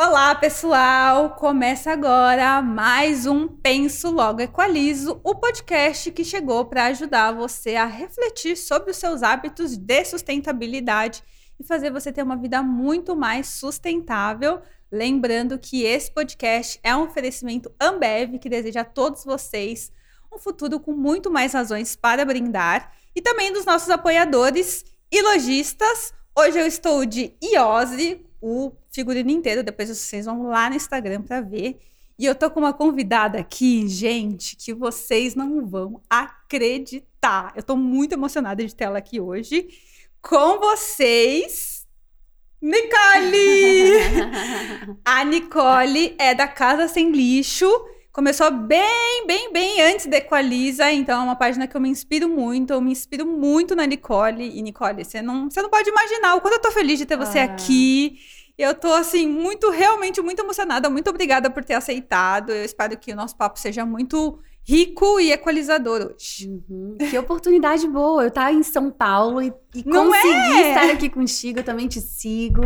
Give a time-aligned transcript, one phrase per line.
[0.00, 1.30] Olá, pessoal!
[1.30, 7.84] Começa agora mais um Penso Logo Equalizo, o podcast que chegou para ajudar você a
[7.84, 11.20] refletir sobre os seus hábitos de sustentabilidade
[11.58, 14.62] e fazer você ter uma vida muito mais sustentável.
[14.90, 19.90] Lembrando que esse podcast é um oferecimento Ambev que deseja a todos vocês
[20.32, 26.14] um futuro com muito mais razões para brindar e também dos nossos apoiadores e lojistas.
[26.38, 29.62] Hoje eu estou de Iose, o figurino inteiro.
[29.62, 31.78] Depois vocês vão lá no Instagram para ver.
[32.18, 37.52] E eu tô com uma convidada aqui, gente, que vocês não vão acreditar.
[37.54, 39.68] Eu tô muito emocionada de ter ela aqui hoje.
[40.20, 41.86] Com vocês,
[42.60, 44.00] Nicole!
[45.04, 47.70] A Nicole é da Casa Sem Lixo.
[48.10, 52.28] Começou bem, bem, bem antes da Equaliza, então é uma página que eu me inspiro
[52.28, 54.58] muito, eu me inspiro muito na Nicole.
[54.58, 57.16] E Nicole, você não, você não pode imaginar o quanto eu tô feliz de ter
[57.16, 57.44] você ah.
[57.44, 58.18] aqui.
[58.58, 60.90] Eu tô, assim, muito, realmente muito emocionada.
[60.90, 62.50] Muito obrigada por ter aceitado.
[62.50, 66.48] Eu espero que o nosso papo seja muito rico e equalizador hoje.
[66.68, 66.96] Uhum.
[66.98, 68.24] Que oportunidade boa.
[68.24, 70.68] Eu estar em São Paulo e, e conseguir é?
[70.70, 71.60] estar aqui contigo.
[71.60, 72.62] Eu também te sigo.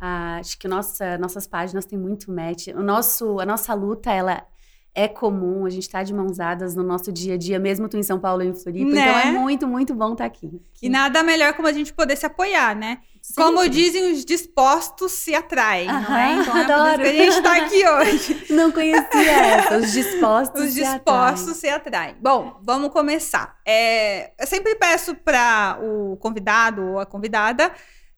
[0.00, 2.68] Ah, acho que nossa, nossas páginas têm muito match.
[2.68, 4.46] O nosso, a nossa luta, ela
[4.94, 7.96] é comum, a gente está de mãos dadas no nosso dia a dia, mesmo tu
[7.96, 8.90] em São Paulo e em Floripa.
[8.90, 9.00] Né?
[9.00, 9.38] Então é né?
[9.38, 10.60] muito, muito bom estar tá aqui.
[10.82, 12.98] E nada melhor como a gente poder se apoiar, né?
[13.22, 13.34] Sim.
[13.36, 16.34] Como dizem, os dispostos se atraem, Aham, não é?
[16.34, 17.02] Então adoro.
[17.02, 18.46] é isso que a gente está aqui hoje.
[18.52, 22.16] Não conhecia essa, os dispostos Os dispostos se atraem.
[22.20, 23.56] Bom, vamos começar.
[23.64, 27.72] É, eu sempre peço para o convidado ou a convidada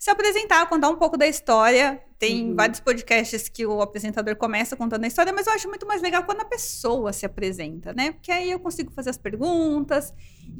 [0.04, 1.98] se apresentar, contar um pouco da história.
[2.18, 2.54] Tem uhum.
[2.54, 6.24] vários podcasts que o apresentador começa contando a história, mas eu acho muito mais legal
[6.24, 8.12] quando a pessoa se apresenta, né?
[8.12, 10.12] Porque aí eu consigo fazer as perguntas.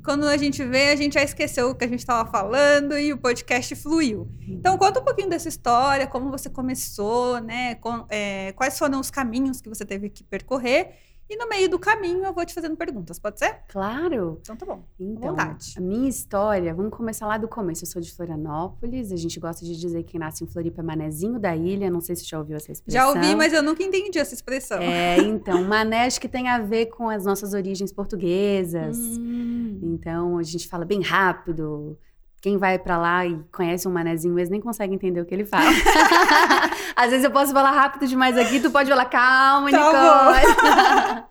[0.03, 3.13] Quando a gente vê, a gente já esqueceu o que a gente estava falando e
[3.13, 4.27] o podcast fluiu.
[4.49, 7.75] Então, conta um pouquinho dessa história, como você começou, né?
[7.75, 10.95] Com, é, quais foram os caminhos que você teve que percorrer
[11.35, 13.59] e no meio do caminho eu vou te fazendo perguntas, pode ser?
[13.69, 14.39] Claro.
[14.41, 14.85] Então tá bom.
[14.99, 15.75] Então, vontade.
[15.77, 17.83] a minha história, vamos começar lá do começo.
[17.83, 20.85] Eu sou de Florianópolis, a gente gosta de dizer que quem nasce em Floripa é
[20.85, 23.01] manezinho da ilha, não sei se você já ouviu essa expressão.
[23.01, 24.79] Já ouvi, mas eu nunca entendi essa expressão.
[24.79, 28.97] É, então, mané acho que tem a ver com as nossas origens portuguesas.
[28.97, 29.81] Hum.
[29.83, 31.99] Então, a gente fala bem rápido,
[32.45, 35.47] quem vai para lá e conhece um manezinho mesmo nem consegue entender o que ele
[35.47, 35.65] fala.
[36.95, 41.25] Às vezes eu posso falar rápido demais aqui, tu pode falar calma, tá Nicole.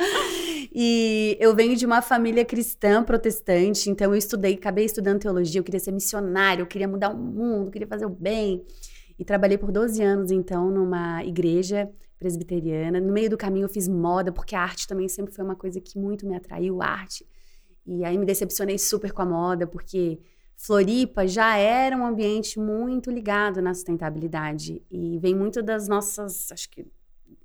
[0.74, 5.64] e eu venho de uma família cristã protestante, então eu estudei, acabei estudando teologia, eu
[5.64, 8.66] queria ser missionário, eu queria mudar o mundo, queria fazer o bem.
[9.20, 13.00] E trabalhei por 12 anos, então, numa igreja presbiteriana.
[13.00, 15.80] No meio do caminho eu fiz moda, porque a arte também sempre foi uma coisa
[15.80, 17.24] que muito me atraiu, arte.
[17.86, 20.20] E aí me decepcionei super com a moda, porque
[20.58, 26.70] Floripa já era um ambiente muito ligado na sustentabilidade e vem muito das nossas, acho
[26.70, 26.86] que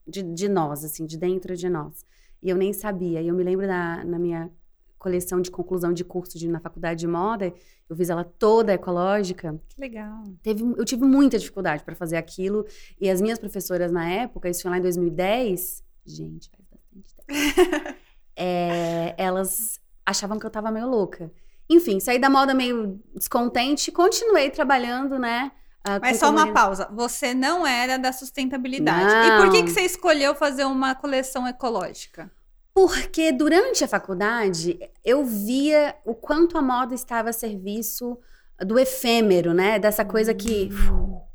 [0.07, 2.05] de, de nós, assim, de dentro de nós.
[2.43, 3.21] E eu nem sabia.
[3.21, 4.51] E eu me lembro da, na minha
[4.99, 7.53] coleção de conclusão de curso de, na faculdade de moda,
[7.89, 9.59] eu fiz ela toda ecológica.
[9.69, 10.25] Que legal.
[10.43, 12.67] Teve, eu tive muita dificuldade para fazer aquilo.
[13.01, 17.99] E as minhas professoras na época, isso foi lá em 2010, gente, faz bastante tempo.
[18.37, 21.31] é, elas achavam que eu tava meio louca.
[21.71, 25.53] Enfim, saí da moda meio descontente, continuei trabalhando, né?
[25.87, 26.89] Uh, Mas só uma pausa.
[26.93, 29.05] Você não era da sustentabilidade.
[29.05, 29.39] Não.
[29.39, 32.31] E por que, que você escolheu fazer uma coleção ecológica?
[32.75, 38.19] Porque durante a faculdade eu via o quanto a moda estava a serviço
[38.61, 39.79] do efêmero, né?
[39.79, 40.71] Dessa coisa que.
[40.73, 41.28] Hum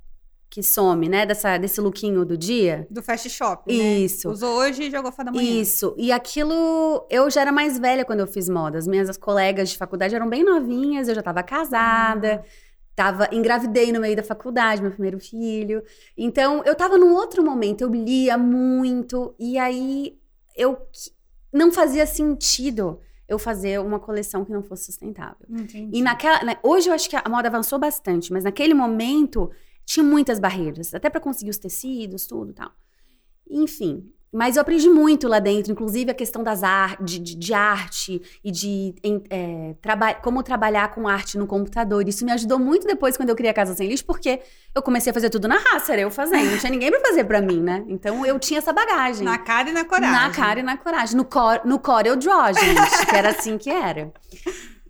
[0.54, 1.26] que some, né?
[1.26, 2.86] Dessa, desse lookinho do dia.
[2.88, 3.98] Do fast shop, né?
[3.98, 4.30] Isso.
[4.30, 5.62] Usou hoje e jogou fora da manhã.
[5.62, 5.96] Isso.
[5.98, 8.78] E aquilo, eu já era mais velha quando eu fiz moda.
[8.78, 12.44] As minhas colegas de faculdade eram bem novinhas, eu já estava casada.
[12.46, 12.50] Hum.
[12.96, 15.82] Tava, engravidei no meio da faculdade, meu primeiro filho.
[16.16, 20.16] Então, eu tava num outro momento, eu lia muito, e aí
[20.56, 20.78] eu
[21.52, 25.48] não fazia sentido eu fazer uma coleção que não fosse sustentável.
[25.50, 25.98] Entendi.
[25.98, 26.42] E naquela.
[26.62, 29.50] Hoje eu acho que a moda avançou bastante, mas naquele momento
[29.86, 32.72] tinha muitas barreiras, até para conseguir os tecidos, tudo tal.
[33.50, 37.54] Enfim, mas eu aprendi muito lá dentro, inclusive a questão das ar de, de, de
[37.54, 38.96] arte e de
[39.30, 42.08] é, traba como trabalhar com arte no computador.
[42.08, 44.42] Isso me ajudou muito depois quando eu criei a Casa Sem Lixo, porque
[44.74, 46.50] eu comecei a fazer tudo na raça, era eu fazendo.
[46.50, 47.86] Não tinha ninguém para fazer para mim, né?
[47.88, 49.24] Então eu tinha essa bagagem.
[49.24, 50.12] Na cara e na coragem.
[50.12, 51.16] Na cara e na coragem.
[51.16, 54.12] No core, no core eu draw, gente, que era assim que era.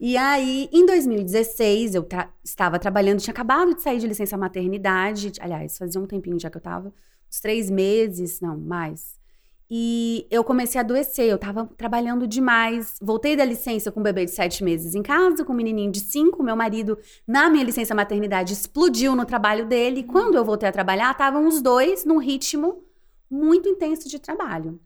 [0.05, 5.31] E aí, em 2016, eu tra estava trabalhando, tinha acabado de sair de licença maternidade.
[5.39, 6.94] Aliás, fazia um tempinho já que eu estava,
[7.31, 9.17] uns três meses, não, mais.
[9.71, 12.97] E eu comecei a adoecer, eu estava trabalhando demais.
[13.01, 16.01] Voltei da licença com um bebê de sete meses em casa, com um menininho de
[16.01, 16.44] cinco.
[16.44, 20.03] Meu marido, na minha licença maternidade, explodiu no trabalho dele.
[20.03, 22.83] Quando eu voltei a trabalhar, estavam os dois num ritmo
[23.31, 24.81] muito intenso de trabalho.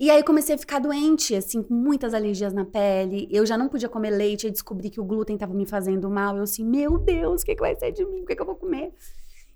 [0.00, 3.26] E aí comecei a ficar doente, assim, com muitas alergias na pele.
[3.32, 6.36] Eu já não podia comer leite, e descobri que o glúten estava me fazendo mal.
[6.36, 8.22] Eu assim, meu Deus, o que, que vai ser de mim?
[8.22, 8.94] O que, que eu vou comer?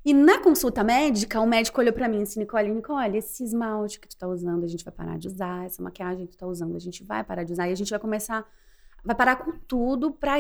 [0.04, 4.08] E na consulta médica, o médico olhou para mim assim, Nicole, Nicole, esse esmalte que
[4.08, 5.64] tu tá usando, a gente vai parar de usar.
[5.64, 7.68] Essa maquiagem que tu tá usando, a gente vai parar de usar.
[7.68, 8.44] E a gente vai começar,
[9.04, 10.38] vai parar com tudo pra,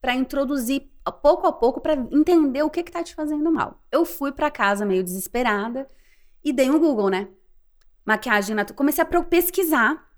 [0.00, 0.88] pra introduzir
[1.20, 3.82] pouco a pouco, para entender o que que tá te fazendo mal.
[3.92, 5.86] Eu fui para casa meio desesperada
[6.42, 7.28] e dei um Google, né?
[8.10, 8.76] Maquiagem natural.
[8.76, 10.10] Comecei a pesquisar.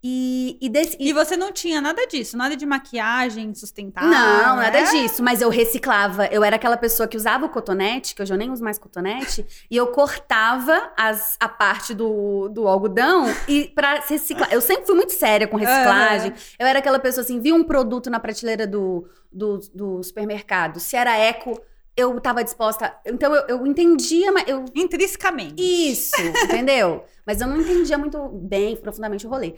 [0.00, 4.08] E, e, desse, e, e, você não tinha nada disso, nada de maquiagem sustentável?
[4.08, 4.84] Não, nada é?
[4.84, 5.24] disso.
[5.24, 6.26] Mas eu reciclava.
[6.26, 9.44] Eu era aquela pessoa que usava o cotonete, que hoje eu nem uso mais cotonete,
[9.68, 14.48] e eu cortava as, a parte do, do algodão e para reciclar.
[14.52, 16.30] Eu sempre fui muito séria com reciclagem.
[16.30, 16.36] Uhum.
[16.60, 20.78] Eu era aquela pessoa assim, via um produto na prateleira do, do, do supermercado.
[20.78, 21.60] Se era eco,
[21.98, 22.96] eu estava disposta.
[23.04, 24.64] Então eu, eu entendia, mas eu.
[24.72, 25.60] Intrinsecamente.
[25.60, 26.14] Isso,
[26.46, 27.04] entendeu?
[27.26, 29.56] Mas eu não entendia muito bem, profundamente o rolê.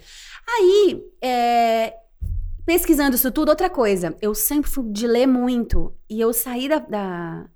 [0.48, 1.94] Aí, é,
[2.64, 4.16] pesquisando isso tudo, outra coisa.
[4.22, 5.94] Eu sempre fui de ler muito.
[6.08, 7.46] E eu saí da, da.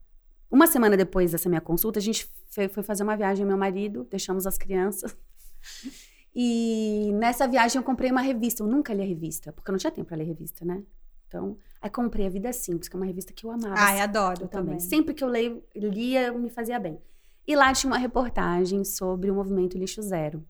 [0.50, 4.06] Uma semana depois dessa minha consulta, a gente foi, foi fazer uma viagem, meu marido,
[4.10, 5.16] deixamos as crianças.
[6.36, 8.60] E nessa viagem eu comprei uma revista.
[8.60, 10.82] Eu nunca li a revista, porque eu não tinha tempo para ler revista, né?
[11.28, 13.74] Então, aí comprei A Vida Simples, que é uma revista que eu amava.
[13.76, 14.48] Ai, adoro também.
[14.48, 14.78] também.
[14.80, 16.98] Sempre que eu leio, lia, me fazia bem.
[17.46, 20.42] E lá tinha uma reportagem sobre o movimento Lixo Zero.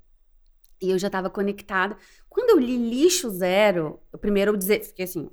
[0.80, 1.96] E eu já estava conectada.
[2.28, 5.32] Quando eu li Lixo Zero, eu primeiro eu dizer, fiquei assim: o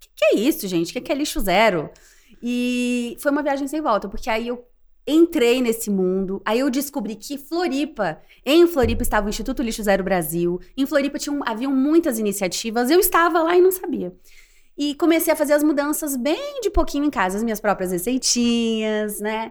[0.00, 0.90] que, que, é isso, gente?
[0.90, 1.90] O que, que é Lixo Zero?
[2.42, 4.66] E foi uma viagem sem volta, porque aí eu
[5.06, 6.40] entrei nesse mundo.
[6.42, 10.58] Aí eu descobri que Floripa, em Floripa estava o Instituto Lixo Zero Brasil.
[10.74, 12.88] Em Floripa tinham, haviam muitas iniciativas.
[12.88, 14.16] Eu estava lá e não sabia.
[14.78, 19.18] E comecei a fazer as mudanças bem de pouquinho em casa, as minhas próprias receitinhas,
[19.18, 19.50] né?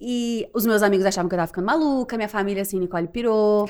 [0.00, 3.68] E os meus amigos achavam que eu tava ficando maluca, minha família, assim, Nicole pirou.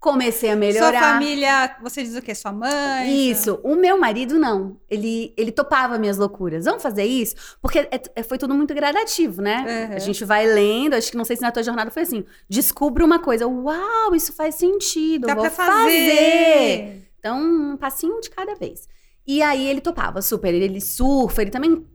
[0.00, 0.98] Comecei a melhorar.
[0.98, 2.34] Sua família, você diz o quê?
[2.34, 3.30] Sua mãe?
[3.30, 3.60] Isso.
[3.62, 4.78] O meu marido, não.
[4.88, 6.64] Ele, ele topava minhas loucuras.
[6.64, 7.36] Vamos fazer isso?
[7.60, 9.88] Porque é, é, foi tudo muito gradativo, né?
[9.90, 9.96] Uhum.
[9.96, 12.24] A gente vai lendo, acho que não sei se na tua jornada foi assim.
[12.48, 13.46] Descubra uma coisa.
[13.46, 15.26] Uau, isso faz sentido.
[15.26, 15.74] Dá vou pra fazer.
[15.76, 17.08] fazer.
[17.18, 18.88] Então, um passinho de cada vez.
[19.30, 20.52] E aí ele topava super.
[20.52, 21.86] Ele, ele surfa, ele também.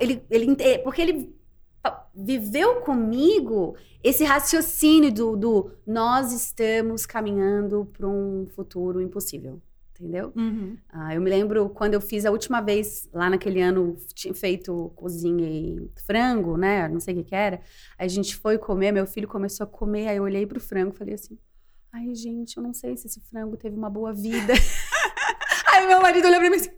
[0.00, 1.34] Ele, ele, porque ele
[2.14, 9.60] viveu comigo esse raciocínio do, do nós estamos caminhando para um futuro impossível.
[9.90, 10.32] Entendeu?
[10.34, 10.78] Uhum.
[10.88, 14.90] Ah, eu me lembro quando eu fiz a última vez, lá naquele ano, tinha feito
[14.96, 16.88] cozinha e frango, né?
[16.88, 17.60] Não sei o que, que era.
[17.98, 20.96] A gente foi comer, meu filho começou a comer, aí eu olhei pro frango e
[20.96, 21.36] falei assim:
[21.92, 24.54] ai, gente, eu não sei se esse frango teve uma boa vida.
[25.80, 26.68] Aí meu marido olhou pra mim assim,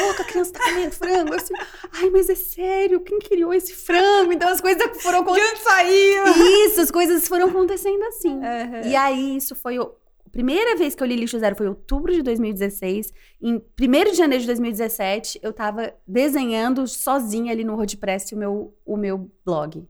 [0.00, 1.34] louca, a criança tá comendo frango.
[1.34, 1.52] Assim,
[1.92, 4.32] ai, mas é sério, quem criou esse frango?
[4.32, 5.54] Então as coisas foram acontecendo.
[5.54, 6.24] De saiu?
[6.66, 8.36] Isso, as coisas foram acontecendo assim.
[8.36, 8.80] Uhum.
[8.86, 9.94] E aí, isso foi o.
[10.24, 13.12] A primeira vez que eu li Lixo Zero foi em outubro de 2016.
[13.40, 18.74] Em 1 de janeiro de 2017, eu tava desenhando sozinha ali no WordPress o meu,
[18.84, 19.86] o meu blog.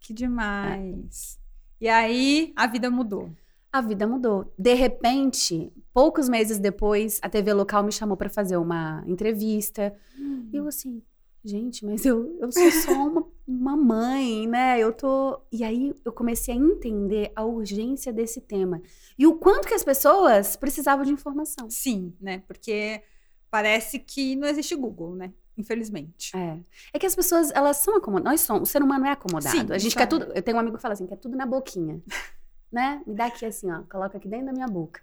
[0.00, 1.38] Que demais.
[1.80, 1.84] É.
[1.84, 3.30] E aí, a vida mudou
[3.72, 4.52] a vida mudou.
[4.58, 9.94] De repente, poucos meses depois, a TV local me chamou para fazer uma entrevista.
[10.18, 10.48] Hum.
[10.52, 11.02] E eu assim,
[11.44, 14.78] gente, mas eu, eu sou só uma, uma mãe, né?
[14.78, 15.40] Eu tô.
[15.52, 18.82] E aí eu comecei a entender a urgência desse tema.
[19.18, 21.70] E o quanto que as pessoas precisavam de informação.
[21.70, 22.42] Sim, né?
[22.46, 23.02] Porque
[23.50, 25.32] parece que não existe Google, né?
[25.56, 26.36] Infelizmente.
[26.36, 26.58] É.
[26.94, 28.32] É que as pessoas, elas são acomodadas.
[28.32, 28.68] Nós somos.
[28.68, 29.56] O ser humano é acomodado.
[29.56, 30.32] Sim, a gente quer tudo.
[30.34, 32.02] Eu tenho um amigo que fala assim: quer tudo na boquinha
[32.72, 33.02] né?
[33.06, 33.82] Me dá aqui assim, ó.
[33.90, 35.00] Coloca aqui dentro da minha boca.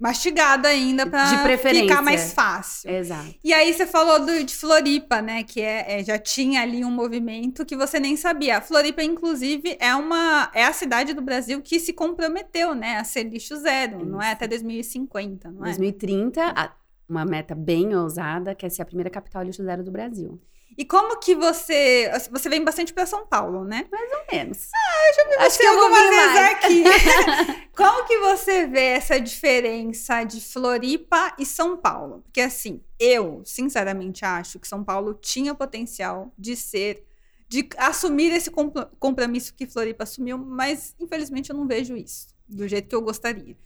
[0.00, 1.26] Mastigada ainda pra
[1.58, 2.90] ficar mais fácil.
[2.90, 3.34] Exato.
[3.44, 5.42] E aí você falou do, de Floripa, né?
[5.42, 8.56] Que é, é, já tinha ali um movimento que você nem sabia.
[8.56, 12.96] A Floripa, inclusive, é uma é a cidade do Brasil que se comprometeu, né?
[12.96, 14.06] A ser lixo zero, Isso.
[14.06, 14.30] não é?
[14.30, 15.64] Até 2050, não é?
[15.66, 16.72] 2030,
[17.06, 20.40] uma meta bem ousada, que é ser a primeira capital lixo zero do Brasil.
[20.78, 22.10] E como que você.
[22.30, 23.86] Você vem bastante para São Paulo, né?
[23.90, 24.68] Mais ou menos.
[24.74, 27.68] Ah, eu já vi Acho você algumas vezes aqui.
[27.76, 32.22] como que você vê essa diferença de Floripa e São Paulo?
[32.22, 37.04] Porque, assim, eu, sinceramente, acho que São Paulo tinha potencial de ser.
[37.48, 38.50] de assumir esse
[38.98, 43.56] compromisso que Floripa assumiu, mas, infelizmente, eu não vejo isso do jeito que eu gostaria.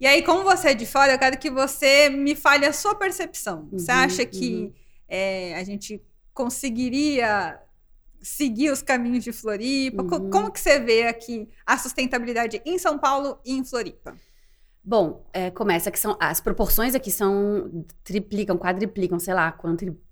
[0.00, 2.94] E aí, como você é de fora, eu quero que você me fale a sua
[2.94, 3.68] percepção.
[3.72, 4.72] Você uhum, acha que uhum.
[5.08, 6.00] é, a gente
[6.38, 7.58] conseguiria
[8.22, 10.04] seguir os caminhos de Floripa?
[10.04, 10.30] Uhum.
[10.30, 14.14] Como que você vê aqui a sustentabilidade em São Paulo e em Floripa?
[14.84, 19.52] Bom, é, começa que são as proporções aqui são triplicam, quadriplicam, sei lá,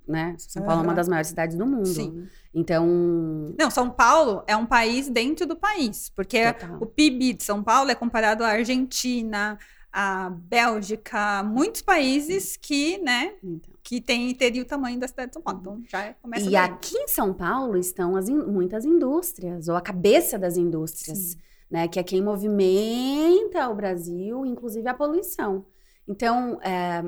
[0.06, 0.34] né?
[0.36, 0.86] São Paulo uhum.
[0.86, 1.86] é uma das maiores cidades do mundo.
[1.86, 2.26] Sim.
[2.52, 3.54] Então.
[3.56, 6.78] Não, São Paulo é um país dentro do país, porque Total.
[6.80, 9.56] o PIB de São Paulo é comparado à Argentina,
[9.98, 13.32] à Bélgica, muitos países que, né?
[13.42, 13.74] Então.
[13.82, 15.60] Que tem, teria o tamanho da cidade de São Paulo.
[15.60, 16.44] Então já começa.
[16.44, 16.56] E daí.
[16.56, 21.38] aqui em São Paulo estão as in, muitas indústrias, ou a cabeça das indústrias, Sim.
[21.70, 21.88] né?
[21.88, 25.64] Que é quem movimenta o Brasil, inclusive a poluição.
[26.06, 27.02] Então, é,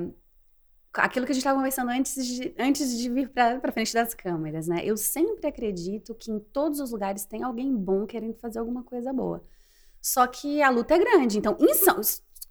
[0.94, 4.66] aquilo que a gente estava conversando antes de, antes de vir para frente das câmeras,
[4.66, 4.80] né?
[4.82, 9.12] Eu sempre acredito que em todos os lugares tem alguém bom querendo fazer alguma coisa
[9.12, 9.44] boa.
[10.00, 11.36] Só que a luta é grande.
[11.36, 12.00] Então, em São,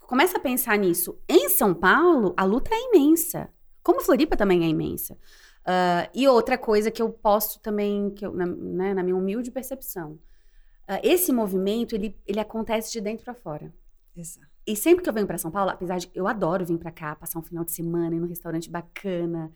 [0.08, 1.20] começa a pensar nisso.
[1.28, 3.50] Em São Paulo, a luta é imensa.
[3.82, 5.12] Como Floripa também é imensa.
[5.14, 9.50] Uh, e outra coisa que eu posso também, que eu, na, né, na minha humilde
[9.50, 13.70] percepção, uh, esse movimento ele, ele acontece de dentro para fora.
[14.16, 14.48] Exato.
[14.66, 17.14] E sempre que eu venho para São Paulo, apesar de eu adoro vir para cá,
[17.14, 19.52] passar um final de semana em um restaurante bacana,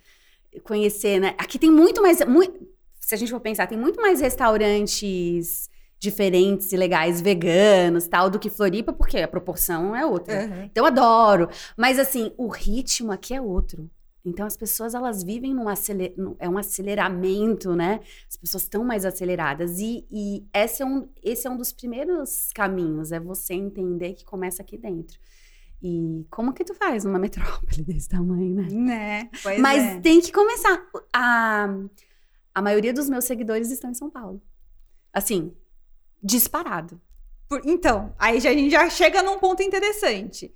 [0.65, 1.35] conhecer, né?
[1.39, 2.61] Aqui tem muito mais, muito,
[3.01, 5.71] se a gente for pensar, tem muito mais restaurantes
[6.03, 10.47] diferentes e legais veganos, tal, do que Floripa, porque a proporção é outra.
[10.47, 10.65] Uhum.
[10.65, 13.89] Então eu adoro, mas assim, o ritmo aqui é outro.
[14.25, 16.13] Então as pessoas elas vivem num aceler...
[16.41, 18.01] é um aceleramento, né?
[18.29, 22.51] As pessoas estão mais aceleradas e, e esse, é um, esse é um dos primeiros
[22.53, 25.21] caminhos, é você entender que começa aqui dentro.
[25.81, 28.69] E como que tu faz numa metrópole desse tamanho, né?
[28.73, 29.31] Né?
[29.41, 30.01] Pois Mas é.
[30.01, 30.85] tem que começar.
[31.13, 31.69] A,
[32.53, 34.43] a maioria dos meus seguidores estão em São Paulo.
[35.13, 35.55] Assim,
[36.23, 37.01] disparado.
[37.49, 40.55] Por, então, aí já, a gente já chega num ponto interessante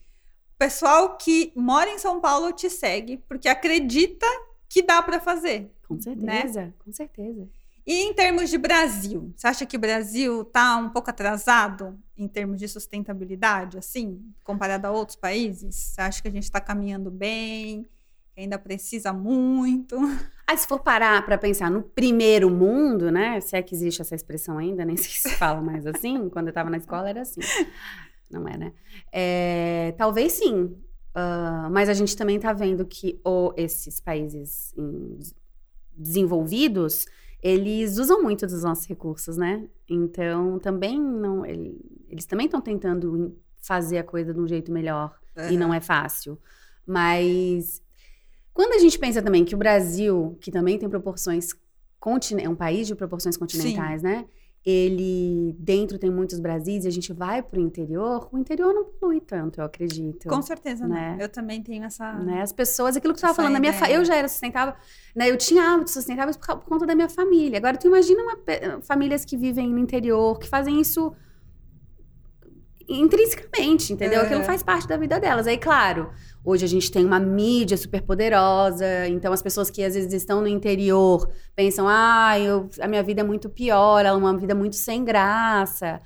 [0.58, 4.26] pessoal que mora em São Paulo te segue porque acredita
[4.68, 5.72] que dá para fazer.
[5.86, 6.00] Com né?
[6.02, 6.72] certeza, né?
[6.84, 7.48] com certeza.
[7.86, 12.26] E em termos de Brasil, você acha que o Brasil está um pouco atrasado em
[12.26, 15.74] termos de sustentabilidade, assim, comparado a outros países?
[15.74, 17.86] Você acha que a gente está caminhando bem?
[18.36, 19.96] Ainda precisa muito?
[20.46, 23.40] Ah, se for parar para pensar no primeiro mundo, né?
[23.40, 26.28] Se é que existe essa expressão ainda, nem sei se fala mais assim.
[26.28, 27.40] Quando eu estava na escola era assim
[28.30, 28.72] não é, né?
[29.12, 34.74] É, talvez sim, uh, mas a gente também está vendo que ou esses países
[35.96, 37.06] desenvolvidos
[37.42, 39.68] eles usam muito dos nossos recursos, né?
[39.88, 45.16] Então também não, ele, eles também estão tentando fazer a coisa de um jeito melhor
[45.36, 45.50] uhum.
[45.50, 46.38] e não é fácil.
[46.84, 47.82] Mas
[48.56, 51.50] quando a gente pensa também que o Brasil, que também tem proporções
[52.38, 54.06] é um país de proporções continentais, Sim.
[54.06, 54.24] né?
[54.66, 58.84] ele dentro tem muitos Brasis e a gente vai para o interior, o interior não
[58.84, 60.28] polui tanto, eu acredito.
[60.28, 61.16] Com certeza, né?
[61.20, 62.14] Eu também tenho essa.
[62.14, 62.42] Né?
[62.42, 63.88] As pessoas, aquilo que você estava falando, minha fa...
[63.88, 64.74] eu já era sustentável,
[65.14, 65.30] né?
[65.30, 67.58] Eu tinha hábitos sustentáveis por, por conta da minha família.
[67.58, 68.36] Agora, tu imagina uma,
[68.82, 71.14] famílias que vivem no interior, que fazem isso
[72.88, 74.20] intrinsecamente, entendeu?
[74.20, 74.24] É.
[74.24, 75.46] Aquilo faz parte da vida delas.
[75.46, 76.10] Aí, claro,
[76.44, 80.40] hoje a gente tem uma mídia super poderosa, então as pessoas que às vezes estão
[80.40, 84.54] no interior pensam, ah, eu, a minha vida é muito pior, ela é uma vida
[84.54, 86.00] muito sem graça,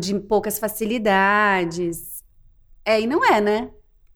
[0.00, 2.24] de poucas facilidades.
[2.84, 3.70] É, e não é, né?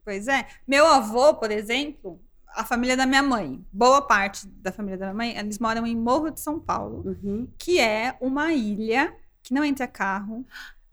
[0.05, 0.47] Pois é.
[0.67, 2.21] Meu avô, por exemplo,
[2.57, 5.95] a família da minha mãe, boa parte da família da minha mãe, eles moram em
[5.95, 7.47] Morro de São Paulo, uhum.
[7.59, 10.45] que é uma ilha que não entra carro,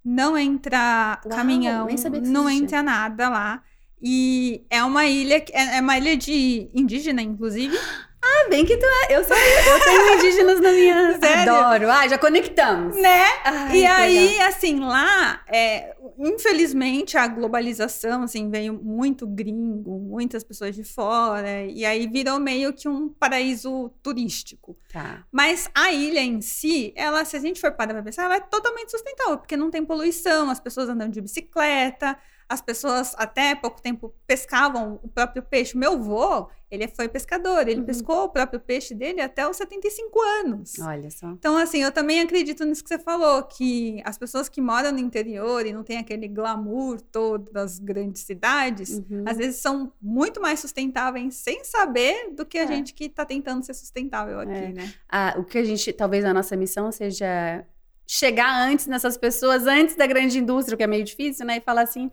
[0.03, 1.88] não entra Uau, caminhão,
[2.24, 3.62] não entra nada lá.
[4.01, 7.77] E é uma ilha, é, é uma ilha de indígena, inclusive.
[8.25, 9.17] Ah, bem que tu é.
[9.17, 11.19] Eu sou eu tenho indígenas na minha.
[11.19, 11.53] Sério?
[11.53, 11.91] Adoro.
[11.91, 12.95] Ah, já conectamos.
[12.95, 13.22] Né?
[13.43, 14.48] Ai, e aí, legal.
[14.48, 21.86] assim, lá, é, infelizmente, a globalização, assim, veio muito gringo, muitas pessoas de fora, e
[21.86, 24.77] aí virou meio que um paraíso turístico.
[24.91, 25.25] Tá.
[25.32, 28.39] Mas a ilha em si, ela, se a gente for parar pra pensar, ela é
[28.39, 33.81] totalmente sustentável, porque não tem poluição, as pessoas andam de bicicleta, as pessoas até pouco
[33.81, 35.77] tempo pescavam o próprio peixe.
[35.77, 37.85] Meu avô, ele foi pescador, ele uhum.
[37.85, 40.73] pescou o próprio peixe dele até os 75 anos.
[40.79, 41.29] Olha só.
[41.29, 44.97] Então, assim, eu também acredito nisso que você falou, que as pessoas que moram no
[45.00, 49.23] interior e não tem aquele glamour todo das grandes cidades, uhum.
[49.27, 52.67] às vezes são muito mais sustentáveis sem saber do que a é.
[52.67, 54.73] gente que está tentando ser sustentável aqui, é.
[54.73, 54.93] né?
[55.07, 57.63] Ah, o que a gente, talvez a nossa missão seja
[58.07, 61.57] chegar antes nessas pessoas, antes da grande indústria, que é meio difícil, né?
[61.57, 62.12] E falar assim: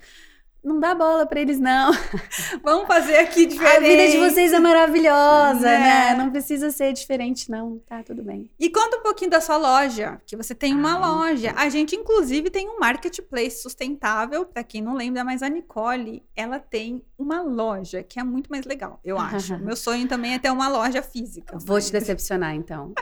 [0.62, 1.92] não dá bola para eles, não.
[2.62, 3.76] Vamos fazer aqui diferente.
[3.76, 5.78] A vida de vocês é maravilhosa, né?
[6.10, 6.14] né?
[6.14, 7.78] Não precisa ser diferente, não.
[7.80, 8.50] Tá, tudo bem.
[8.58, 11.52] E conta um pouquinho da sua loja, que você tem uma ah, loja.
[11.56, 14.44] A gente, inclusive, tem um marketplace sustentável.
[14.44, 18.64] Para quem não lembra, mas a Nicole, ela tem uma loja, que é muito mais
[18.64, 19.58] legal, eu acho.
[19.58, 21.58] Meu sonho também é ter uma loja física.
[21.58, 21.86] Vou mas...
[21.86, 22.92] te decepcionar, então.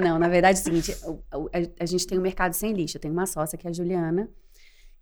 [0.00, 0.96] não, na verdade é o seguinte,
[1.30, 2.96] a, a, a gente tem um mercado sem lixo.
[2.96, 4.28] Eu tenho uma sócia, que é a Juliana,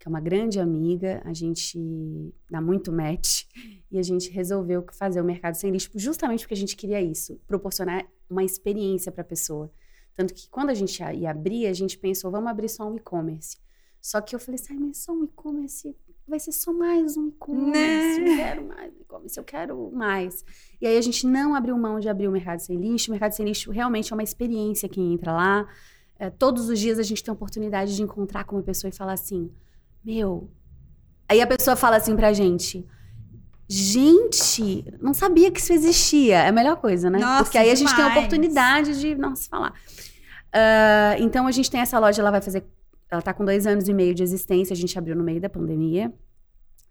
[0.06, 3.42] que é uma grande amiga, a gente dá muito match
[3.90, 7.40] e a gente resolveu fazer o mercado sem lixo justamente porque a gente queria isso,
[7.46, 9.70] proporcionar uma experiência para a pessoa.
[10.14, 13.58] Tanto que quando a gente ia abrir, a gente pensou, vamos abrir só um e-commerce.
[14.00, 15.94] Só que eu falei assim, mas só um e-commerce
[16.26, 18.20] vai ser só mais um e-commerce.
[18.20, 18.32] Né?
[18.32, 20.44] Eu quero mais e-commerce, eu quero mais.
[20.80, 23.10] E aí a gente não abriu mão de abrir o Mercado Sem Lixo.
[23.10, 25.68] O Mercado Sem Lixo realmente é uma experiência quem entra lá.
[26.18, 28.92] É, todos os dias a gente tem a oportunidade de encontrar com uma pessoa e
[28.92, 29.50] falar assim,
[30.06, 30.50] meu...
[31.28, 32.86] Aí a pessoa fala assim pra gente,
[33.68, 36.36] gente, não sabia que isso existia.
[36.36, 37.18] É a melhor coisa, né?
[37.18, 37.80] Nossa, Porque aí demais.
[37.80, 39.72] a gente tem a oportunidade de, nossa, falar.
[40.54, 42.64] Uh, então a gente tem essa loja, ela vai fazer
[43.10, 45.48] ela está com dois anos e meio de existência, a gente abriu no meio da
[45.48, 46.12] pandemia.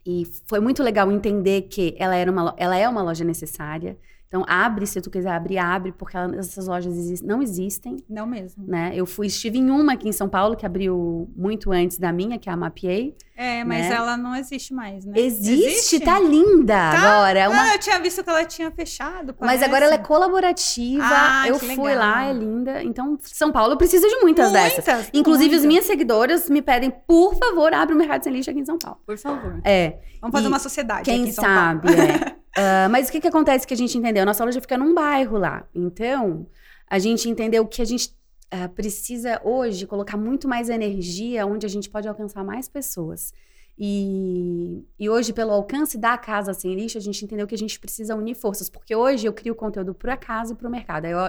[0.05, 3.98] E foi muito legal entender que ela, era uma, ela é uma loja necessária.
[4.35, 8.03] Então, abre, se tu quiser abrir, abre, porque ela, essas lojas exist, não existem.
[8.09, 8.65] Não mesmo.
[8.67, 8.91] Né?
[8.93, 12.37] Eu fui, estive em uma aqui em São Paulo, que abriu muito antes da minha,
[12.37, 13.15] que é a Mapiei.
[13.37, 13.95] É, mas né?
[13.95, 15.13] ela não existe mais, né?
[15.17, 15.99] Existe, existe?
[15.99, 16.91] tá linda Tá?
[16.97, 17.49] agora.
[17.49, 17.61] Uma...
[17.63, 19.35] Ah, eu tinha visto que ela tinha fechado.
[19.39, 19.63] Mas parece.
[19.65, 21.03] agora ela é colaborativa.
[21.05, 21.95] Ah, eu fui legal.
[21.97, 22.81] lá, é linda.
[22.83, 24.85] Então, São Paulo precisa de muitas, dessas.
[24.85, 25.65] Muitas, Inclusive, as muitas.
[25.65, 28.99] minhas seguidoras me pedem, por favor, abre o Mercado Sem Lixo aqui em São Paulo.
[29.05, 29.59] Por favor.
[29.65, 29.97] É.
[30.21, 32.01] Vamos fazer E uma sociedade Quem aqui em São sabe, Paulo.
[32.01, 32.35] é.
[32.57, 34.25] Ah, mas o que, que acontece que a gente entendeu?
[34.25, 35.65] Nossa loja fica num bairro lá.
[35.75, 36.47] Então,
[36.89, 38.15] a gente entendeu que a gente
[38.51, 43.33] ah, precisa hoje colocar muito mais energia onde a gente pode alcançar mais pessoas.
[43.77, 47.77] E, e hoje, pelo alcance da Casa Sem Lixo, a gente entendeu que a gente
[47.77, 48.69] precisa unir forças.
[48.69, 51.05] Porque hoje eu crio conteúdo para casa e para o mercado.
[51.05, 51.19] Eu-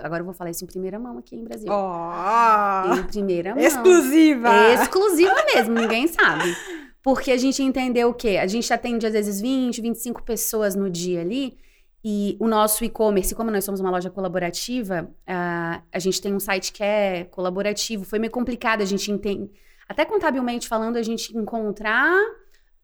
[0.00, 1.68] agora eu vou falar isso em primeira mão aqui em Brasil.
[1.70, 3.62] Ó, Em primeira mão.
[3.62, 4.48] exclusiva.
[4.72, 6.56] Exclusiva mesmo, ninguém sabe.
[7.02, 8.38] Porque a gente entendeu o quê?
[8.40, 11.56] A gente atende às vezes 20, 25 pessoas no dia ali.
[12.02, 16.40] E o nosso e-commerce, como nós somos uma loja colaborativa, ah, a gente tem um
[16.40, 18.04] site que é colaborativo.
[18.04, 19.50] Foi meio complicado a gente entender.
[19.88, 22.16] Até contabilmente falando, a gente encontrar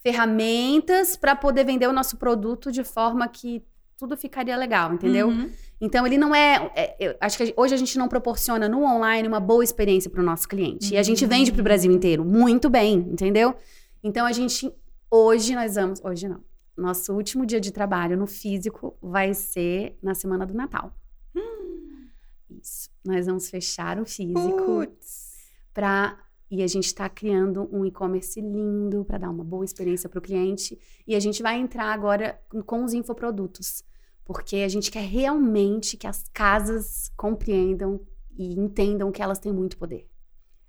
[0.00, 3.62] ferramentas para poder vender o nosso produto de forma que
[3.98, 5.28] tudo ficaria legal, entendeu?
[5.28, 5.50] Uhum.
[5.80, 9.40] Então, ele não é, é- acho que hoje a gente não proporciona no online uma
[9.40, 10.94] boa experiência para o nosso cliente.
[10.94, 13.54] E a gente vende para o Brasil inteiro muito bem, entendeu?
[14.02, 14.72] Então, a gente.
[15.10, 16.00] Hoje nós vamos.
[16.04, 16.40] Hoje não.
[16.76, 20.92] Nosso último dia de trabalho no físico vai ser na semana do Natal.
[22.50, 22.90] Isso.
[23.04, 24.86] Nós vamos fechar o físico
[25.72, 26.18] para.
[26.48, 30.22] E a gente está criando um e-commerce lindo para dar uma boa experiência para o
[30.22, 30.78] cliente.
[31.04, 33.82] E a gente vai entrar agora com os infoprodutos.
[34.24, 38.00] Porque a gente quer realmente que as casas compreendam
[38.38, 40.08] e entendam que elas têm muito poder.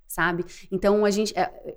[0.06, 0.44] Sabe?
[0.70, 1.36] Então a gente.
[1.38, 1.76] é,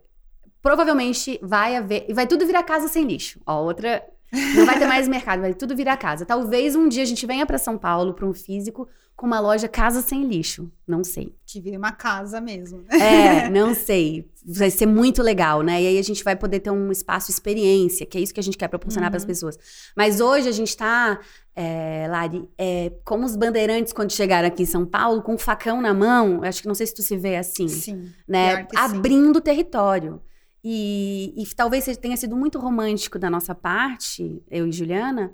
[0.61, 2.05] provavelmente vai haver.
[2.09, 3.39] E vai tudo virar casa sem lixo.
[3.45, 4.03] Ó, outra.
[4.31, 6.25] Não vai ter mais mercado, vai tudo virar casa.
[6.25, 9.67] Talvez um dia a gente venha para São Paulo, para um físico, com uma loja
[9.67, 10.71] casa sem lixo.
[10.87, 11.35] Não sei.
[11.45, 12.85] Que vira uma casa mesmo.
[12.89, 14.31] É, não sei.
[14.45, 15.81] Vai ser muito legal, né?
[15.83, 18.43] E aí a gente vai poder ter um espaço experiência, que é isso que a
[18.43, 19.59] gente quer proporcionar para as pessoas.
[19.95, 21.19] Mas hoje a gente tá,
[21.55, 25.81] é, Lari, é, como os bandeirantes quando chegaram aqui em São Paulo, com o facão
[25.81, 28.11] na mão, acho que não sei se tu se vê assim, Sim.
[28.27, 28.61] né?
[28.61, 28.67] sim.
[28.75, 30.21] Abrindo o território.
[30.63, 35.33] E, e talvez tenha sido muito romântico da nossa parte, eu e Juliana,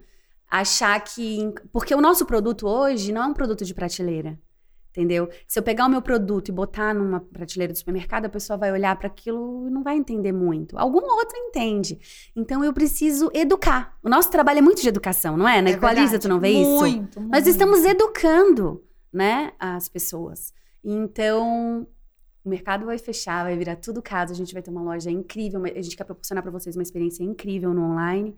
[0.49, 1.53] achar que.
[1.71, 4.39] Porque o nosso produto hoje não é um produto de prateleira.
[4.89, 5.29] Entendeu?
[5.47, 8.71] Se eu pegar o meu produto e botar numa prateleira do supermercado, a pessoa vai
[8.71, 10.75] olhar para aquilo e não vai entender muito.
[10.75, 11.99] Algum outro entende.
[12.35, 13.95] Então eu preciso educar.
[14.01, 15.61] O nosso trabalho é muito de educação, não é?
[15.61, 16.79] Na É Equaliza, tu não vê isso?
[16.79, 17.47] Muito, Nós muito.
[17.47, 20.51] estamos educando, né, as pessoas.
[20.83, 21.85] Então,
[22.47, 25.61] o mercado vai fechar, vai virar tudo casa, a gente vai ter uma loja incrível,
[25.65, 28.35] a gente quer proporcionar para vocês uma experiência incrível no online.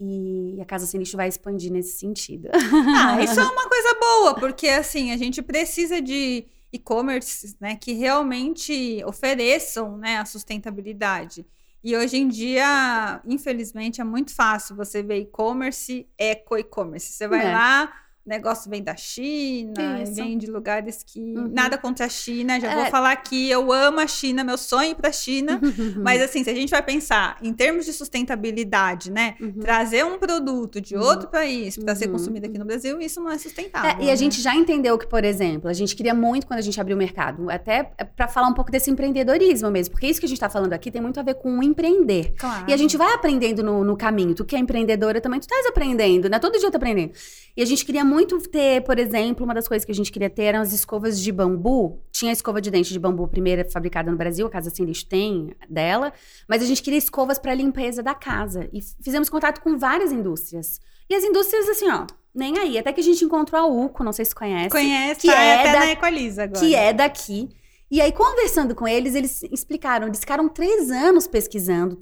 [0.00, 2.48] E a Casa Sem Lixo vai expandir nesse sentido.
[2.54, 7.92] Ah, isso é uma coisa boa, porque assim, a gente precisa de e-commerces, né, que
[7.94, 11.44] realmente ofereçam, né, a sustentabilidade.
[11.82, 17.12] E hoje em dia, infelizmente, é muito fácil você ver e-commerce, eco-e-commerce.
[17.12, 17.52] Você vai É.
[17.52, 17.92] lá,
[18.28, 20.14] negócio vem da China, Isso.
[20.14, 21.48] vem de lugares que Uhum.
[21.52, 22.60] nada contra a China.
[22.60, 22.74] Já É.
[22.76, 25.60] vou falar aqui, eu amo a China, meu sonho é para a China.
[26.02, 29.34] Mas assim, se a gente vai pensar em termos de sustentabilidade, né?
[29.40, 29.52] Uhum.
[29.60, 31.02] Trazer um produto de Uhum.
[31.02, 32.12] outro país para ser Uhum.
[32.12, 33.90] consumido aqui no Brasil, isso não é sustentável.
[33.90, 34.16] É, e a né?
[34.16, 36.98] gente já entendeu que, por exemplo, a gente queria muito quando a gente abriu o
[36.98, 37.82] mercado, até
[38.16, 40.90] para falar um pouco desse empreendedorismo mesmo, porque isso que a gente está falando aqui
[40.90, 42.34] tem muito a ver com o empreender.
[42.38, 42.64] Claro.
[42.68, 44.34] E a gente vai aprendendo no, no caminho.
[44.34, 46.38] Tu que é empreendedora também, tu estás aprendendo, né?
[46.38, 47.12] Todo dia tá aprendendo.
[47.56, 50.30] E a gente queria muito ter, por exemplo, uma das coisas que a gente queria
[50.30, 52.02] ter eram as escovas de bambu.
[52.12, 55.06] Tinha a escova de dente de bambu primeira fabricada no Brasil, a Casa Sem Lixo
[55.06, 56.12] tem dela.
[56.48, 58.68] Mas a gente queria escovas para limpeza da casa.
[58.72, 60.80] E fizemos contato com várias indústrias.
[61.08, 62.76] E as indústrias, assim, ó, nem aí.
[62.78, 64.70] Até que a gente encontrou a Uco, não sei se conhece.
[64.70, 66.60] conhece, que tá é até da- na Equaliza agora.
[66.60, 67.48] que é daqui.
[67.90, 71.96] E aí, conversando com eles, eles explicaram, eles ficaram três anos pesquisando,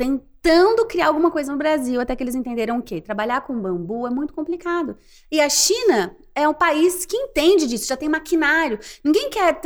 [0.46, 4.10] tentando criar alguma coisa no Brasil, até que eles entenderam que trabalhar com bambu é
[4.10, 4.96] muito complicado.
[5.30, 8.78] E a China é um país que entende disso, já tem maquinário.
[9.02, 9.60] Ninguém quer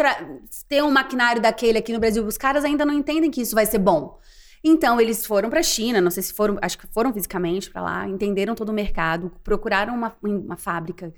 [0.66, 2.24] ter um maquinário daquele aqui no Brasil.
[2.24, 4.18] Os caras ainda não entendem que isso vai ser bom.
[4.64, 7.82] Então, eles foram para a China, não sei se foram, acho que foram fisicamente para
[7.82, 11.12] lá, entenderam todo o mercado, procuraram uma, uma fábrica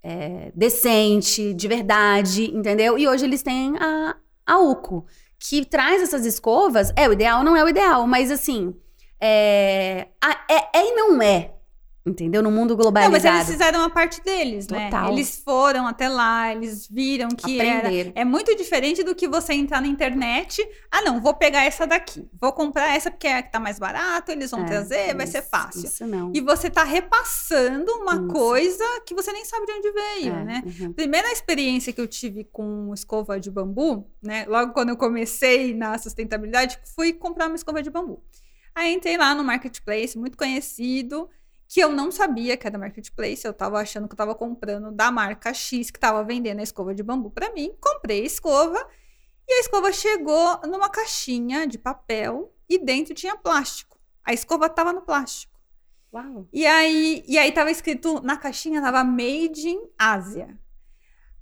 [0.00, 2.96] é, decente, de verdade, entendeu?
[2.96, 5.06] E hoje eles têm a, a UCO,
[5.40, 6.92] que traz essas escovas.
[6.94, 8.72] É o ideal, não é o ideal, mas assim.
[9.24, 10.08] É,
[10.50, 11.52] é, é e não é.
[12.04, 12.42] Entendeu?
[12.42, 13.12] No mundo globalizado.
[13.16, 14.86] Não, mas eles fizeram a parte deles, né?
[14.86, 15.12] Total.
[15.12, 19.80] Eles foram até lá, eles viram que era, é muito diferente do que você entrar
[19.80, 20.68] na internet.
[20.90, 22.28] Ah, não, vou pegar essa daqui.
[22.40, 25.16] Vou comprar essa porque é a que tá mais barato, eles vão é, trazer, isso,
[25.16, 25.84] vai ser fácil.
[25.84, 26.32] Isso não.
[26.34, 28.26] E você tá repassando uma isso.
[28.26, 30.62] coisa que você nem sabe de onde veio, é, né?
[30.66, 30.92] Uhum.
[30.92, 34.44] Primeira experiência que eu tive com escova de bambu, né?
[34.48, 38.20] Logo quando eu comecei na sustentabilidade, fui comprar uma escova de bambu.
[38.74, 41.28] Aí entrei lá no marketplace, muito conhecido
[41.72, 45.10] que eu não sabia que era marketplace, eu tava achando que eu tava comprando da
[45.10, 47.74] marca X que tava vendendo a escova de bambu para mim.
[47.80, 48.86] Comprei a escova
[49.48, 53.98] e a escova chegou numa caixinha de papel e dentro tinha plástico.
[54.22, 55.58] A escova tava no plástico.
[56.12, 56.46] Uau.
[56.52, 60.46] E aí, e aí tava escrito na caixinha tava made in Ásia.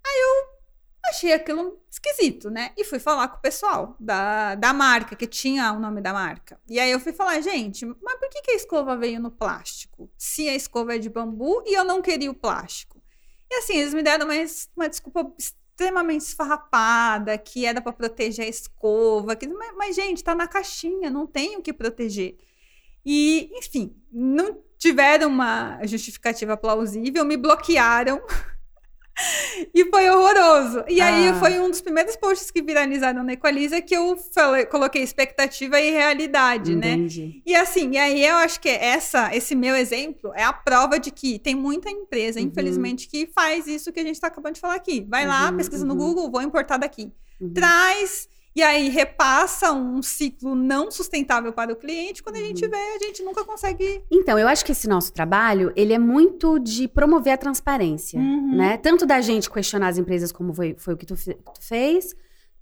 [0.06, 0.59] Aí eu
[1.04, 2.72] achei aquilo esquisito, né?
[2.76, 6.60] E fui falar com o pessoal da, da marca, que tinha o nome da marca.
[6.68, 10.10] E aí eu fui falar, gente, mas por que, que a escova veio no plástico?
[10.16, 13.00] Se a escova é de bambu e eu não queria o plástico.
[13.50, 14.34] E assim, eles me deram uma,
[14.76, 19.34] uma desculpa extremamente esfarrapada, que era para proteger a escova.
[19.34, 22.36] Que, mas, mas, gente, tá na caixinha, não tem o que proteger.
[23.04, 28.22] E, enfim, não tiveram uma justificativa plausível, me bloquearam
[29.74, 30.84] E foi horroroso.
[30.88, 31.06] E ah.
[31.06, 35.80] aí foi um dos primeiros posts que viralizaram na Equaliza que eu falei, coloquei expectativa
[35.80, 36.92] e realidade, né?
[36.92, 37.26] Entendi.
[37.26, 37.42] né?
[37.44, 41.10] E assim, e aí eu acho que essa, esse meu exemplo é a prova de
[41.10, 42.46] que tem muita empresa, uhum.
[42.46, 45.06] infelizmente, que faz isso que a gente está acabando de falar aqui.
[45.08, 45.88] Vai uhum, lá, pesquisa uhum.
[45.88, 47.12] no Google, vou importar daqui.
[47.40, 47.52] Uhum.
[47.52, 52.22] Traz e aí repassa um ciclo não sustentável para o cliente.
[52.22, 52.70] Quando a gente uhum.
[52.70, 54.04] vê, a gente nunca consegue.
[54.10, 58.56] Então, eu acho que esse nosso trabalho, ele é muito de promover a transparência, uhum.
[58.56, 58.76] né?
[58.76, 62.14] Tanto da gente questionar as empresas como foi, foi o que tu, tu fez,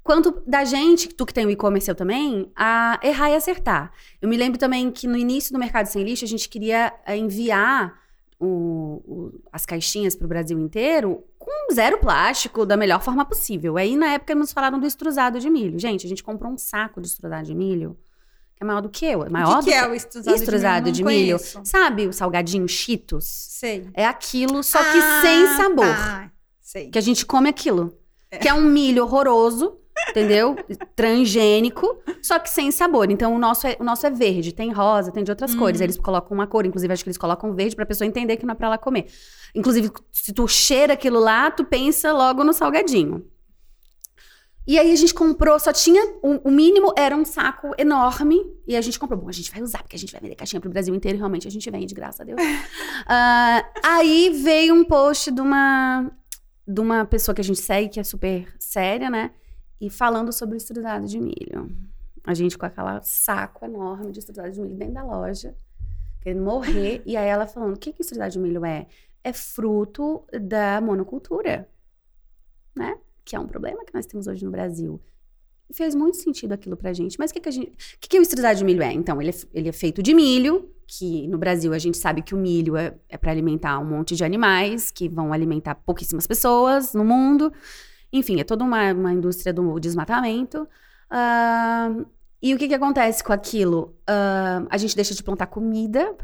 [0.02, 3.90] quanto da gente, tu que tem o e-commerce eu também, a errar e acertar.
[4.20, 7.16] Eu me lembro também que no início do Mercado Sem Lixo, a gente queria eh,
[7.16, 7.94] enviar
[8.40, 13.76] o, o, as caixinhas para o Brasil inteiro com zero plástico, da melhor forma possível.
[13.76, 15.78] Aí, na época, nos falaram do extrusado de milho.
[15.78, 17.96] Gente, a gente comprou um saco de extrusado de milho
[18.58, 19.22] que é maior do que eu.
[19.22, 21.38] É maior o que, que é o extrusado de milho?
[21.38, 21.64] De milho.
[21.64, 23.24] Sabe o salgadinho Cheetos?
[23.24, 23.88] Sei.
[23.94, 25.86] É aquilo, só que ah, sem sabor.
[25.86, 26.28] Ah,
[26.60, 26.90] sei.
[26.90, 27.96] Que a gente come aquilo.
[28.28, 28.38] É.
[28.38, 29.77] Que é um milho horroroso
[30.10, 30.56] entendeu?
[30.94, 33.10] Transgênico, só que sem sabor.
[33.10, 35.58] Então o nosso é, o nosso é verde, tem rosa, tem de outras uhum.
[35.58, 35.80] cores.
[35.80, 38.52] Eles colocam uma cor, inclusive acho que eles colocam verde pra pessoa entender que não
[38.52, 39.06] é pra ela comer.
[39.54, 43.24] Inclusive, se tu cheira aquilo lá, tu pensa logo no salgadinho.
[44.68, 46.16] E aí a gente comprou, só tinha.
[46.22, 48.38] O, o, mínimo era um saco enorme.
[48.66, 49.18] E a gente comprou.
[49.18, 51.16] Bom, a gente vai usar, porque a gente vai vender caixinha pro Brasil inteiro.
[51.16, 52.38] E realmente a gente vende, graças a Deus.
[52.38, 56.12] uh, aí veio um post de uma,
[56.66, 59.30] de uma pessoa que a gente segue, que é super séria, né?
[59.80, 61.70] E falando sobre o extrusado de milho.
[62.24, 65.56] A gente com aquela saco enorme de extrusado de milho dentro da loja,
[66.20, 67.02] querendo morrer.
[67.06, 68.86] e aí ela falando: o que, que extrusado de milho é?
[69.24, 71.68] É fruto da monocultura,
[72.74, 72.98] né?
[73.24, 75.00] Que é um problema que nós temos hoje no Brasil.
[75.70, 77.18] Fez muito sentido aquilo pra gente.
[77.18, 77.70] Mas o que, que a gente.
[77.70, 78.92] O que, que o extrusado de milho é?
[78.92, 82.34] Então, ele é, ele é feito de milho, que no Brasil a gente sabe que
[82.34, 86.94] o milho é, é para alimentar um monte de animais, que vão alimentar pouquíssimas pessoas
[86.94, 87.52] no mundo.
[88.12, 90.68] Enfim, é toda uma, uma indústria do desmatamento.
[91.10, 92.06] Uh,
[92.40, 93.96] e o que, que acontece com aquilo?
[94.08, 96.14] Uh, a gente deixa de plantar comida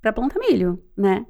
[0.00, 1.26] para plantar milho, né?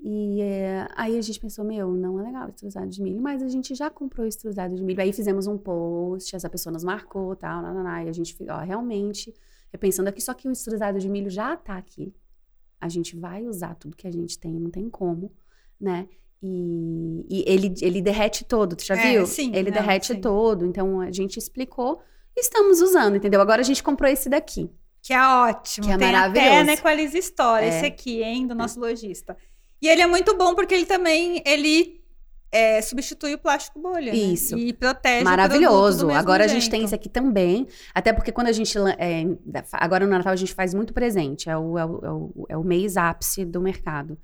[0.00, 3.48] E é, aí a gente pensou, meu, não é legal extrusado de milho, mas a
[3.48, 5.00] gente já comprou extrusado de milho.
[5.00, 9.34] Aí fizemos um post, essa pessoa nos marcou, tal, nananá, e a gente, ó, realmente,
[9.72, 12.14] repensando aqui, só que o extrusado de milho já tá aqui.
[12.80, 15.32] A gente vai usar tudo que a gente tem, não tem como,
[15.80, 16.08] né?
[16.42, 19.26] E, e, ele, ele derrete todo, tu já é, viu?
[19.26, 19.50] Sim.
[19.54, 20.20] Ele não, derrete sim.
[20.20, 20.64] todo.
[20.64, 22.00] Então a gente explicou
[22.36, 23.40] e estamos usando, entendeu?
[23.40, 24.70] Agora a gente comprou esse daqui.
[25.02, 25.86] Que é ótimo.
[25.86, 26.46] Que é Tem maravilhoso.
[26.48, 27.68] até na Equalize Store, é.
[27.68, 29.36] esse aqui, hein, do nosso lojista.
[29.80, 31.98] E ele é muito bom porque ele também ele
[32.50, 34.12] é, substitui o plástico bolha.
[34.12, 34.18] Né?
[34.18, 34.56] Isso.
[34.56, 34.62] Né?
[34.62, 36.10] E protege Maravilhoso.
[36.10, 36.56] Agora jeito.
[36.56, 37.66] a gente tem esse aqui também.
[37.94, 38.76] Até porque quando a gente.
[38.98, 39.24] É,
[39.72, 41.48] agora no Natal a gente faz muito presente.
[41.48, 44.18] É o, é o, é o, é o mês ápice do mercado.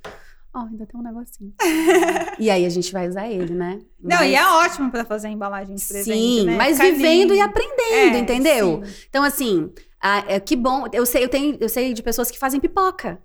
[0.54, 1.52] Ó, oh, ainda tem um negocinho.
[2.38, 3.80] e aí a gente vai usar ele, né?
[4.00, 4.30] Não, mas...
[4.30, 6.56] e é ótimo para fazer embalagem de presente, Sim, né?
[6.56, 8.82] mas vivendo e aprendendo, é, entendeu?
[8.84, 8.94] Sim.
[9.08, 10.84] Então, assim, ah, é, que bom.
[10.92, 13.20] Eu sei, eu, tenho, eu sei de pessoas que fazem pipoca.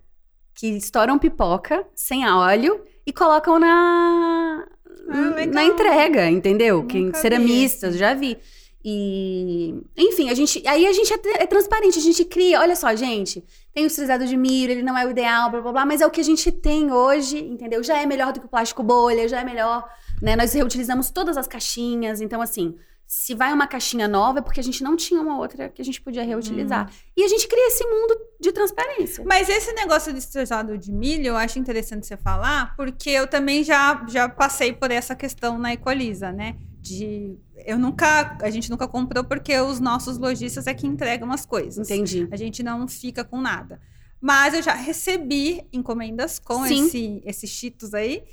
[0.54, 4.66] Que estouram pipoca sem óleo e colocam na,
[5.08, 6.84] ah, na entrega, entendeu?
[6.86, 8.36] Quem, ceramistas, já vi.
[8.84, 12.94] E, enfim, a gente, aí a gente é, é, transparente, a gente cria, olha só,
[12.94, 16.00] gente, tem o estilizado de milho, ele não é o ideal, blá blá blá, mas
[16.00, 17.82] é o que a gente tem hoje, entendeu?
[17.82, 19.88] Já é melhor do que o plástico bolha, já é melhor,
[20.20, 20.36] né?
[20.36, 22.76] Nós reutilizamos todas as caixinhas, então assim,
[23.10, 25.84] se vai uma caixinha nova é porque a gente não tinha uma outra que a
[25.84, 26.88] gente podia reutilizar.
[26.88, 26.94] Hum.
[27.16, 29.24] E a gente cria esse mundo de transparência.
[29.26, 33.64] Mas esse negócio de estilizado de milho, eu acho interessante você falar, porque eu também
[33.64, 36.54] já, já passei por essa questão na Equaliza, né?
[36.80, 41.44] De eu nunca, a gente nunca comprou porque os nossos lojistas é que entregam as
[41.44, 41.90] coisas.
[41.90, 42.26] Entendi.
[42.30, 43.80] A gente não fica com nada.
[44.20, 46.86] Mas eu já recebi encomendas com Sim.
[46.86, 48.24] esse, esses cheetos aí.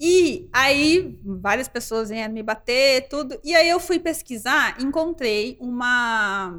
[0.00, 3.38] E aí, várias pessoas vieram me bater, tudo.
[3.44, 6.58] E aí eu fui pesquisar, encontrei uma.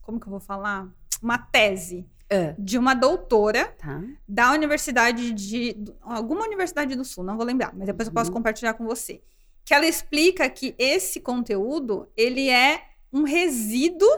[0.00, 0.88] Como que eu vou falar?
[1.22, 2.06] Uma tese.
[2.32, 2.54] Uh.
[2.56, 4.02] De uma doutora tá.
[4.26, 5.76] da universidade de.
[6.00, 8.12] Alguma universidade do sul, não vou lembrar, mas depois uhum.
[8.12, 8.36] eu posso uhum.
[8.36, 9.20] compartilhar com você
[9.64, 14.08] que ela explica que esse conteúdo ele é um resíduo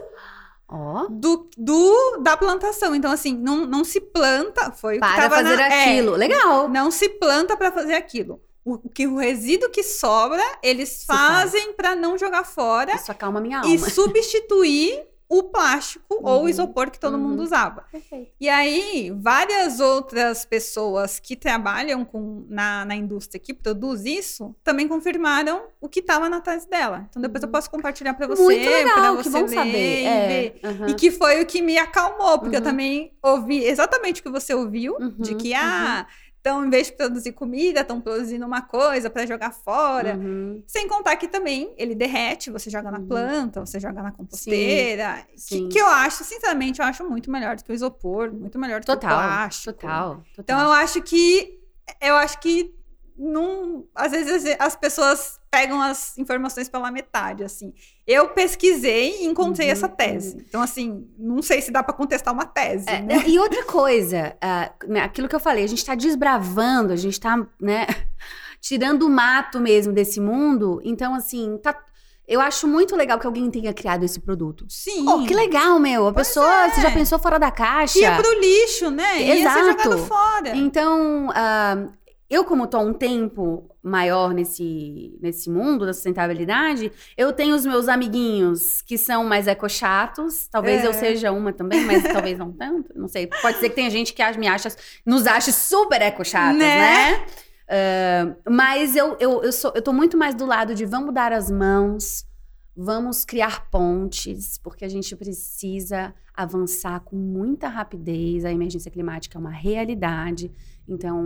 [0.67, 1.07] oh.
[1.09, 2.95] do, do, da plantação.
[2.95, 4.71] Então, assim, não, não se planta.
[4.71, 6.15] Foi para fazer na, é, aquilo.
[6.15, 6.69] É, Legal.
[6.69, 8.41] Não se planta para fazer aquilo.
[8.65, 11.75] O, que o resíduo que sobra, eles fazem faz.
[11.75, 12.95] para não jogar fora.
[12.95, 13.69] Isso acalma minha alma.
[13.69, 16.21] E substituir o plástico uhum.
[16.23, 17.29] ou o isopor que todo uhum.
[17.29, 17.85] mundo usava.
[17.91, 18.31] Perfeito.
[18.39, 24.87] E aí, várias outras pessoas que trabalham com, na, na indústria que produz isso também
[24.87, 27.07] confirmaram o que estava na tese dela.
[27.09, 27.47] Então, depois uhum.
[27.47, 30.05] eu posso compartilhar para você, para você que ler saber.
[30.05, 30.55] É.
[30.89, 32.65] E que foi o que me acalmou, porque eu uhum.
[32.65, 35.37] também ouvi exatamente o que você ouviu, de uhum.
[35.37, 36.32] que, ah uhum.
[36.43, 40.17] Então, em vez de produzir comida, estão produzindo uma coisa para jogar fora.
[40.17, 40.61] Uhum.
[40.67, 43.07] Sem contar que também ele derrete, você joga na uhum.
[43.07, 45.25] planta, você joga na composteira.
[45.37, 48.59] Sim, que, que, eu acho, sinceramente, eu acho muito melhor do que o isopor, muito
[48.59, 49.79] melhor do total, que o plástico.
[49.79, 50.25] Total, total.
[50.39, 51.61] Então, eu acho que
[52.01, 52.75] eu acho que
[53.17, 57.75] não, às vezes as pessoas pegam as informações pela metade, assim.
[58.07, 60.43] Eu pesquisei e encontrei uhum, essa tese.
[60.49, 62.89] Então, assim, não sei se dá para contestar uma tese.
[62.89, 63.23] É, né?
[63.27, 67.37] E outra coisa, uh, aquilo que eu falei, a gente está desbravando, a gente está,
[67.61, 67.85] né,
[68.59, 70.81] tirando o mato mesmo desse mundo.
[70.83, 71.77] Então, assim, tá.
[72.27, 74.65] Eu acho muito legal que alguém tenha criado esse produto.
[74.69, 75.07] Sim.
[75.07, 76.07] Oh, que legal, meu.
[76.07, 76.71] A pois pessoa, é.
[76.71, 77.99] você já pensou fora da caixa.
[77.99, 79.21] Ia pro lixo, né?
[79.21, 79.59] Exato.
[79.59, 80.55] Ia ser jogado fora.
[80.55, 81.93] Então, uh,
[82.33, 87.65] eu, como estou há um tempo maior nesse, nesse mundo da sustentabilidade, eu tenho os
[87.65, 90.47] meus amiguinhos que são mais ecochatos.
[90.47, 90.87] Talvez é.
[90.87, 92.91] eu seja uma também, mas talvez não tanto.
[92.95, 93.27] Não sei.
[93.27, 94.69] Pode ser que tenha gente que me acha,
[95.05, 97.17] nos ache super ecochatas, né?
[97.19, 97.25] né?
[97.63, 101.31] Uh, mas eu, eu, eu, sou, eu tô muito mais do lado de vamos dar
[101.31, 102.25] as mãos,
[102.75, 108.43] vamos criar pontes, porque a gente precisa avançar com muita rapidez.
[108.43, 110.51] A emergência climática é uma realidade.
[110.87, 111.23] Então,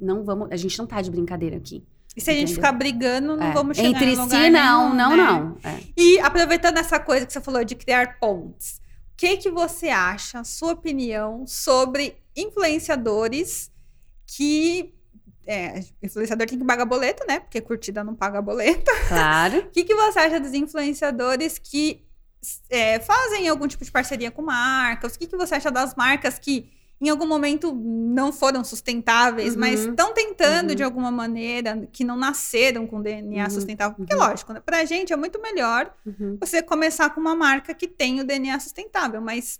[0.00, 0.48] não vamos.
[0.50, 1.84] A gente não tá de brincadeira aqui.
[2.16, 3.52] E se a gente ficar brigando, não é.
[3.52, 5.16] vamos chegar Entre em lugar si, não, nenhum, não, né?
[5.16, 5.56] não.
[5.62, 5.80] É.
[5.96, 8.80] E aproveitando essa coisa que você falou de criar pontes,
[9.12, 13.70] o que, que você acha, sua opinião, sobre influenciadores
[14.26, 14.94] que.
[15.46, 17.40] É, influenciador tem que pagar boleto, né?
[17.40, 18.90] Porque curtida não paga boleto.
[19.08, 19.58] Claro.
[19.58, 22.04] O que, que você acha dos influenciadores que
[22.68, 25.14] é, fazem algum tipo de parceria com marcas?
[25.14, 29.60] O que, que você acha das marcas que em algum momento não foram sustentáveis, uhum.
[29.60, 30.76] mas estão tentando uhum.
[30.76, 33.50] de alguma maneira, que não nasceram com DNA uhum.
[33.50, 33.96] sustentável.
[33.96, 34.20] Porque, uhum.
[34.20, 36.36] lógico, né, pra gente é muito melhor uhum.
[36.38, 39.58] você começar com uma marca que tem o DNA sustentável, mas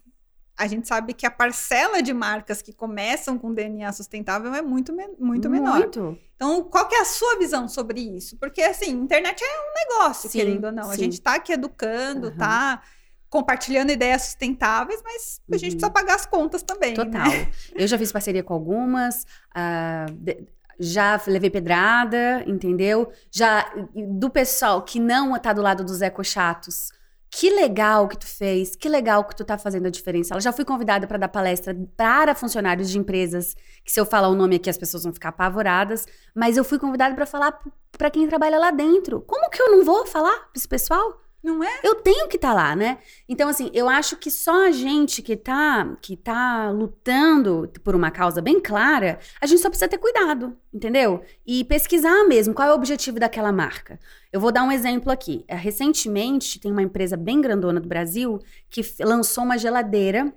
[0.55, 4.95] a gente sabe que a parcela de marcas que começam com DNA sustentável é muito,
[5.19, 5.79] muito menor.
[5.79, 6.19] Muito.
[6.37, 8.37] Então, qual que é a sua visão sobre isso?
[8.37, 10.85] Porque, assim, internet é um negócio, sim, querendo ou não.
[10.85, 10.91] Sim.
[10.91, 12.37] A gente está aqui educando, uhum.
[12.37, 12.83] tá
[13.31, 15.93] compartilhando ideias sustentáveis, mas a gente precisa uhum.
[15.93, 16.91] pagar as contas também.
[16.91, 16.97] Né?
[16.97, 17.29] Total.
[17.29, 17.49] Né?
[17.77, 19.23] Eu já fiz parceria com algumas,
[19.57, 20.47] uh,
[20.81, 23.13] já levei pedrada, entendeu?
[23.31, 26.91] Já do pessoal que não tá do lado dos ecochatos.
[27.33, 30.35] Que legal que tu fez, que legal que tu tá fazendo a diferença.
[30.35, 34.29] Ela já fui convidada para dar palestra para funcionários de empresas, que se eu falar
[34.29, 37.57] o nome aqui as pessoas vão ficar apavoradas, mas eu fui convidada para falar
[37.97, 39.21] para quem trabalha lá dentro.
[39.21, 41.21] Como que eu não vou falar para esse pessoal?
[41.43, 41.81] Não é?
[41.83, 42.99] Eu tenho que estar tá lá, né?
[43.29, 48.11] Então, assim, eu acho que só a gente que tá, que tá lutando por uma
[48.11, 51.23] causa bem clara, a gente só precisa ter cuidado, entendeu?
[51.47, 53.99] E pesquisar mesmo qual é o objetivo daquela marca.
[54.31, 55.45] Eu vou dar um exemplo aqui.
[55.49, 60.33] É, recentemente, tem uma empresa bem grandona do Brasil que lançou uma geladeira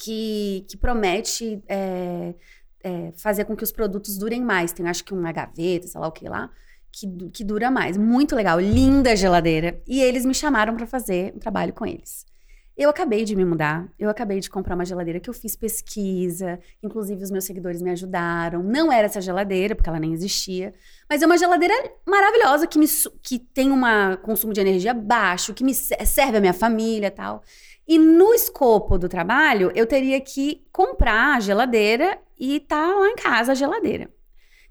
[0.00, 1.62] que, que promete.
[1.68, 2.34] É,
[2.80, 4.72] é, fazer com que os produtos durem mais.
[4.72, 6.50] Tem, acho que uma gaveta, sei lá o que lá,
[7.00, 7.96] que, que dura mais.
[7.96, 9.80] Muito legal, linda geladeira.
[9.86, 12.26] E eles me chamaram para fazer um trabalho com eles.
[12.76, 16.60] Eu acabei de me mudar, eu acabei de comprar uma geladeira que eu fiz pesquisa,
[16.80, 18.62] inclusive os meus seguidores me ajudaram.
[18.62, 20.72] Não era essa geladeira, porque ela nem existia,
[21.10, 21.74] mas é uma geladeira
[22.06, 22.86] maravilhosa que, me,
[23.20, 23.80] que tem um
[24.22, 27.42] consumo de energia baixo, que me serve a minha família tal.
[27.86, 33.16] E no escopo do trabalho, eu teria que comprar a geladeira e tá lá em
[33.16, 34.08] casa a geladeira.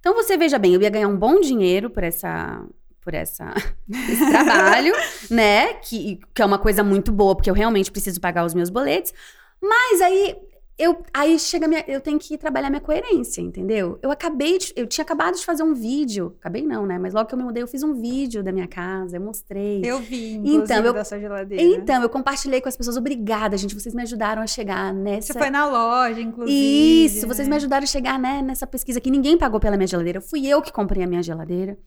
[0.07, 2.65] Então você veja bem, eu ia ganhar um bom dinheiro por essa
[3.01, 3.53] por essa,
[4.09, 4.93] esse trabalho,
[5.29, 5.73] né?
[5.73, 9.13] Que, que é uma coisa muito boa, porque eu realmente preciso pagar os meus boletos.
[9.61, 10.33] Mas aí
[10.77, 13.97] eu aí chega minha, eu tenho que trabalhar minha coerência, entendeu?
[14.01, 16.99] Eu acabei de, eu tinha acabado de fazer um vídeo, acabei não, né?
[16.99, 19.81] Mas logo que eu me mudei, eu fiz um vídeo da minha casa, eu mostrei.
[19.83, 21.63] Eu vi, então eu, da sua geladeira.
[21.63, 25.33] Então eu compartilhei com as pessoas, obrigada, gente, vocês me ajudaram a chegar nessa.
[25.33, 27.05] Você foi na loja, inclusive.
[27.05, 27.33] Isso, né?
[27.33, 30.47] vocês me ajudaram a chegar né, nessa pesquisa que ninguém pagou pela minha geladeira, fui
[30.47, 31.77] eu que comprei a minha geladeira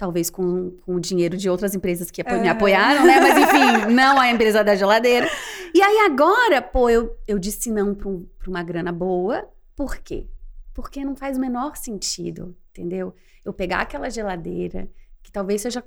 [0.00, 3.20] talvez com, com o dinheiro de outras empresas que me apoiaram, né?
[3.20, 5.28] Mas enfim, não a empresa da geladeira.
[5.74, 9.46] E aí agora, pô, eu, eu disse não para um, uma grana boa.
[9.76, 10.26] Por quê?
[10.72, 13.14] Porque não faz o menor sentido, entendeu?
[13.44, 14.88] Eu pegar aquela geladeira,
[15.22, 15.84] que talvez seja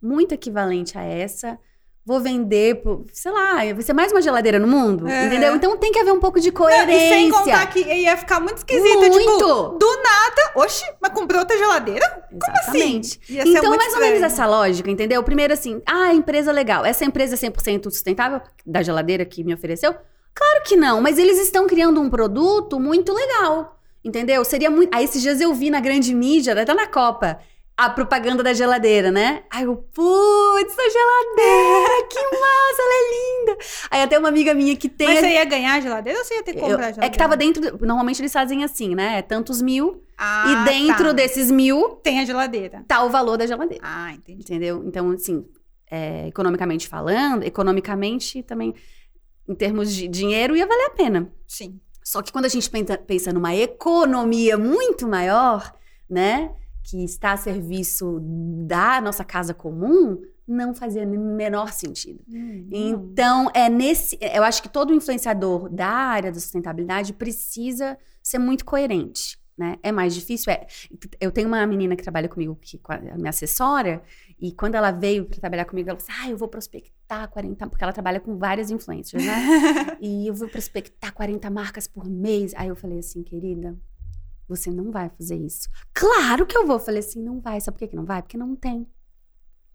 [0.00, 1.58] muito equivalente a essa,
[2.10, 5.26] vou vender, por, sei lá, vai ser mais uma geladeira no mundo, é.
[5.26, 5.54] entendeu?
[5.54, 6.86] Então tem que haver um pouco de coerência.
[6.86, 9.32] Não, e sem contar que ia ficar muito esquisito, tipo, muito.
[9.32, 12.04] tipo, do nada, oxe, mas comprou outra geladeira?
[12.32, 13.20] Exatamente.
[13.20, 13.50] Como assim?
[13.50, 13.94] então, mais estranho.
[13.94, 15.22] ou menos essa lógica, entendeu?
[15.22, 19.94] Primeiro assim, ah, empresa legal, essa empresa é 100% sustentável da geladeira que me ofereceu?
[20.34, 23.78] Claro que não, mas eles estão criando um produto muito legal.
[24.04, 24.44] Entendeu?
[24.44, 24.92] Seria muito.
[24.92, 27.38] Aí esses dias eu vi na grande mídia, até na Copa
[27.80, 29.42] a propaganda da geladeira, né?
[29.50, 33.58] Aí eu, putz, a geladeira, que massa, ela é linda.
[33.90, 35.08] Aí até uma amiga minha que tem.
[35.08, 37.06] Mas você ia ganhar a geladeira ou você ia ter que comprar a geladeira?
[37.06, 37.78] É que tava dentro.
[37.80, 39.18] Normalmente eles fazem assim, né?
[39.18, 40.04] É tantos mil.
[40.18, 41.12] Ah, e dentro tá.
[41.12, 41.96] desses mil.
[42.02, 42.84] Tem a geladeira.
[42.86, 43.82] Tá o valor da geladeira.
[43.82, 44.42] Ah, entendi.
[44.42, 44.82] Entendeu?
[44.84, 45.46] Então, assim,
[45.90, 48.74] é, economicamente falando, economicamente também,
[49.48, 51.32] em termos de dinheiro, ia valer a pena.
[51.48, 51.80] Sim.
[52.04, 55.72] Só que quando a gente pensa, pensa numa economia muito maior,
[56.08, 56.50] né?
[56.82, 58.18] Que está a serviço
[58.66, 62.24] da nossa casa comum, não fazia menor sentido.
[62.28, 64.18] Hum, então, é nesse.
[64.20, 69.38] Eu acho que todo influenciador da área da sustentabilidade precisa ser muito coerente.
[69.56, 69.76] Né?
[69.82, 70.50] É mais difícil.
[70.52, 70.66] É.
[71.20, 74.02] Eu tenho uma menina que trabalha comigo, que a minha assessora,
[74.40, 77.84] e quando ela veio para trabalhar comigo, ela disse: Ah, eu vou prospectar 40, porque
[77.84, 79.34] ela trabalha com várias influências, né?
[80.00, 82.54] e eu vou prospectar 40 marcas por mês.
[82.56, 83.76] Aí eu falei assim, querida,
[84.50, 85.68] você não vai fazer isso.
[85.94, 86.78] Claro que eu vou.
[86.78, 87.60] Falei assim, não vai.
[87.60, 88.20] Sabe por que não vai?
[88.20, 88.86] Porque não tem.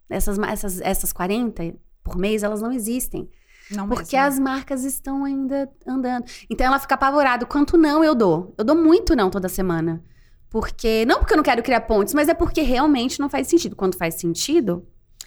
[0.10, 3.30] Essas, essas, essas 40 por mês, elas não existem.
[3.72, 4.28] Não porque mesmo.
[4.28, 6.26] as marcas estão ainda andando.
[6.50, 7.46] Então ela fica apavorada.
[7.46, 8.54] Quanto não eu dou?
[8.58, 10.04] Eu dou muito não toda semana.
[10.50, 11.06] Porque.
[11.06, 13.76] Não porque eu não quero criar pontes, mas é porque realmente não faz sentido.
[13.76, 14.86] Quando faz sentido.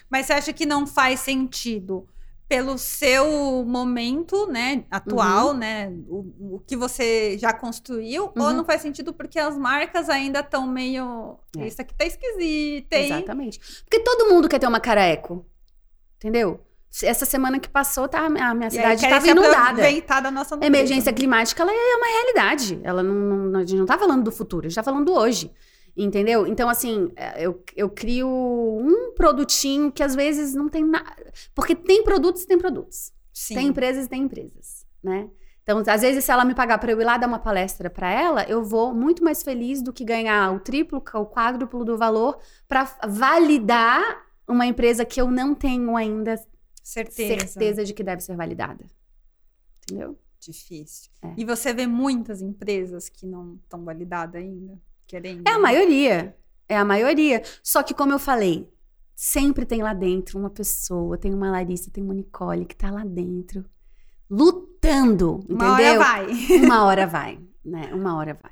[0.09, 2.07] Mas você acha que não faz sentido?
[2.49, 5.53] Pelo seu momento, né, atual, uhum.
[5.53, 8.43] né, o, o, que você já construiu, uhum.
[8.43, 11.67] ou não faz sentido porque as marcas ainda estão meio, é.
[11.67, 13.13] isso aqui tá esquisito, hein?
[13.13, 13.59] Exatamente.
[13.83, 15.45] Porque todo mundo quer ter uma cara eco,
[16.17, 16.59] entendeu?
[17.03, 19.83] Essa semana que passou, tá, a minha cidade estava inundada.
[20.19, 22.79] Da nossa Emergência climática, ela é uma realidade.
[22.83, 25.13] Ela não, não, a gente não tá falando do futuro, a gente tá falando do
[25.13, 25.53] hoje.
[26.01, 26.47] Entendeu?
[26.47, 31.33] Então, assim, é, eu, eu crio um produtinho que às vezes não tem nada.
[31.53, 33.11] Porque tem produtos e tem produtos.
[33.33, 33.55] Sim.
[33.55, 35.29] Tem empresas e tem empresas, né?
[35.61, 38.09] Então, às vezes, se ela me pagar para eu ir lá dar uma palestra para
[38.09, 42.39] ela, eu vou muito mais feliz do que ganhar o triplo, o quádruplo do valor
[42.65, 46.41] para validar uma empresa que eu não tenho ainda
[46.81, 48.85] certeza, certeza de que deve ser validada.
[49.83, 50.17] Entendeu?
[50.39, 51.11] Difícil.
[51.21, 51.33] É.
[51.35, 54.79] E você vê muitas empresas que não estão validadas ainda?
[55.09, 55.47] Querendo.
[55.47, 56.37] É a maioria.
[56.69, 57.41] É a maioria.
[57.63, 58.71] Só que, como eu falei,
[59.15, 63.03] sempre tem lá dentro uma pessoa, tem uma Larissa, tem uma Nicole que tá lá
[63.03, 63.65] dentro,
[64.29, 65.57] lutando, entendeu?
[65.57, 66.27] Uma hora vai.
[66.63, 67.89] Uma hora vai, né?
[67.91, 68.51] Uma hora vai.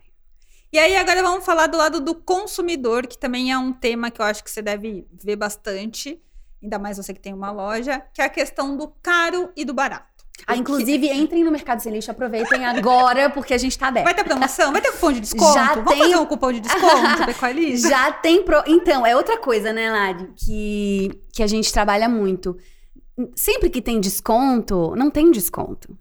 [0.74, 4.20] E aí, agora vamos falar do lado do consumidor, que também é um tema que
[4.20, 6.22] eu acho que você deve ver bastante,
[6.62, 9.74] ainda mais você que tem uma loja, que é a questão do caro e do
[9.74, 10.17] barato.
[10.46, 14.06] Ah, inclusive, entrem no Mercado Sem Lixo, aproveitem agora, porque a gente tá aberto.
[14.06, 14.72] Vai ter promoção?
[14.72, 15.54] Vai ter cupom de desconto?
[15.54, 16.02] Já Vamos tem...
[16.04, 17.88] fazer um cupom de desconto do Equalize?
[17.90, 18.44] Já tem...
[18.44, 18.64] Pro...
[18.68, 22.56] Então, é outra coisa, né, Lari, que, que a gente trabalha muito.
[23.36, 25.98] Sempre que tem desconto, não tem desconto.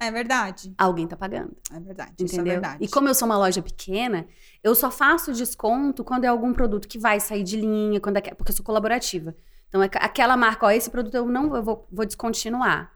[0.00, 0.74] É verdade.
[0.78, 1.54] Alguém tá pagando.
[1.70, 2.14] É verdade.
[2.18, 2.46] É entendeu?
[2.46, 2.84] É verdade.
[2.84, 4.26] E como eu sou uma loja pequena,
[4.64, 8.20] eu só faço desconto quando é algum produto que vai sair de linha, quando é,
[8.20, 9.36] porque eu sou colaborativa.
[9.68, 12.90] Então, é aquela marca, ó, esse produto eu não eu vou, vou descontinuar.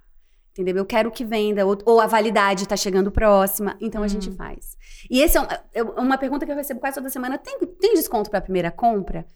[0.56, 0.76] Entendeu?
[0.76, 4.76] Eu quero que venda, ou, ou a validade está chegando próxima, então a gente faz.
[5.10, 7.94] E esse é, um- é uma pergunta que eu recebo quase toda semana: tem, tem
[7.94, 9.26] desconto para a primeira compra?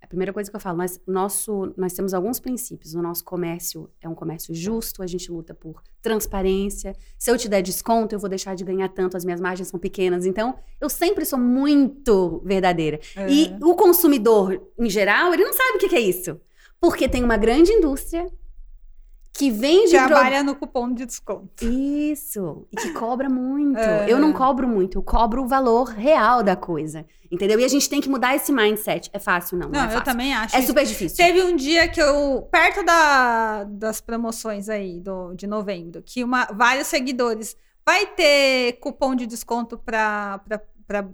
[0.00, 2.94] A primeira coisa que eu falo, nós, nosso, nós temos alguns princípios.
[2.94, 6.94] O nosso comércio é um comércio justo, a gente luta por transparência.
[7.18, 9.78] Se eu te der desconto, eu vou deixar de ganhar tanto, as minhas margens são
[9.80, 10.24] pequenas.
[10.24, 13.00] Então, eu sempre sou muito verdadeira.
[13.16, 13.28] É.
[13.28, 16.40] E o consumidor, em geral, ele não sabe o que é isso.
[16.80, 18.26] Porque tem uma grande indústria
[19.38, 21.64] que vende pro- Trabalha no cupom de desconto.
[21.64, 22.66] isso.
[22.72, 23.78] E que cobra muito.
[23.78, 24.10] É.
[24.12, 27.06] Eu não cobro muito, eu cobro o valor real da coisa.
[27.30, 27.60] Entendeu?
[27.60, 29.08] E a gente tem que mudar esse mindset.
[29.12, 29.68] É fácil, não.
[29.68, 30.04] Não, Não, é eu fácil.
[30.04, 30.56] também acho.
[30.56, 31.16] É super difícil.
[31.16, 36.46] Teve um dia que eu, perto da, das promoções aí do, de novembro, que uma,
[36.46, 37.54] vários seguidores
[37.86, 40.40] vai ter cupom de desconto para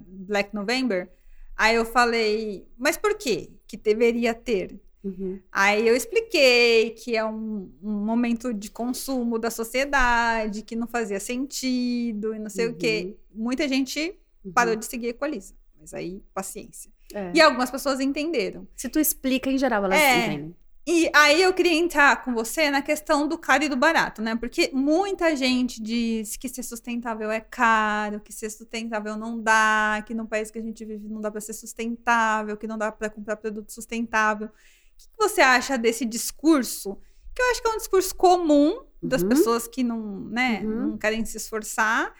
[0.07, 1.11] Black November.
[1.57, 4.81] Aí eu falei, mas por quê que deveria ter?
[5.05, 5.39] Uhum.
[5.53, 11.21] Aí eu expliquei que é um, um momento de consumo da sociedade, que não fazia
[11.21, 13.17] sentido e não sei o quê.
[13.35, 14.53] Muita gente Uhum.
[14.53, 15.55] parou de seguir a Equaliza.
[15.81, 16.91] Mas aí, paciência.
[17.13, 17.33] É.
[17.35, 18.67] E algumas pessoas entenderam.
[18.77, 20.27] Se tu explica, em geral, elas É.
[20.27, 20.57] entendem.
[20.87, 24.37] E aí eu queria entrar com você na questão do caro e do barato, né?
[24.37, 30.13] Porque muita gente diz que ser sustentável é caro, que ser sustentável não dá, que
[30.13, 33.09] no país que a gente vive não dá para ser sustentável, que não dá para
[33.09, 34.51] comprar produto sustentável.
[34.99, 36.99] O que você acha desse discurso?
[37.35, 39.29] Que eu acho que é um discurso comum das Uhum.
[39.29, 40.89] pessoas que não, né, Uhum.
[40.91, 42.15] não querem se esforçar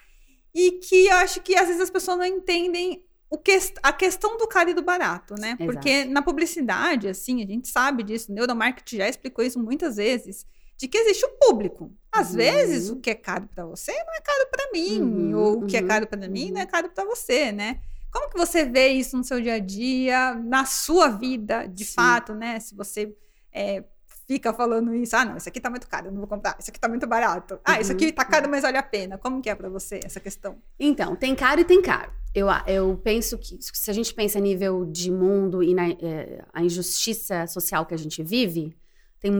[0.53, 4.37] e que eu acho que às vezes as pessoas não entendem o que, a questão
[4.37, 5.57] do caro e do barato, né?
[5.59, 5.65] Exato.
[5.65, 10.45] Porque na publicidade, assim, a gente sabe disso, o neuromarketing já explicou isso muitas vezes,
[10.77, 11.91] de que existe o público.
[12.11, 12.35] Às Uhum.
[12.37, 15.65] vezes, o que é caro para você não é caro para mim, Uhum, ou o
[15.65, 16.53] que é uhum, caro para mim uhum.
[16.53, 17.81] não é caro para você, né?
[18.15, 21.95] Como que você vê isso no seu dia a dia, na sua vida, de Sim.
[21.95, 22.57] fato, né?
[22.61, 23.13] Se você
[23.51, 23.83] é,
[24.25, 26.69] fica falando isso, ah, não, isso aqui tá muito caro, eu não vou comprar, isso
[26.69, 27.59] aqui tá muito barato.
[27.65, 29.17] Ah, isso Uhum, aqui tá caro, mas vale a pena.
[29.17, 30.61] Como que é para você essa questão?
[30.79, 32.09] Então, tem caro e tem caro.
[32.33, 36.41] Eu, eu penso que se a gente pensa a nível de mundo e na eh,
[36.53, 38.73] a injustiça social que a gente vive,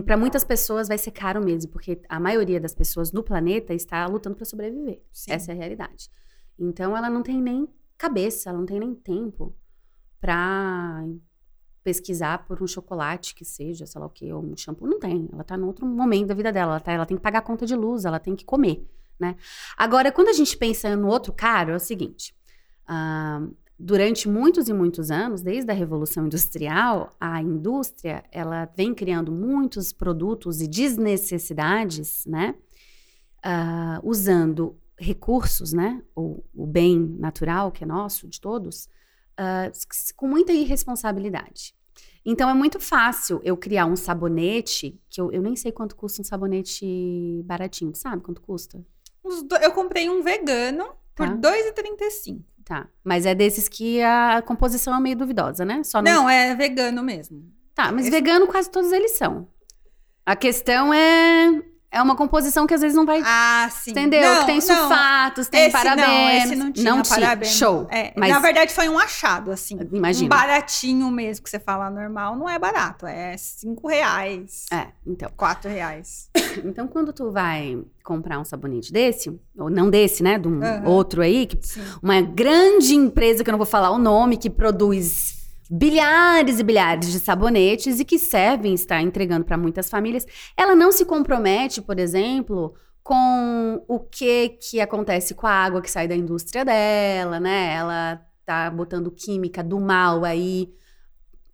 [0.05, 4.05] para muitas pessoas vai ser caro mesmo, porque a maioria das pessoas no planeta está
[4.05, 5.01] lutando para sobreviver.
[5.13, 5.32] Sim.
[5.32, 6.09] Essa é a realidade.
[6.59, 9.56] Então, ela não tem nem cabeça, ela não tem nem tempo
[10.20, 11.04] para
[11.84, 14.88] pesquisar por um chocolate que seja, sei lá o que, ou um shampoo.
[14.88, 15.30] Não tem.
[15.32, 16.74] Ela tá num outro momento da vida dela.
[16.74, 18.88] Ela, tá, ela tem que pagar a conta de luz, ela tem que comer,
[19.20, 19.36] né?
[19.78, 22.36] Agora, quando a gente pensa no outro caro, é o seguinte.
[22.88, 29.34] ah, durante muitos e muitos anos, desde a Revolução Industrial, a indústria, ela vem criando
[29.34, 32.56] muitos produtos e desnecessidades, né?
[33.46, 36.02] ah, usando recursos, né?
[36.16, 38.88] O, o bem natural que é nosso, de todos,
[39.38, 41.76] s- com muita irresponsabilidade.
[42.26, 46.22] Então é muito fácil eu criar um sabonete, que eu, eu nem sei quanto custa
[46.22, 47.93] um sabonete baratinho.
[47.96, 48.84] Sabe quanto custa?
[49.62, 50.86] Eu comprei um vegano
[51.16, 51.34] por Tá.
[51.34, 51.39] R$
[51.74, 52.41] 2,35.
[52.64, 52.88] Tá.
[53.04, 55.84] Mas é desses que a composição é meio duvidosa, né?
[55.84, 56.12] Só não.
[56.24, 57.43] Não, é vegano mesmo.
[57.76, 59.48] Tá, mas esse- vegano quase todos eles são.
[60.26, 61.62] A questão é.
[61.96, 63.22] É uma composição que às vezes não vai.
[63.24, 63.91] Ah, sim.
[63.91, 64.22] entendeu?
[64.22, 64.62] Não, que tem não.
[64.62, 66.10] sulfatos, tem Esse parabenos.
[66.10, 67.54] não, esse não tinha parabéns.
[67.54, 67.88] Show.
[67.89, 69.78] É, mas Na verdade, foi um achado, assim.
[69.78, 70.28] Um imagina.
[70.28, 73.06] baratinho mesmo, que você fala normal, não é barato.
[73.08, 75.30] É cinco reais, É, então.
[75.38, 76.30] quatro reais.
[76.64, 80.38] Então, quando tu vai comprar um sabonete desse, ou não desse, né?
[80.39, 80.88] De um Aham.
[80.88, 81.82] outro aí, que Sim.
[82.02, 85.34] uma grande empresa que eu não vou falar o nome, que produz
[85.70, 90.91] bilhares e bilhares de sabonetes e que servem, está entregando para muitas famílias, ela não
[90.91, 96.16] se compromete, por exemplo, com o que que acontece com a água que sai da
[96.16, 97.74] indústria dela, né?
[97.76, 100.70] Ela tá botando química do mal aí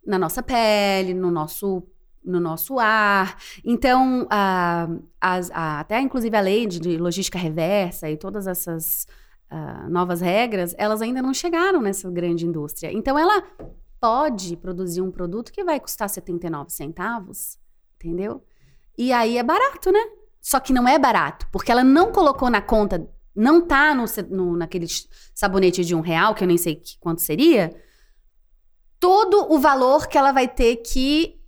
[0.06, 1.84] na nossa pele, no nosso
[2.24, 3.36] no nosso ar.
[3.66, 4.88] Então, a,
[5.20, 9.08] as- a- até inclusive a lei de, de logística reversa e todas essas
[9.50, 12.92] ah, novas regras, elas ainda não chegaram nessa grande indústria.
[12.94, 13.44] Então, ela
[14.02, 17.58] pode produzir um produto que vai custar 79 centavos,
[17.96, 18.44] entendeu?
[18.98, 20.00] E aí é barato, né?
[20.42, 24.58] Só que não é barato, porque ela não colocou na conta, não tá no, no-
[24.58, 24.88] naquele
[25.36, 27.74] sabonete de um real, que eu nem sei que- quanto seria,
[29.00, 31.40] todo o valor que ela vai ter que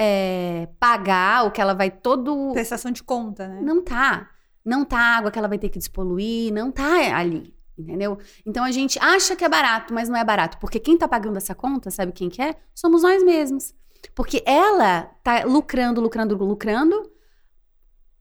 [0.00, 3.60] é, pagar, o que ela vai todo Prestação de conta, né?
[3.60, 4.30] não tá.
[4.64, 8.18] Não tá a água que ela vai ter que despoluir, não tá ali, entendeu?
[8.44, 11.36] Então a gente acha que é barato, mas não é barato, porque quem tá pagando
[11.36, 12.54] essa conta, sabe quem que é?
[12.74, 13.74] Somos nós mesmos.
[14.14, 17.10] Porque ela tá lucrando, lucrando, lucrando.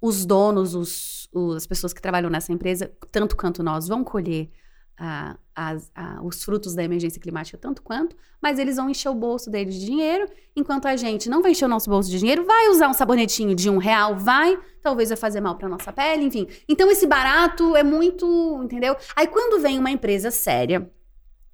[0.01, 4.49] Os donos, os, os- as pessoas que trabalham nessa empresa, tanto quanto nós, vão colher
[4.97, 9.13] a, as, a, os frutos da emergência climática tanto quanto, mas eles vão encher o
[9.13, 12.45] bolso deles de dinheiro, enquanto a gente não vai encher o nosso bolso de dinheiro,
[12.45, 16.25] vai usar um sabonetinho de um real, vai, talvez vai fazer mal para nossa pele,
[16.25, 16.47] enfim.
[16.67, 18.95] Então esse barato é muito, entendeu?
[19.15, 20.89] Aí quando vem uma empresa séria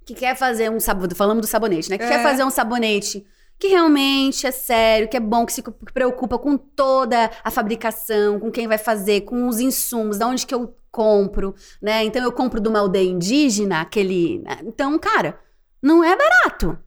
[0.04, 1.98] que quer fazer um sabonete, falamos do sabonete, né?
[1.98, 2.08] Que é.
[2.08, 3.26] quer fazer um sabonete
[3.58, 8.50] que realmente é sério, que é bom, que se preocupa com toda a fabricação, com
[8.50, 12.04] quem vai fazer, com os insumos, da onde que eu compro, né?
[12.04, 14.38] Então eu compro de uma aldeia indígena, aquele.
[14.40, 14.58] Né?
[14.62, 15.38] Então, cara,
[15.82, 16.78] não é barato.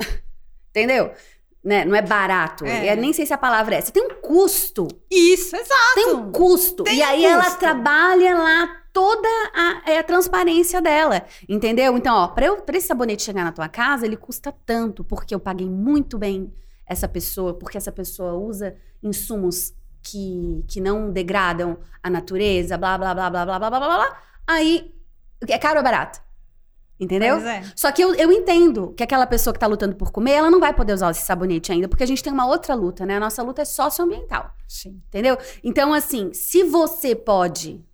[0.70, 1.12] Entendeu?
[1.62, 1.84] Né?
[1.84, 2.64] Não é barato.
[2.64, 2.92] É.
[2.92, 3.92] Eu nem sei se a palavra é essa.
[3.92, 4.88] Tem um custo.
[5.08, 5.94] Isso, exato.
[5.94, 6.82] Tem um custo.
[6.82, 7.34] Tem e aí custo.
[7.34, 11.96] ela trabalha lá toda a, é a transparência dela, entendeu?
[11.96, 15.68] Então, ó, para esse sabonete chegar na tua casa, ele custa tanto, porque eu paguei
[15.68, 16.52] muito bem
[16.86, 19.72] essa pessoa, porque essa pessoa usa insumos
[20.02, 24.22] que, que não degradam a natureza, blá, blá, blá, blá, blá, blá, blá, blá, blá.
[24.46, 24.94] Aí,
[25.48, 26.20] é caro ou barato?
[27.00, 27.36] Entendeu?
[27.36, 27.64] É.
[27.74, 30.60] Só que eu, eu entendo que aquela pessoa que tá lutando por comer, ela não
[30.60, 33.16] vai poder usar esse sabonete ainda, porque a gente tem uma outra luta, né?
[33.16, 34.52] A nossa luta é socioambiental.
[34.68, 35.02] Sim.
[35.08, 35.36] Entendeu?
[35.64, 37.84] Então, assim, se você pode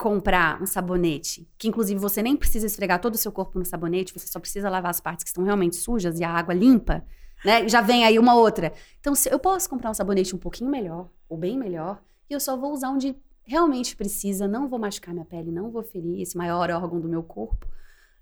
[0.00, 4.14] comprar um sabonete, que inclusive você nem precisa esfregar todo o seu corpo no sabonete,
[4.14, 7.04] você só precisa lavar as partes que estão realmente sujas e a água limpa,
[7.44, 7.68] né?
[7.68, 8.72] Já vem aí uma outra.
[8.98, 12.56] Então, eu posso comprar um sabonete um pouquinho melhor, ou bem melhor, e eu só
[12.56, 16.70] vou usar onde realmente precisa, não vou machucar minha pele, não vou ferir esse maior
[16.70, 17.66] órgão do meu corpo,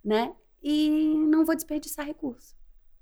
[0.04, 0.32] né?
[0.60, 2.56] E não vou desperdiçar recurso.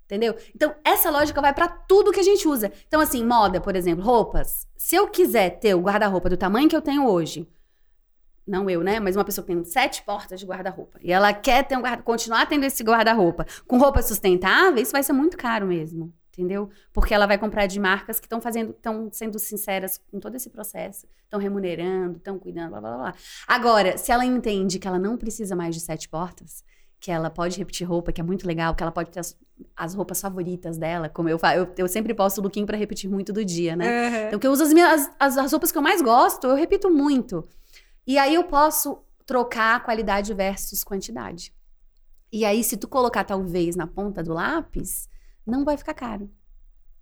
[0.05, 0.35] Entendeu?
[0.53, 2.71] Então, essa lógica vai para tudo que a gente usa.
[2.87, 4.67] Então, assim, moda, por exemplo, roupas.
[4.77, 7.47] Se eu quiser ter o guarda-roupa do tamanho que eu tenho hoje,
[8.47, 8.99] não eu, né?
[8.99, 10.99] Mas uma pessoa que tem sete portas de guarda-roupa.
[11.01, 15.13] E ela quer ter um guarda continuar tendo esse guarda-roupa com roupas sustentáveis, vai ser
[15.13, 16.13] muito caro mesmo.
[16.31, 16.69] Entendeu?
[16.93, 20.51] Porque ela vai comprar de marcas que estão fazendo, estão sendo sinceras com todo esse
[20.51, 23.15] processo, estão remunerando, estão cuidando, blá blá blá.
[23.47, 26.63] Agora, se ela entende que ela não precisa mais de sete portas,
[26.99, 29.35] que ela pode repetir roupa, que é muito legal, que ela pode ter as,
[29.75, 31.57] as roupas favoritas dela, como eu faço.
[31.57, 33.85] Eu, eu sempre posto o lookinho para repetir muito do dia, né?
[33.87, 34.27] Uhum.
[34.27, 36.89] Então, que eu uso as, minhas, as, as roupas que eu mais gosto, eu repito
[36.89, 37.47] muito.
[38.07, 41.53] E aí eu posso trocar qualidade versus quantidade.
[42.31, 45.09] E aí, se tu colocar talvez na ponta do lápis,
[45.45, 46.31] não vai ficar caro.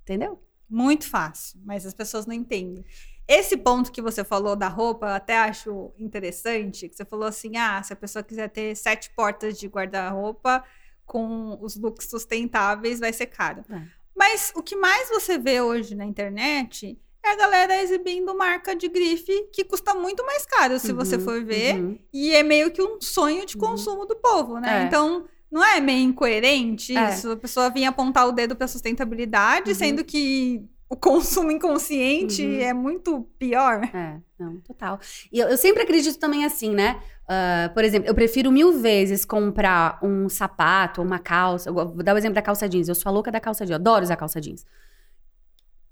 [0.01, 0.41] Entendeu?
[0.67, 2.83] Muito fácil, mas as pessoas não entendem.
[3.27, 7.57] Esse ponto que você falou da roupa, eu até acho interessante, que você falou assim:
[7.57, 10.63] ah, se a pessoa quiser ter sete portas de guarda-roupa
[11.05, 13.63] com os looks sustentáveis, vai ser caro.
[13.69, 13.87] É.
[14.15, 18.87] Mas o que mais você vê hoje na internet é a galera exibindo marca de
[18.87, 21.75] grife que custa muito mais caro, se uhum, você for ver.
[21.75, 21.99] Uhum.
[22.13, 23.61] E é meio que um sonho de uhum.
[23.61, 24.07] consumo uhum.
[24.07, 24.83] do povo, né?
[24.83, 24.85] É.
[24.85, 27.09] Então, não é meio incoerente é.
[27.09, 27.31] isso?
[27.31, 29.75] A pessoa vinha apontar o dedo para sustentabilidade, uhum.
[29.75, 32.59] sendo que o consumo inconsciente uhum.
[32.59, 33.83] é muito pior.
[33.93, 34.99] É, não, total.
[35.31, 36.99] E eu, eu sempre acredito também assim, né?
[37.23, 41.71] Uh, por exemplo, eu prefiro mil vezes comprar um sapato, uma calça.
[41.71, 42.87] vou dar o exemplo da calça jeans.
[42.87, 44.63] Eu sou a louca da calça jeans, eu adoro usar calça jeans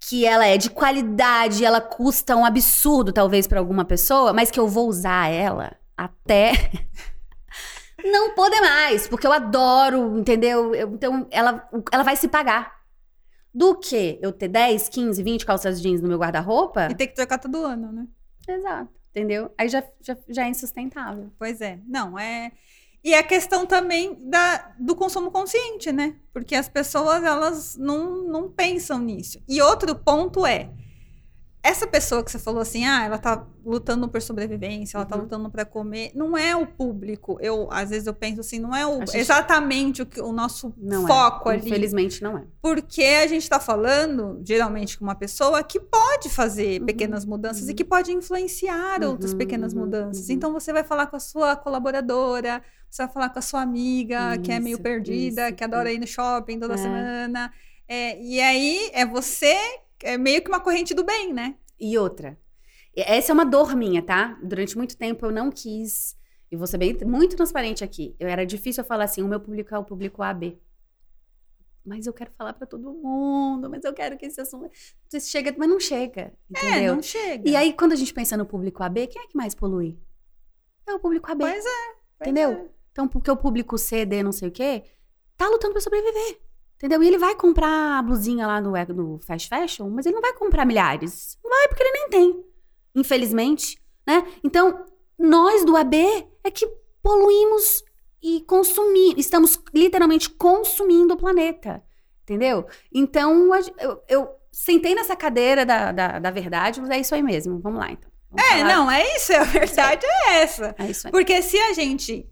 [0.08, 4.60] que ela é de qualidade, ela custa um absurdo talvez para alguma pessoa, mas que
[4.60, 6.52] eu vou usar ela até
[8.04, 10.76] não poder mais, porque eu adoro, entendeu?
[10.76, 12.84] Eu, então ela, ela vai se pagar.
[13.56, 16.88] Do que eu ter 10, 15, 20 calças jeans no meu guarda-roupa.
[16.90, 18.08] E ter que trocar todo ano, né?
[18.48, 19.54] Exato, entendeu?
[19.56, 21.32] Aí já, já, já é insustentável.
[21.38, 21.80] Pois é.
[21.86, 22.52] Não, é.
[23.04, 26.16] E a questão também da, do consumo consciente, né?
[26.32, 29.40] Porque as pessoas, elas não, não pensam nisso.
[29.48, 30.72] E outro ponto é,
[31.64, 35.22] essa pessoa que você falou assim, ah, ela tá lutando por sobrevivência, ela tá uhum.
[35.22, 37.38] tá lutando para comer, não é o público.
[37.40, 39.18] Eu, às vezes eu penso assim, não é o, gente...
[39.18, 41.08] exatamente o, que, o nosso não é.
[41.08, 41.54] foco é.
[41.54, 41.68] ali.
[41.68, 42.44] Infelizmente não é.
[42.62, 46.86] Porque a gente tá falando, geralmente, com uma pessoa que pode fazer uhum.
[46.86, 47.70] pequenas mudanças uhum.
[47.70, 49.38] e que pode influenciar outras uhum.
[49.38, 50.28] pequenas mudanças.
[50.28, 50.36] Uhum.
[50.36, 54.34] Então você vai falar com a sua colaboradora, você vai falar com a sua amiga,
[54.34, 55.94] isso, que é meio perdida, isso, que adora é.
[55.94, 56.78] ir no shopping toda é.
[56.78, 57.54] semana.
[57.88, 59.56] É, e aí é você
[60.04, 61.56] é meio que uma corrente do bem, né?
[61.80, 62.38] E outra.
[62.96, 64.38] Essa é uma dor minha, tá?
[64.44, 66.16] Durante muito tempo eu não quis.
[66.52, 68.16] E vou ser bem, muito transparente aqui.
[68.20, 70.62] Eu era difícil eu falar assim: o meu público é o público AB.
[71.86, 74.70] Mas eu quero falar para todo mundo, mas eu quero que esse assunto.
[75.20, 76.34] Chega, mas não chega.
[76.56, 76.94] É, entendeu?
[76.94, 77.50] É, não chega.
[77.50, 80.00] E aí, quando a gente pensa no público AB, quem é que mais polui?
[80.88, 81.44] É o público AB.
[81.44, 81.70] Pois é.
[82.18, 82.52] Pois entendeu?
[82.52, 82.70] É.
[82.92, 84.84] Então, porque o público C, D, não sei o quê,
[85.36, 86.40] tá lutando para sobreviver.
[86.84, 87.02] Entendeu?
[87.02, 90.34] E ele vai comprar a blusinha lá no, no fast fashion, mas ele não vai
[90.34, 91.40] comprar milhares.
[91.42, 92.46] Não vai, porque ele nem tem.
[92.94, 94.22] Infelizmente, né?
[94.44, 94.84] Então,
[95.18, 96.70] nós do AB é que
[97.02, 97.86] poluímos
[98.22, 99.16] e consumimos.
[99.18, 101.82] Estamos literalmente consumindo o planeta.
[102.24, 102.66] Entendeu?
[102.94, 107.62] Então, eu, eu sentei nessa cadeira da, da, da, verdade, mas é isso aí mesmo.
[107.62, 108.12] Vamos lá, então.
[108.30, 108.76] Vamos é, falar.
[108.76, 109.34] não, é isso.
[109.34, 110.76] A verdade é essa.
[110.78, 111.12] É isso aí.
[111.12, 112.30] Porque se a gente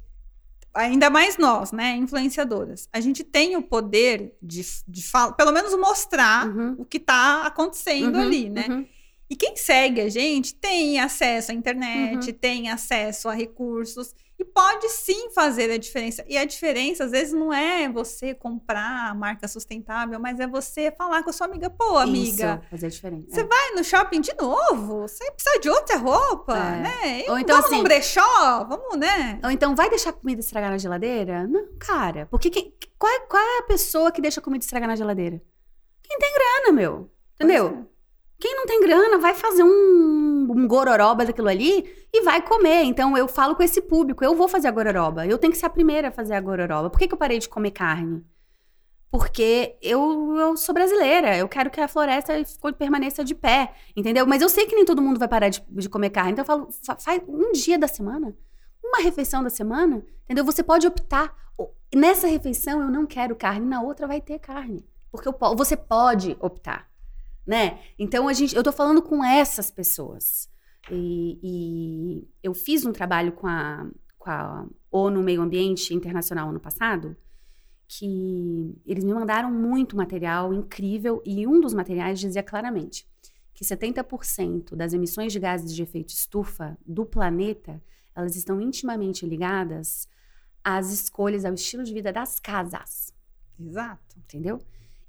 [0.73, 5.77] ainda mais nós, né, influenciadoras, a gente tem o poder de, de falar, pelo menos
[5.77, 6.75] mostrar uhum.
[6.77, 8.65] o que está acontecendo uhum, ali, né?
[8.69, 8.85] Uhum.
[9.31, 12.37] E quem segue a gente tem acesso à internet, uhum.
[12.37, 16.21] tem acesso a recursos e pode sim fazer a diferença.
[16.27, 20.91] E a diferença, às vezes, não é você comprar a marca sustentável, mas é você
[20.91, 22.59] falar com a sua amiga, pô, amiga.
[22.59, 23.27] Isso, fazer a diferença.
[23.29, 23.43] Você é.
[23.45, 25.07] vai no shopping de novo?
[25.07, 26.81] Você precisa de outra roupa, é.
[26.81, 27.23] né?
[27.29, 28.65] Ou então, vamos assim, no brechó?
[28.65, 29.39] Vamos, né?
[29.45, 31.47] Ou então, vai deixar a comida estragar na geladeira?
[31.47, 32.27] Não, cara.
[32.29, 35.41] Porque quem, qual, é, qual é a pessoa que deixa a comida estragar na geladeira?
[36.03, 37.09] Quem tem grana, meu.
[37.35, 37.87] Entendeu?
[38.41, 42.81] Quem não tem grana vai fazer um, um gororoba daquilo ali e vai comer.
[42.85, 45.27] Então eu falo com esse público, eu vou fazer a gororoba.
[45.27, 46.89] Eu tenho que ser a primeira a fazer a gororoba.
[46.89, 48.25] Por que, que eu parei de comer carne?
[49.11, 52.33] Porque eu, eu sou brasileira, eu quero que a floresta
[52.79, 54.25] permaneça de pé, entendeu?
[54.25, 56.31] Mas eu sei que nem todo mundo vai parar de, de comer carne.
[56.31, 58.35] Então eu falo, faz um dia da semana,
[58.83, 60.43] uma refeição da semana, entendeu?
[60.45, 61.31] Você pode optar.
[61.93, 64.83] Nessa refeição eu não quero carne, na outra vai ter carne.
[65.11, 66.90] Porque eu, você pode optar
[67.45, 67.79] né?
[67.97, 70.49] Então a gente, eu tô falando com essas pessoas.
[70.89, 73.87] E, e eu fiz um trabalho com a,
[74.17, 77.15] com a ONU Meio Ambiente Internacional ano passado,
[77.87, 83.05] que eles me mandaram muito material incrível e um dos materiais dizia claramente
[83.53, 87.81] que 70% das emissões de gases de efeito estufa do planeta,
[88.15, 90.07] elas estão intimamente ligadas
[90.63, 93.13] às escolhas, ao estilo de vida das casas.
[93.59, 94.17] Exato.
[94.17, 94.59] Entendeu?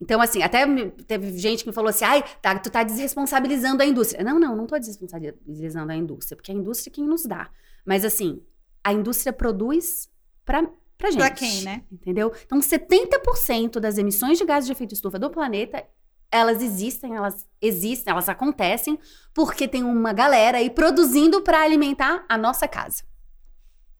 [0.02, 0.66] Então, assim, até
[1.06, 4.24] teve gente que me falou assim: ai, tá, tu tá desresponsabilizando a indústria.
[4.24, 7.48] Não, não, não tô desresponsabilizando a indústria, porque é a indústria quem nos dá.
[7.86, 8.42] Mas, assim,
[8.82, 10.10] a indústria produz
[10.44, 11.20] pra, pra gente.
[11.20, 11.84] Pra quem, né?
[11.90, 12.32] Entendeu?
[12.44, 15.86] Então, 70% das emissões de gases de efeito estufa do planeta,
[16.32, 18.98] elas existem, elas existem, elas acontecem,
[19.32, 23.04] porque tem uma galera aí produzindo para alimentar a nossa casa.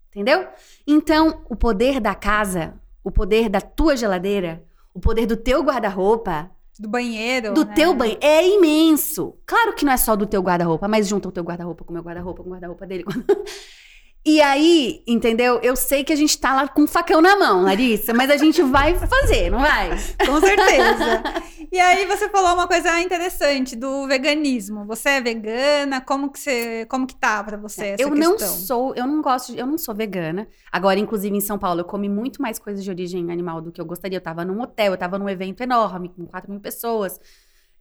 [0.09, 0.49] Entendeu?
[0.85, 2.75] Então, o poder da casa,
[3.05, 6.51] o poder da tua geladeira, o poder do teu guarda-roupa.
[6.79, 7.53] Do banheiro.
[7.53, 7.75] Do né?
[7.75, 8.21] teu banheiro.
[8.23, 9.37] É imenso.
[9.47, 11.95] Claro que não é só do teu guarda-roupa, mas junta o teu guarda-roupa com o
[11.95, 13.05] meu guarda-roupa, com o guarda-roupa dele.
[14.25, 15.59] E aí, entendeu?
[15.65, 18.37] Eu sei que a gente tá lá com um facão na mão, Larissa, mas a
[18.37, 19.91] gente vai fazer, não vai?
[20.25, 21.25] Com certeza.
[21.73, 24.85] e aí você falou uma coisa interessante do veganismo.
[24.87, 26.01] Você é vegana?
[26.01, 28.31] Como que você, como que tá para você essa Eu questão?
[28.31, 30.47] não sou, eu não gosto, de, eu não sou vegana.
[30.71, 33.81] Agora, inclusive em São Paulo, eu comi muito mais coisas de origem animal do que
[33.81, 34.19] eu gostaria.
[34.19, 37.21] Eu tava num hotel, eu tava num evento enorme com 4 mil pessoas.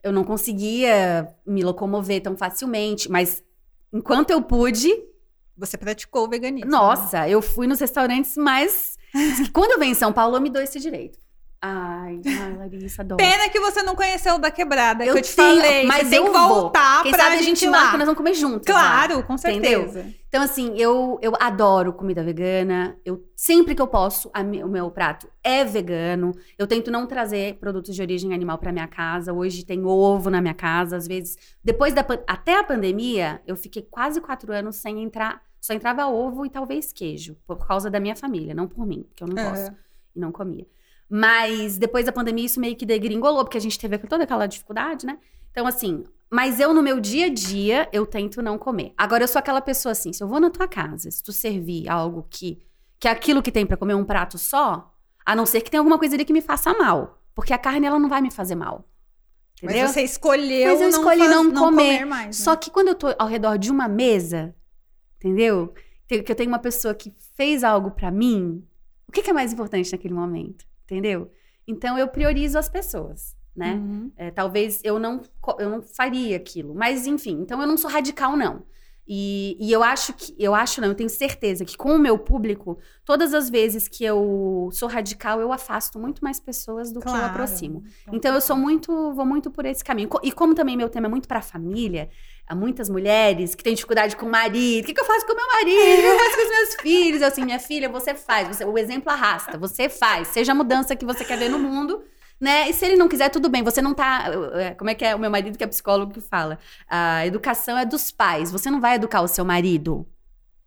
[0.02, 3.44] Eu não conseguia me locomover tão facilmente, mas
[3.92, 4.92] enquanto eu pude,
[5.66, 6.70] você praticou o veganismo.
[6.70, 6.76] Né?
[6.76, 7.30] Nossa, né?
[7.30, 8.96] eu fui nos restaurantes mais.
[9.52, 11.18] Quando eu venho em São Paulo, eu me dou esse direito.
[11.64, 13.18] Ai, ai, Larissa, adoro.
[13.18, 15.86] Pena que você não conheceu o da quebrada, eu que eu te tenho, falei.
[15.86, 17.04] Mas tem que voltar.
[17.04, 18.66] Quem pra sabe a gente marca, nós vamos comer juntos.
[18.66, 20.00] Claro, lá, com certeza.
[20.00, 20.14] Entendeu?
[20.26, 22.98] Então, assim, eu, eu adoro comida vegana.
[23.04, 26.32] Eu sempre que eu posso, a, o meu prato é vegano.
[26.58, 29.32] Eu tento não trazer produtos de origem animal para minha casa.
[29.32, 30.96] Hoje tem ovo na minha casa.
[30.96, 35.40] Às vezes, depois da até a pandemia, eu fiquei quase quatro anos sem entrar.
[35.62, 39.22] Só entrava ovo e talvez queijo, por causa da minha família, não por mim, porque
[39.22, 39.76] eu não gosto é.
[40.16, 40.66] e não comia.
[41.08, 45.06] Mas depois da pandemia, isso meio que degringolou, porque a gente teve toda aquela dificuldade,
[45.06, 45.18] né?
[45.52, 48.92] Então, assim, mas eu no meu dia a dia, eu tento não comer.
[48.98, 51.88] Agora, eu sou aquela pessoa assim, se eu vou na tua casa, se tu servir
[51.88, 52.60] algo que,
[52.98, 54.92] que é aquilo que tem para comer um prato só,
[55.24, 57.22] a não ser que tenha alguma coisa ali que me faça mal.
[57.36, 58.84] Porque a carne, ela não vai me fazer mal.
[59.62, 59.82] Entendeu?
[59.82, 61.98] Mas você escolheu Mas eu não escolhi faz, não, não comer.
[61.98, 62.44] comer mais, né?
[62.44, 64.56] Só que quando eu tô ao redor de uma mesa,
[65.22, 65.72] entendeu?
[66.06, 68.62] Que eu tenho uma pessoa que fez algo para mim,
[69.08, 70.66] o que, que é mais importante naquele momento?
[70.92, 71.30] entendeu?
[71.66, 73.74] Então eu priorizo as pessoas, né?
[73.74, 74.12] Uhum.
[74.16, 75.22] É, talvez eu não,
[75.58, 78.64] eu não faria aquilo, mas enfim, então eu não sou radical, não.
[79.06, 82.16] E, e, eu acho que, eu acho não, eu tenho certeza que com o meu
[82.16, 87.18] público, todas as vezes que eu sou radical, eu afasto muito mais pessoas do claro.
[87.18, 87.82] que eu aproximo.
[88.12, 90.08] Então eu sou muito, vou muito por esse caminho.
[90.22, 92.08] E como também meu tema é muito para família,
[92.46, 94.84] há muitas mulheres que têm dificuldade com o marido.
[94.84, 95.98] O que, que eu faço com o meu marido?
[95.98, 97.22] O que eu faço com os meus filhos?
[97.22, 98.48] Eu, assim, minha filha, você faz.
[98.48, 99.58] Você, o exemplo arrasta.
[99.58, 100.28] Você faz.
[100.28, 102.04] Seja a mudança que você quer ver no mundo.
[102.42, 102.68] Né?
[102.68, 103.62] E se ele não quiser, tudo bem.
[103.62, 104.24] Você não tá.
[104.54, 106.58] É, como é que é o meu marido, que é psicólogo, que fala?
[106.88, 108.50] A educação é dos pais.
[108.50, 110.04] Você não vai educar o seu marido.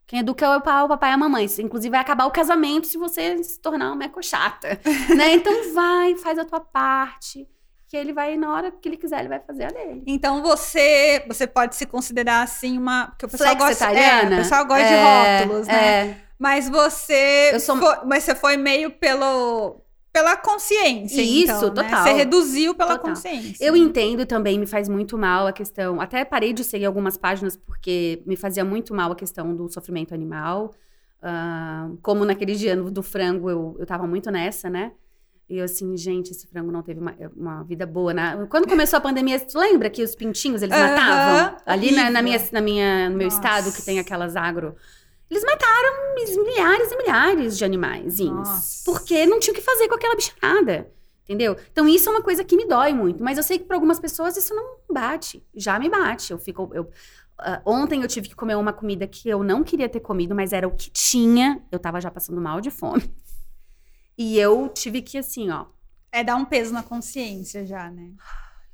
[0.07, 1.45] Quem educa é o papai e a mamãe.
[1.59, 4.79] Inclusive, vai acabar o casamento se você se tornar uma meco chata.
[5.17, 5.33] né?
[5.33, 7.45] Então, vai, faz a tua parte
[7.89, 10.01] que ele vai, na hora que ele quiser, ele vai fazer a dele.
[10.07, 13.07] Então você você pode se considerar assim uma.
[13.07, 16.07] Porque o pessoal gosta, é, o pessoal gosta é, de rótulos, né?
[16.07, 16.17] É.
[16.39, 17.59] Mas você.
[17.59, 17.77] Sou...
[17.77, 19.84] Foi, mas você foi meio pelo.
[20.15, 21.21] Pela consciência.
[21.21, 21.91] Isso, então, total.
[21.91, 22.03] Né?
[22.03, 23.09] Você reduziu pela total.
[23.13, 23.57] consciência.
[23.59, 25.99] Eu entendo também, me faz muito mal a questão.
[25.99, 30.13] Até parei de seguir algumas páginas porque me fazia muito mal a questão do sofrimento
[30.13, 30.73] animal.
[31.21, 34.93] Uh, como naquele dia do frango, eu, eu tava muito nessa, né?
[35.49, 38.13] E eu assim, gente, esse frango não teve uma, uma vida boa.
[38.13, 38.47] Na...
[38.47, 41.57] Quando começou a pandemia, tu lembra que os pintinhos, eles matavam?
[41.65, 43.35] Ali na, na, minha, na minha, no meu Nossa.
[43.35, 44.77] estado, que tem aquelas agro...
[45.29, 48.19] Eles mataram milhares e milhares de animais.
[48.85, 50.91] Porque não tinha o que fazer com aquela bicharada.
[51.23, 51.57] Entendeu?
[51.71, 53.23] Então, isso é uma coisa que me dói muito.
[53.23, 55.43] Mas eu sei que para algumas pessoas isso não bate.
[55.55, 56.31] Já me bate.
[56.31, 56.69] Eu fico...
[56.73, 56.89] Eu,
[57.37, 60.53] Uh, ontem eu tive que comer uma comida que eu não queria ter comido, mas
[60.53, 61.61] era o que tinha.
[61.69, 63.03] Eu tava já passando mal de fome.
[64.17, 65.65] E eu tive que, assim, ó.
[66.09, 68.13] É dar um peso na consciência já, né?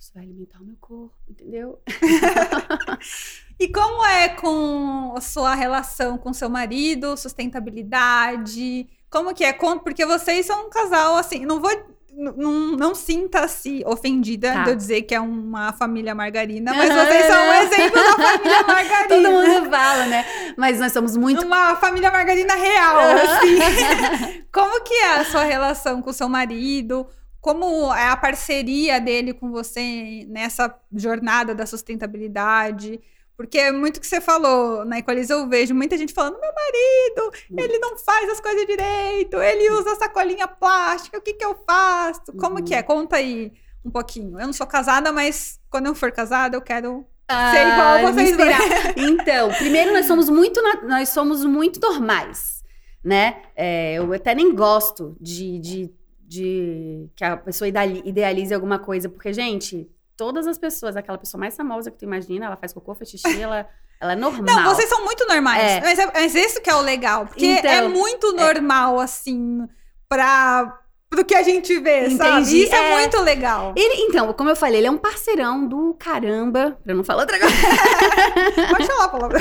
[0.02, 1.80] Isso vai alimentar o meu corpo, entendeu?
[3.60, 8.90] e como é com a sua relação com seu marido, sustentabilidade?
[9.12, 9.54] Como que é?
[9.54, 11.70] Porque vocês são um casal, assim, não vou
[12.14, 14.64] não, não sinta-se ofendida tá.
[14.64, 18.64] de eu dizer que é uma família margarina, mas vocês são um exemplo da família
[18.68, 19.08] margarina.
[19.08, 20.26] Todo mundo fala, né?
[20.58, 21.46] Mas nós somos muito.
[21.46, 24.44] Uma família margarina real, assim.
[24.52, 27.08] Como que é a sua relação com o seu marido?
[27.42, 33.02] Como é a parceria dele com você nessa jornada da sustentabilidade?
[33.36, 37.32] Porque é muito que você falou, na Equalize eu vejo muita gente falando: meu marido,
[37.58, 42.32] ele não faz as coisas direito, ele usa sacolinha plástica, o que que eu faço?
[42.40, 42.64] Como uhum.
[42.64, 42.84] que é?
[42.84, 43.52] Conta aí
[43.84, 44.40] um pouquinho.
[44.40, 48.12] Eu não sou casada, mas quando eu for casada, eu quero ah, ser igual a
[48.12, 48.38] vocês.
[48.96, 52.64] então, primeiro nós somos muito, nós somos muito normais,
[53.04, 53.42] né?
[53.56, 55.94] É, eu até nem gosto de, de,
[56.32, 61.58] de que a pessoa idealize alguma coisa, porque, gente, todas as pessoas, aquela pessoa mais
[61.58, 63.68] famosa que tu imagina, ela faz cocô, faz xixi, ela,
[64.00, 64.46] ela é normal.
[64.46, 65.62] Não, vocês são muito normais.
[65.62, 65.82] É.
[65.82, 67.28] Mas, é, mas isso que é o legal.
[67.28, 69.04] Porque é então, é muito normal, é.
[69.04, 69.68] assim,
[70.08, 70.78] pra
[71.10, 72.16] pro que a gente vê, Entendi.
[72.16, 72.64] sabe?
[72.64, 73.74] Isso é, é, muito legal.
[73.76, 76.80] Ele, então, como eu falei, ele é um parceirão do caramba.
[76.82, 77.54] Pra não falar outra coisa.
[78.72, 79.40] Pode falar a palavra.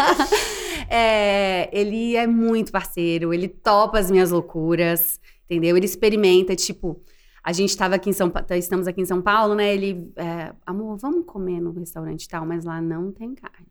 [0.88, 5.76] é, ele é muito parceiro, ele topa as minhas loucuras, entendeu?
[5.76, 7.02] Ele experimenta, tipo
[7.44, 9.74] a gente estava aqui em São Paulo, estamos aqui em São Paulo, né?
[9.74, 13.68] Ele, é, amor, vamos comer no restaurante tal, mas lá não tem carne.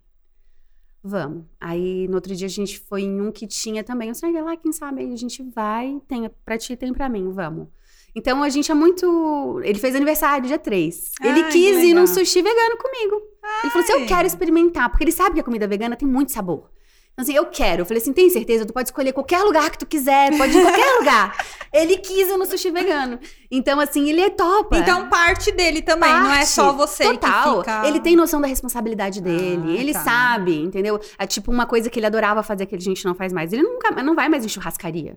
[1.03, 1.45] Vamos.
[1.59, 4.09] Aí no outro dia a gente foi em um que tinha também.
[4.09, 7.67] Eu falei, lá, quem sabe a gente vai, tem pra ti, tem pra mim, vamos.
[8.15, 9.59] Então a gente é muito.
[9.63, 11.11] Ele fez aniversário dia 3.
[11.19, 13.19] Ai, ele quis ir num sushi vegano comigo.
[13.41, 13.59] Ai.
[13.63, 16.31] Ele falou assim: eu quero experimentar, porque ele sabe que a comida vegana tem muito
[16.31, 16.69] sabor.
[17.13, 17.81] Então, assim, eu quero.
[17.81, 18.65] Eu falei assim, tem certeza?
[18.65, 21.45] Tu pode escolher qualquer lugar que tu quiser, pode ir em qualquer lugar.
[21.71, 23.19] Ele quis ir no sushi vegano.
[23.51, 24.77] Então, assim, ele é topa.
[24.77, 27.61] Então, parte dele também, parte, não é só você total.
[27.61, 27.87] que fica...
[27.87, 29.99] Ele tem noção da responsabilidade dele, ah, ele tá.
[29.99, 30.99] sabe, entendeu?
[31.19, 33.53] É tipo uma coisa que ele adorava fazer que a gente não faz mais.
[33.53, 35.15] Ele nunca, não vai mais em churrascaria.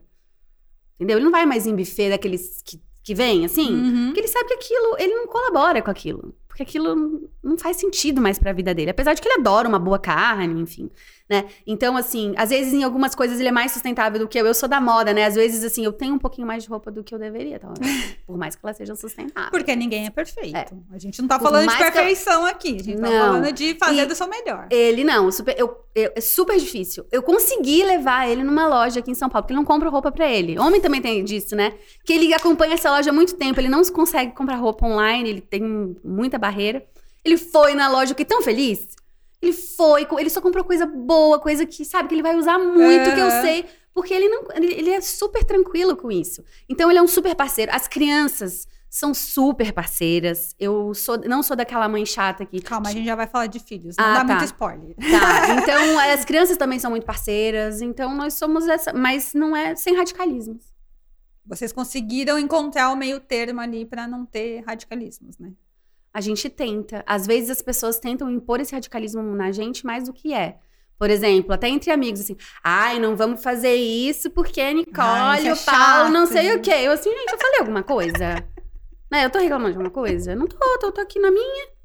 [0.97, 1.17] Entendeu?
[1.17, 3.73] Ele não vai mais em buffet daqueles que, que vem, assim.
[3.73, 4.07] Uhum.
[4.07, 6.35] Porque ele sabe que aquilo, ele não colabora com aquilo.
[6.57, 8.91] Porque aquilo não faz sentido mais pra vida dele.
[8.91, 10.91] Apesar de que ele adora uma boa carne, enfim
[11.29, 11.47] né?
[11.67, 14.47] Então, assim, às vezes em algumas coisas ele é mais sustentável do que eu.
[14.47, 15.25] Eu sou da moda, né?
[15.25, 17.69] Às vezes, assim, eu tenho um pouquinho mais de roupa do que eu deveria, tá?
[18.27, 19.51] por mais que ela seja sustentável.
[19.51, 20.57] Porque ninguém é perfeito.
[20.57, 20.67] É.
[20.93, 22.47] A gente não tá por falando de perfeição eu...
[22.47, 22.77] aqui.
[22.81, 23.11] A gente tá não.
[23.11, 24.69] tá falando de fazer e do seu melhor.
[24.71, 27.05] Ele não, super, eu, eu, é super difícil.
[27.11, 30.13] Eu consegui levar ele numa loja aqui em São Paulo, porque ele não compra roupa
[30.13, 30.59] para ele.
[30.59, 31.75] Homem também tem disso, né?
[32.05, 35.41] Que ele acompanha essa loja há muito tempo, ele não consegue comprar roupa online, ele
[35.41, 36.87] tem muita barreira.
[37.25, 38.89] Ele foi na loja, fiquei tão feliz.
[39.43, 43.15] Ele foi, ele só comprou coisa boa, coisa que, sabe, que ele vai usar muito,
[43.15, 43.67] que eu sei.
[43.93, 44.45] Porque ele não.
[44.55, 46.45] Ele, ele é super tranquilo com isso.
[46.69, 47.73] Então ele é um super parceiro.
[47.75, 50.55] As crianças são super parceiras.
[50.59, 52.61] Eu sou, não sou daquela mãe chata que.
[52.61, 53.97] Calma, a gente já vai falar de filhos.
[53.99, 54.35] Não ah, dá tá.
[54.35, 54.95] muito spoiler.
[54.97, 55.57] Tá.
[55.63, 57.81] Então, as crianças também são muito parceiras.
[57.81, 58.93] Então, nós somos essa.
[58.93, 60.65] Mas não é sem radicalismos.
[61.47, 65.53] Vocês conseguiram encontrar o meio termo ali para não ter radicalismos, né?
[66.17, 67.05] A gente tenta.
[67.07, 70.57] Às vezes as pessoas tentam impor esse radicalismo na gente mais do que é.
[70.99, 75.53] Por exemplo, até entre amigos, assim, ai, não vamos fazer isso porque Nicole, ai, é
[75.53, 76.71] o Paulo, não sei o quê.
[76.71, 78.43] Eu assim, gente, eu falei alguma coisa?
[79.13, 79.27] né?
[79.27, 80.35] Eu tô reclamando de alguma coisa?
[80.35, 81.76] Não tô, tô, tô aqui na minha.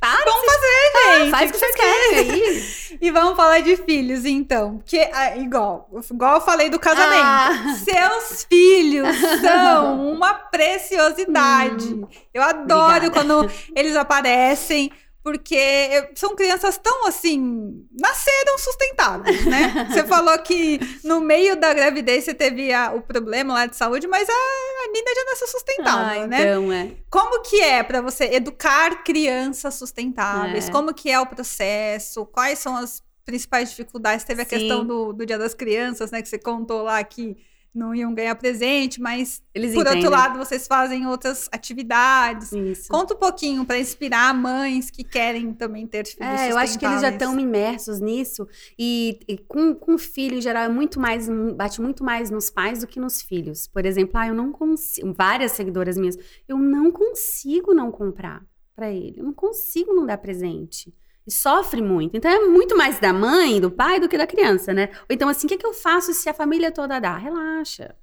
[0.00, 1.30] Para vamos fazer, gente.
[1.30, 2.98] faz o que vocês querem aí.
[3.02, 4.78] e vamos falar de filhos, então.
[4.78, 7.22] Porque, ah, igual, igual eu falei do casamento.
[7.22, 7.74] Ah.
[7.84, 11.90] Seus filhos são uma preciosidade.
[12.00, 12.06] Hum.
[12.32, 13.10] Eu adoro Obrigada.
[13.10, 14.90] quando eles aparecem
[15.22, 19.86] porque são crianças tão assim, nasceram sustentáveis, né?
[19.90, 24.06] você falou que no meio da gravidez você teve a, o problema lá de saúde,
[24.06, 26.40] mas a, a Nina já nasceu sustentável, ah, né?
[26.40, 26.90] Então, é.
[27.10, 30.68] Como que é para você educar crianças sustentáveis?
[30.68, 30.72] É.
[30.72, 32.24] Como que é o processo?
[32.26, 34.24] Quais são as principais dificuldades?
[34.24, 34.50] Teve a Sim.
[34.56, 36.22] questão do, do Dia das Crianças, né?
[36.22, 37.36] Que você contou lá que
[37.74, 40.04] não iam ganhar presente, mas Eles por entendem.
[40.04, 42.52] outro lado vocês fazem outras atividades.
[42.52, 42.88] Isso.
[42.88, 46.84] Conta um pouquinho para inspirar mães que querem também ter filhos É, eu acho que
[46.84, 48.46] eles já estão imersos nisso.
[48.78, 52.80] E, e com, com filho, em geral, é muito mais, bate muito mais nos pais
[52.80, 53.66] do que nos filhos.
[53.66, 55.12] Por exemplo, ah, eu não consigo.
[55.16, 56.16] Várias seguidoras minhas,
[56.48, 58.42] eu não consigo não comprar
[58.74, 59.20] pra ele.
[59.20, 60.92] Eu não consigo não dar presente.
[61.30, 62.16] E sofre muito.
[62.16, 64.88] Então é muito mais da mãe, do pai, do que da criança, né?
[65.02, 67.16] Ou então, assim, o que, é que eu faço se a família toda dá?
[67.16, 67.94] Relaxa.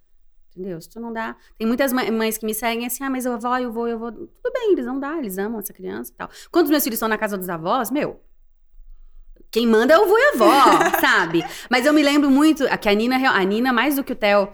[0.56, 0.80] Entendeu?
[0.80, 1.36] Se tu não dá.
[1.58, 4.00] Tem muitas mãe- mães que me seguem assim, ah, mas eu vou, eu vou, eu
[4.00, 4.12] vou.
[4.14, 6.30] Tudo bem, eles vão dar, eles amam essa criança e tal.
[6.50, 8.22] Quando os meus filhos estão na casa dos avós, meu,
[9.52, 11.44] quem manda é o vô e a avó, sabe?
[11.70, 14.48] Mas eu me lembro muito que a Nina, a Nina mais do que o Theo,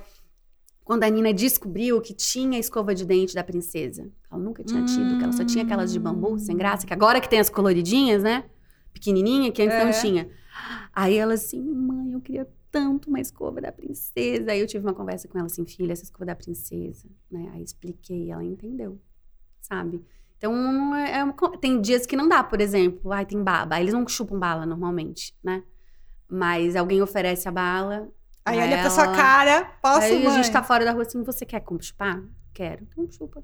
[0.83, 4.09] quando a Nina descobriu que tinha a escova de dente da princesa.
[4.31, 7.21] Ela nunca tinha tido, que ela só tinha aquelas de bambu, sem graça, que agora
[7.21, 8.45] que tem as coloridinhas, né?
[8.93, 9.83] Pequenininha, que antes É.
[9.85, 10.29] não tinha.
[10.93, 14.51] Aí ela assim, mãe, eu queria tanto uma escova da princesa.
[14.51, 17.49] Aí eu tive uma conversa com ela assim, filha, essa escova da princesa, né?
[17.53, 18.99] Aí expliquei, ela entendeu,
[19.61, 20.03] sabe?
[20.37, 23.79] Então, é- é uma co- tem dias que não dá, por exemplo, ai, tem baba.
[23.79, 25.63] Eles não chupam bala normalmente, né?
[26.29, 28.09] Mas alguém oferece a bala.
[28.45, 30.43] Aí a olha pra sua cara, posso, Aí a mãe?
[30.43, 32.21] gente tá fora da rua assim, você quer chupar?
[32.53, 32.83] Quero.
[32.91, 33.41] Então chupa.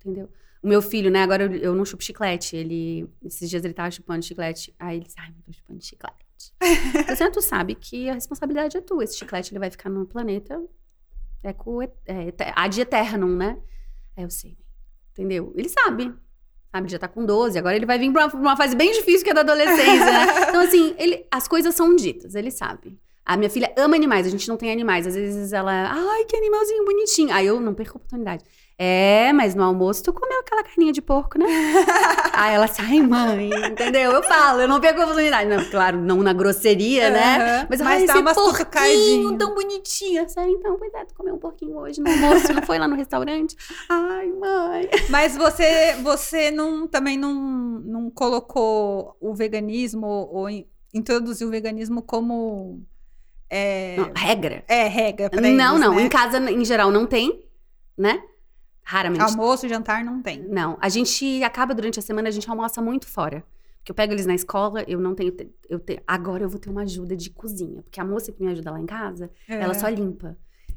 [0.00, 0.30] Entendeu?
[0.62, 2.56] O meu filho, né, agora eu, eu não chupo chiclete.
[2.56, 4.74] Ele, esses dias ele tava chupando chiclete.
[4.78, 6.54] Aí ele disse, ai, eu tô chupando chiclete.
[7.08, 9.04] Você, tu sabe que a responsabilidade é tua.
[9.04, 10.62] Esse chiclete, ele vai ficar no planeta
[11.42, 13.58] eco, é, é, ad eternum, né?
[14.16, 14.56] Aí eu sei.
[15.12, 15.52] Entendeu?
[15.56, 16.12] Ele sabe.
[16.70, 17.58] Sabe, ele já tá com 12.
[17.58, 20.06] Agora ele vai vir pra uma, pra uma fase bem difícil que é da adolescência,
[20.06, 20.26] né?
[20.48, 22.98] Então, assim, ele, as coisas são ditas, ele sabe.
[23.24, 25.06] A minha filha ama animais, a gente não tem animais.
[25.06, 27.32] Às vezes ela, ai, que animalzinho bonitinho.
[27.32, 28.44] Aí eu não perco a oportunidade.
[28.78, 31.46] É, mas no almoço tu comeu aquela carninha de porco, né?
[32.34, 34.10] Aí ela sai, mãe, entendeu?
[34.12, 35.48] Eu falo, eu não perco a oportunidade.
[35.48, 37.36] Não, claro, não na grosseria, né?
[37.36, 37.66] Aham.
[37.70, 40.28] Mas, Mas ai, dá esse porquinho tão bonitinho.
[40.28, 42.96] Sério, então, pois é, tu comeu um porquinho hoje no almoço, não foi lá no
[42.96, 43.56] restaurante?
[43.88, 44.88] Ai, mãe.
[45.10, 52.02] Mas você, você não, também não, não colocou o veganismo ou in- introduziu o veganismo
[52.02, 52.82] como
[53.48, 54.64] é, Não, regra.
[54.66, 55.94] é regra não, não.
[55.94, 56.02] né?
[56.02, 57.44] Em casa, em geral, não tem,
[57.96, 58.22] né?
[58.84, 59.22] Raramente.
[59.22, 60.42] Almoço, jantar não tem.
[60.48, 60.76] Não.
[60.80, 63.44] A gente acaba durante a semana, a gente almoça muito fora.
[63.78, 65.32] Porque eu pego eles na escola, eu não tenho.
[65.32, 67.82] te- Eu te- agora eu vou ter uma ajuda de cozinha.
[67.82, 69.74] Porque a moça que me ajuda lá em casa, ela É.
[69.74, 70.36] só limpa.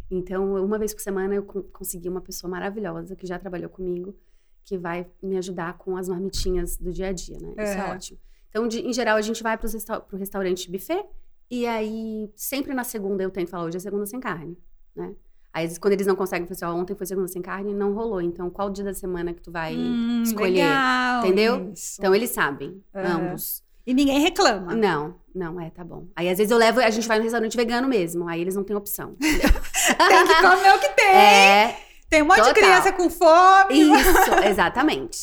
[0.10, 4.16] Então, uma vez por semana, eu con- consegui uma pessoa maravilhosa que já trabalhou comigo,
[4.64, 7.50] que vai me ajudar com as marmitinhas do dia a dia, né?
[7.64, 7.92] Isso é, É.
[7.92, 8.20] ótimo.
[8.50, 9.68] Então, de- em geral, a gente vai para
[10.12, 11.06] o restaurante buffet,
[11.52, 14.58] e aí, sempre na segunda, eu tento falar, hoje é segunda sem carne,
[14.96, 15.14] né?
[15.56, 17.74] Aí, às vezes, quando eles não conseguem, falar assim, ó, ontem foi segunda sem carne,
[17.74, 18.20] não rolou.
[18.22, 20.52] Então, qual dia da semana que tu vai Hum, escolher?
[20.66, 21.72] legal, entendeu?
[21.74, 21.96] isso.
[21.98, 23.08] Então, eles sabem, É.
[23.08, 23.64] ambos.
[23.88, 24.76] E ninguém reclama.
[24.76, 26.08] Não, não, é, tá bom.
[26.14, 28.66] Aí, às vezes, eu levo, a gente vai no restaurante vegano mesmo, aí eles não
[28.66, 29.16] têm opção.
[29.22, 31.06] Tem que comer o que tem.
[31.08, 31.78] É,
[32.10, 32.54] Tem um monte de total.
[32.56, 33.80] criança com fome.
[33.80, 35.20] Isso, exatamente.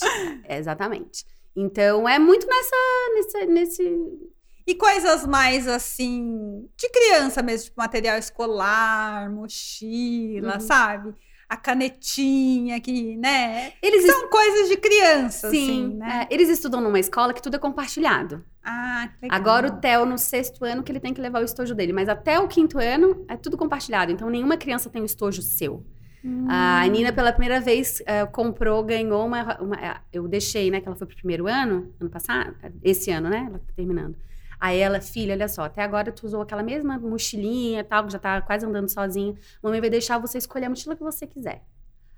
[0.49, 1.27] exatamente.
[1.55, 2.77] Então, é muito nessa,
[3.15, 4.32] nesse, nesse...
[4.67, 10.61] E coisas mais assim, de criança mesmo, tipo material escolar, mochila, Uhum.
[10.61, 11.15] sabe?
[11.49, 13.73] A canetinha que, né?
[13.83, 15.57] Eles, São coisas de criança, sim,
[15.91, 16.27] assim, né?
[16.31, 18.43] é, eles estudam numa escola que tudo é compartilhado.
[18.65, 19.39] Ah, que legal.
[19.39, 21.93] Agora o Theo, no sexto ano, que ele tem que levar o estojo dele.
[21.93, 24.11] Mas até o quinto ano, é tudo compartilhado.
[24.13, 25.85] Então, nenhuma criança tem o estojo seu.
[26.25, 26.47] Hum.
[26.49, 30.81] A Nina, pela primeira vez, eh, comprou, ganhou uma, uma- eh, Eu deixei, né?
[30.81, 33.45] Que ela foi pro primeiro ano, ano passado, esse ano, né?
[33.49, 34.17] Ela tá terminando.
[34.63, 38.13] Aí ela, filha, olha só, até agora tu usou aquela mesma mochilinha e tal, que
[38.13, 39.35] já tá quase andando sozinha.
[39.61, 41.65] Mamãe vai deixar você escolher a mochila que você quiser.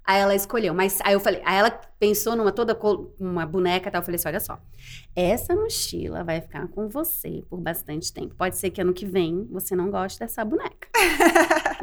[0.04, 2.78] Aí ela escolheu, mas aí eu falei, aí ela pensou numa toda
[3.18, 4.02] uma boneca e tal.
[4.02, 4.60] Eu falei assim: olha só,
[5.16, 8.34] essa mochila vai ficar com você por bastante tempo.
[8.34, 10.86] Pode ser que ano que vem você não goste dessa boneca.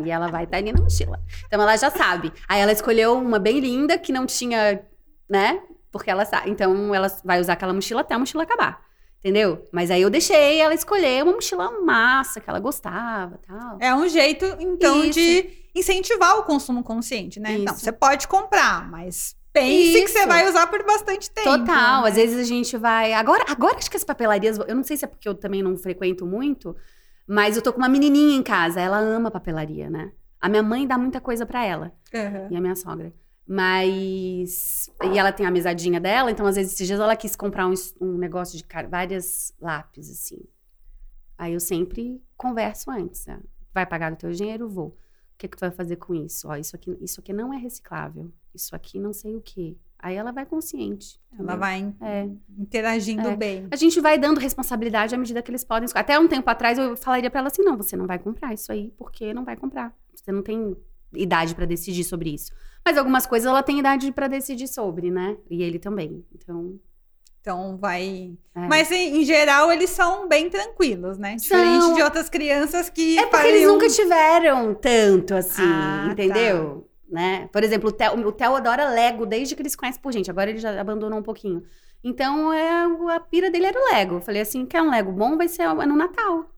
[0.05, 1.19] e ela vai estar ali na mochila.
[1.47, 2.31] Então ela já sabe.
[2.47, 4.79] Aí ela escolheu uma bem linda que não tinha,
[5.27, 5.59] né?
[5.91, 6.51] Porque ela sabe.
[6.51, 8.90] Então ela vai usar aquela mochila até a mochila acabar.
[9.21, 9.63] Entendeu?
[9.71, 13.77] Mas aí eu deixei ela escolher uma mochila massa que ela gostava tal.
[13.79, 15.11] É um jeito, então, Isso.
[15.19, 17.53] de incentivar o consumo consciente, né?
[17.53, 17.83] Então, Isso.
[17.85, 20.13] você pode comprar, mas pense que Isso.
[20.13, 21.47] você vai usar por bastante tempo.
[21.55, 22.09] Total, né?
[22.09, 23.13] às vezes a gente vai.
[23.13, 24.57] Agora, agora acho que as papelarias.
[24.57, 26.75] Eu não sei se é porque eu também não frequento muito,
[27.27, 28.81] mas eu tô com uma menininha em casa.
[28.81, 30.11] Ela ama papelaria, né?
[30.41, 32.47] A minha mãe dá muita coisa pra ela Aham.
[32.49, 33.13] e a minha sogra.
[33.47, 34.89] Mas.
[35.03, 37.73] E ela tem a mesadinha dela, então às vezes esses dias ela quis comprar um,
[37.99, 40.39] um negócio de car- várias lápis, assim.
[41.37, 43.25] Aí eu sempre converso antes.
[43.25, 43.39] né?
[43.73, 44.69] Vai pagar o teu dinheiro?
[44.69, 44.87] Vou.
[44.87, 44.95] O
[45.37, 46.47] que, que tu vai fazer com isso?
[46.47, 48.31] Ó, isso aqui, isso aqui não é reciclável.
[48.53, 49.75] Isso aqui não sei o quê.
[49.97, 51.19] Aí ela vai consciente.
[51.31, 51.59] Ela entendeu?
[51.59, 52.29] vai É.
[52.59, 53.35] interagindo É.
[53.35, 53.67] bem.
[53.71, 55.89] A gente vai dando responsabilidade à medida que eles podem.
[55.95, 58.71] Até um tempo atrás eu falaria pra ela assim: não, você não vai comprar isso
[58.71, 59.95] aí, porque não vai comprar.
[60.13, 60.75] Você não tem
[61.13, 62.51] idade para decidir sobre isso.
[62.85, 65.37] Mas algumas coisas ela tem idade para decidir sobre, né?
[65.49, 66.25] E ele também.
[66.33, 66.79] Então.
[67.39, 68.33] Então vai.
[68.55, 68.67] É.
[68.67, 71.37] Mas em, geral eles são bem tranquilos, né?
[71.39, 71.57] São...
[71.57, 73.17] Diferente de outras crianças que.
[73.17, 76.87] É porque eles nunca tiveram tanto assim, ah, entendeu?
[76.87, 76.91] Tá.
[77.11, 77.49] Né?
[77.51, 80.31] Por exemplo, o Theo, o Theo adora Lego desde que eles conhecem por gente.
[80.31, 81.61] Agora ele já abandonou um pouquinho.
[82.03, 84.15] Então é, a pira dele era o Lego.
[84.15, 85.35] Eu falei assim: quer um Lego bom?
[85.35, 86.49] Vai ser no Natal.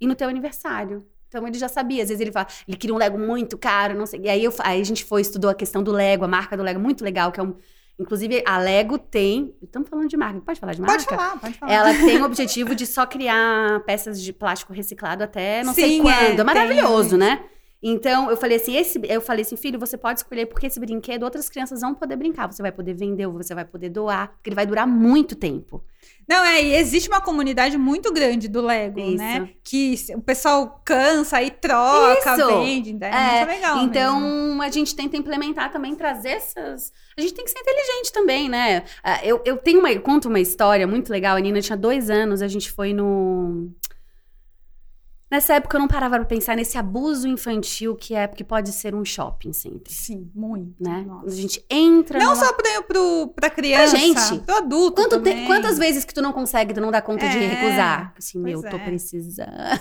[0.00, 1.06] E no teu aniversário.
[1.30, 2.02] Então ele já sabia.
[2.02, 4.20] Às vezes ele fala, ele queria um Lego muito caro, não sei.
[4.24, 6.62] E aí, eu, aí a gente foi, estudou a questão do Lego, a marca do
[6.62, 7.54] Lego, muito legal, que é um
[8.00, 9.54] Inclusive, a Lego tem.
[9.62, 10.40] Estamos falando de marca.
[10.40, 11.04] Pode falar de marca?
[11.04, 11.72] Pode falar, pode falar.
[11.72, 16.00] Ela tem o objetivo de só criar peças de plástico reciclado até não Sim, sei
[16.00, 16.38] quando.
[16.38, 17.18] É, é maravilhoso, tem.
[17.18, 17.44] né?
[17.82, 21.22] Então, eu falei assim, esse, eu falei assim, filho, você pode escolher porque esse brinquedo
[21.22, 22.46] outras crianças vão poder brincar.
[22.46, 25.82] Você vai poder vender, ou você vai poder doar, porque ele vai durar muito tempo.
[26.28, 29.16] Não, é, e existe uma comunidade muito grande do Lego, Isso.
[29.16, 29.48] né?
[29.64, 32.46] Que o pessoal cansa e troca, Isso.
[32.46, 33.10] vende, né?
[33.12, 33.78] é, muito legal.
[33.78, 34.62] Então, mesmo.
[34.62, 36.92] a gente tenta implementar também, trazer essas.
[37.18, 38.84] A gente tem que ser inteligente também, né?
[39.02, 39.90] Ah, eu, eu tenho uma.
[39.90, 41.36] Eu conto uma história muito legal.
[41.36, 43.68] A Nina tinha dois anos, a gente foi no.
[45.30, 48.96] Nessa época eu não parava para pensar nesse abuso infantil que é que pode ser
[48.96, 49.92] um shopping center.
[49.92, 50.74] Sim, muito.
[50.82, 51.04] Né?
[51.06, 52.18] Quando a gente entra.
[52.18, 52.44] Não numa...
[52.44, 54.40] só para pro, pra criança, pra gente.
[54.40, 55.00] Pro adulto.
[55.00, 55.46] Quanto te...
[55.46, 58.12] quantas vezes que tu não consegue, tu não dá conta é, de recusar?
[58.18, 58.70] Assim, meu, é.
[58.70, 59.80] tô precisando.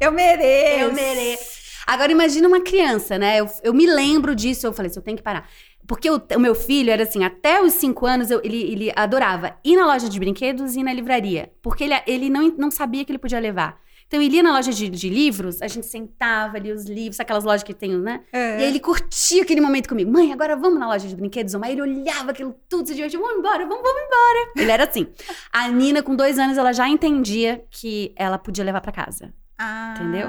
[0.00, 0.80] Eu mereço.
[0.80, 1.58] Eu mereço.
[1.86, 3.40] Agora imagina uma criança, né?
[3.40, 5.48] Eu, eu me lembro disso, eu falei assim, eu tenho que parar.
[5.86, 9.56] Porque o, o meu filho era assim, até os cinco anos, eu, ele, ele adorava
[9.64, 11.50] ir na loja de brinquedos e ir na livraria.
[11.62, 13.80] Porque ele, ele não, não sabia que ele podia levar.
[14.08, 17.44] Então, ele ia na loja de, de livros, a gente sentava ali os livros, aquelas
[17.44, 18.24] lojas que tem, né?
[18.32, 18.58] É.
[18.58, 20.10] E aí ele curtia aquele momento comigo.
[20.10, 21.54] Mãe, agora vamos na loja de brinquedos?
[21.54, 23.20] Aí ele olhava aquilo tudo, se divertia.
[23.20, 24.52] Vamos embora, vamos, vamos embora.
[24.56, 25.06] Ele era assim.
[25.52, 29.34] A Nina, com dois anos, ela já entendia que ela podia levar para casa.
[29.58, 29.94] Ah.
[29.94, 30.28] Entendeu?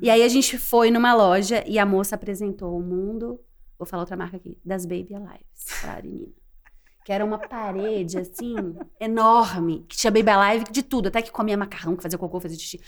[0.00, 3.38] E aí a gente foi numa loja e a moça apresentou o mundo,
[3.78, 6.32] vou falar outra marca aqui, das Baby Alives pra Nina
[7.08, 8.54] que era uma parede, assim,
[9.00, 12.58] enorme, que tinha Baby Alive de tudo, até que comia macarrão, que fazia cocô, fazia
[12.58, 12.82] xixi.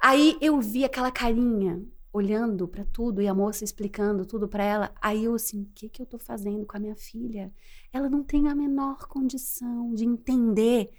[0.00, 1.82] Aí eu vi aquela carinha
[2.12, 4.92] olhando para tudo e a moça explicando tudo para ela.
[5.00, 7.52] Aí eu assim, o que que eu tô fazendo com a minha filha?
[7.92, 10.90] Ela não tem a menor condição de entender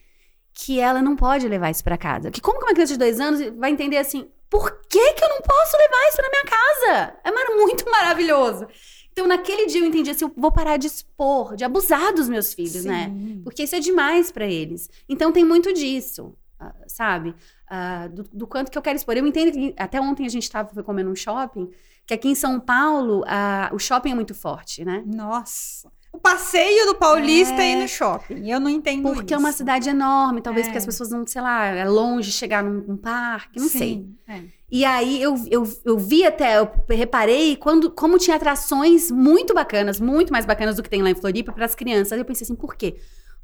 [0.53, 2.31] que ela não pode levar isso para casa.
[2.31, 5.29] Que como que uma criança de dois anos vai entender assim, por que que eu
[5.29, 7.19] não posso levar isso na minha casa?
[7.23, 8.67] É muito maravilhoso.
[9.11, 12.53] Então, naquele dia eu entendi assim, eu vou parar de expor, de abusar dos meus
[12.53, 13.05] filhos, né?
[13.05, 13.35] Sim.
[13.35, 13.41] né?
[13.43, 14.89] Porque isso é demais para eles.
[15.07, 17.35] Então, tem muito disso, ah, sabe?
[17.69, 19.15] Uh, do, do, quanto que eu quero expor.
[19.15, 21.69] Eu entendo que até ontem a gente estava comer num shopping,
[22.05, 25.03] que aqui em São Paulo uh, o shopping é muito forte, né?
[25.05, 25.91] Nossa.
[26.11, 27.73] O passeio do paulista é...
[27.73, 28.49] ir no shopping.
[28.49, 29.35] Eu não entendo Porque isso.
[29.35, 30.69] é uma cidade enorme, talvez é.
[30.69, 34.05] porque as pessoas não, sei lá, é longe chegar num, num parque, não Sim, sei.
[34.27, 34.41] É.
[34.71, 39.99] E aí eu, eu, eu vi até, eu reparei quando, como tinha atrações muito bacanas,
[39.99, 42.17] muito mais bacanas do que tem lá em Floripa para as crianças.
[42.17, 42.97] Eu pensei assim, por quê?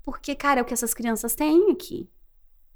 [0.03, 2.07] Porque, cara, é o que essas crianças têm aqui.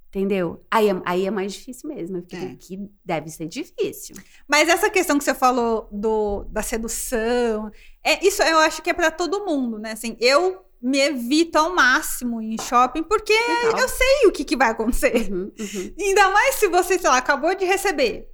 [0.10, 0.66] Entendeu?
[0.72, 2.56] Aí é, aí é mais difícil mesmo, porque é.
[2.56, 4.16] que deve ser difícil.
[4.48, 7.72] Mas essa questão que você falou do, da sedução,
[8.04, 9.92] é, isso eu acho que é para todo mundo, né?
[9.92, 13.82] Assim, eu me evito ao máximo em shopping, porque Legal.
[13.82, 15.32] eu sei o que, que vai acontecer.
[15.32, 15.94] Uhum, uhum.
[16.00, 18.28] Ainda mais se você, sei lá, acabou de receber.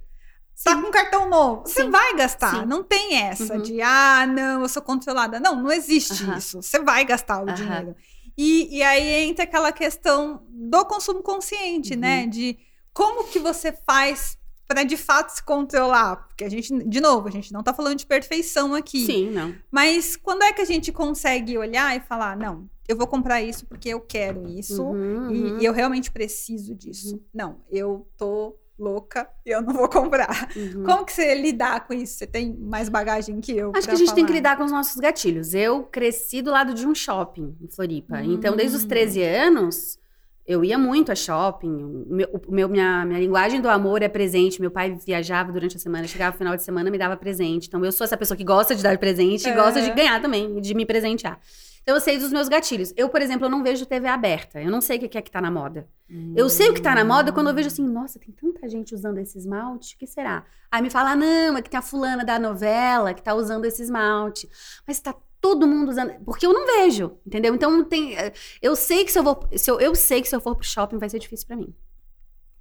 [0.64, 0.76] Tá Sim.
[0.76, 1.62] Tá com cartão novo.
[1.66, 1.90] Você Sim.
[1.90, 2.60] vai gastar.
[2.60, 2.66] Sim.
[2.66, 3.62] Não tem essa uhum.
[3.62, 5.38] de, ah, não, eu sou controlada.
[5.38, 6.62] Não, não existe isso.
[6.62, 7.94] Você vai gastar o dinheiro.
[8.36, 12.20] E, e aí entra aquela questão do consumo consciente, né?
[12.20, 12.24] uhum.
[12.24, 12.26] né?
[12.26, 12.58] De
[12.92, 16.16] como que você faz para de fato se controlar.
[16.28, 19.06] Porque a gente, de novo, a gente não tá falando de perfeição aqui.
[19.06, 19.54] Sim, não.
[19.70, 23.66] Mas quando é que a gente consegue olhar e falar, não, eu vou comprar isso
[23.66, 25.58] porque eu quero isso uhum, e, uhum.
[25.60, 27.14] e, eu realmente preciso disso.
[27.14, 27.20] Uhum.
[27.32, 30.48] Não, eu tô louca e eu não vou comprar.
[30.54, 30.84] Uhum.
[30.84, 32.18] Como que você lidar com isso?
[32.18, 33.72] Você tem mais bagagem que eu?
[33.74, 34.16] Acho que a gente falar.
[34.16, 35.54] tem que lidar com os nossos gatilhos.
[35.54, 38.20] Eu cresci do lado de um shopping em Floripa.
[38.22, 39.24] Então, desde os 13 hum.
[39.24, 39.98] anos,
[40.46, 42.04] eu ia muito a shopping.
[42.08, 44.60] Meu, meu, minha, minha linguagem do amor é presente.
[44.60, 47.68] Meu pai viajava durante a semana, chegava no final de semana me dava presente.
[47.68, 50.60] Então, eu sou essa pessoa que gosta de dar presente e gosta de ganhar também,
[50.60, 51.40] de me presentear.
[51.86, 52.92] Então eu sei dos meus gatilhos.
[52.96, 54.60] Eu, por exemplo, eu não vejo TV aberta.
[54.60, 55.88] Eu não sei o que é que tá na moda.
[56.10, 56.34] Hum.
[56.36, 58.92] Eu sei o que tá na moda quando eu vejo assim, nossa, tem tanta gente
[58.92, 60.44] usando esse esmalte, o que será?
[60.68, 63.82] Aí me fala, não, é que tem a fulana da novela que tá usando esse
[63.82, 64.48] esmalte.
[64.84, 67.54] Mas tá todo mundo usando, porque eu não vejo, entendeu?
[67.54, 68.16] Então tem,
[68.60, 70.66] eu sei que se eu vou, se eu, eu sei que se eu for pro
[70.66, 71.72] shopping vai ser difícil para mim.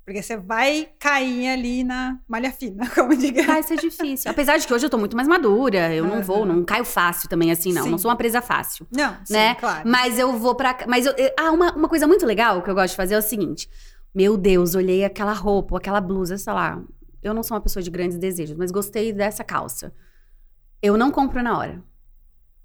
[0.06, 3.42] Porque você vai cair ali na malha fina, como diga.
[3.42, 4.30] Vai ser difícil.
[4.30, 6.16] Apesar de que hoje eu tô muito mais madura, eu uhum.
[6.18, 7.84] não vou, não caio fácil também assim, não.
[7.84, 7.90] Sim.
[7.90, 8.86] Não sou uma presa fácil.
[8.92, 9.56] Não, né?
[9.56, 9.90] Sim, claro.
[9.90, 10.78] Mas eu vou pra.
[10.88, 13.22] Mas eu, ah, uma, uma coisa muito legal que eu gosto de fazer é o
[13.22, 13.68] seguinte:
[14.14, 16.80] meu Deus, olhei aquela roupa, aquela blusa, sei lá.
[17.24, 19.92] Eu não sou uma pessoa de grandes desejos, mas gostei dessa calça.
[20.84, 21.84] eu não compro na hora.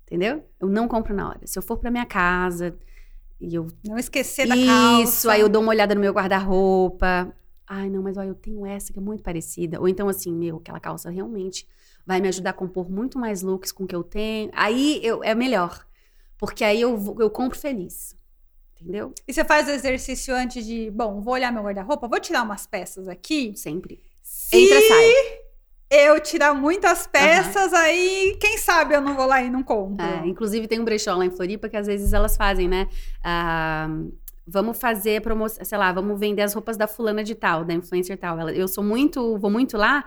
[0.07, 0.45] Entendeu?
[0.61, 1.41] Eu não compro na hora.
[1.45, 2.77] Se eu for pra minha casa
[3.41, 3.67] e eu.
[3.87, 5.03] Não esquecer da calça.
[5.03, 7.35] Isso, aí eu dou uma olhada no meu guarda-roupa.
[7.67, 9.81] Ai, não, mas olha, eu tenho essa que é muito parecida.
[9.81, 11.67] Ou então, assim, meu, aquela calça realmente
[12.05, 14.51] vai me ajudar a compor muito mais looks com o que eu tenho.
[14.53, 15.87] Aí eu, é melhor.
[16.37, 18.17] Porque aí eu, eu compro feliz.
[18.75, 19.15] Entendeu?
[19.29, 22.67] E você faz o exercício antes de, bom, vou olhar meu guarda-roupa, vou tirar umas
[22.67, 23.53] peças aqui.
[23.57, 24.03] Sempre.
[24.23, 25.50] Se Entra, sai.
[25.91, 30.05] Eu tirar muitas peças, aí quem sabe eu não vou lá e não compro.
[30.07, 32.87] É, inclusive tem um brechó lá em Floripa que às vezes elas fazem, né?
[33.25, 33.89] Ah,
[34.47, 38.17] vamos fazer promoção, sei lá, vamos vender as roupas da fulana de tal, da influencer
[38.17, 38.39] tal.
[38.39, 40.05] Ela- eu sou muito, vou muito lá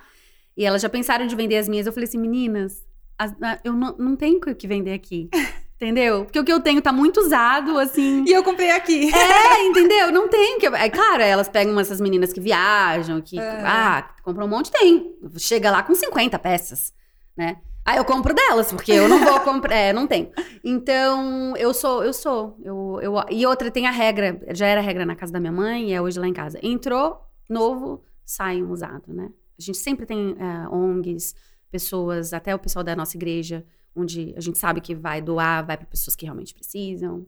[0.55, 1.85] e elas já pensaram de vender as minhas.
[1.85, 2.85] Eu falei assim, meninas,
[3.17, 5.29] as- a- eu não, não tenho o que vender aqui.
[5.83, 6.23] Entendeu?
[6.23, 8.23] Porque o que eu tenho tá muito usado, assim.
[8.25, 9.11] E eu comprei aqui.
[9.13, 10.11] É, entendeu?
[10.13, 10.57] Não tem.
[10.57, 10.67] Que...
[10.67, 13.61] É claro, elas pegam essas meninas que viajam, que É.
[13.65, 15.13] ah, compram um monte, tem.
[15.37, 16.93] Chega lá com 50 peças,
[17.35, 17.57] né?
[17.85, 20.31] Aí eu compro delas, porque eu não vou comprar, é, não tem.
[20.63, 22.57] Então, eu sou, eu sou.
[22.63, 25.89] Eu, eu, e outra, tem a regra, já era regra na casa da minha mãe
[25.89, 26.57] e é hoje lá em casa.
[26.63, 27.19] Entrou,
[27.49, 29.29] novo, sai um usado, né?
[29.59, 31.35] A gente sempre tem é, ONGs,
[31.69, 33.65] pessoas, até o pessoal da nossa igreja,
[33.95, 37.25] onde a gente sabe que vai doar, vai para pessoas que realmente precisam.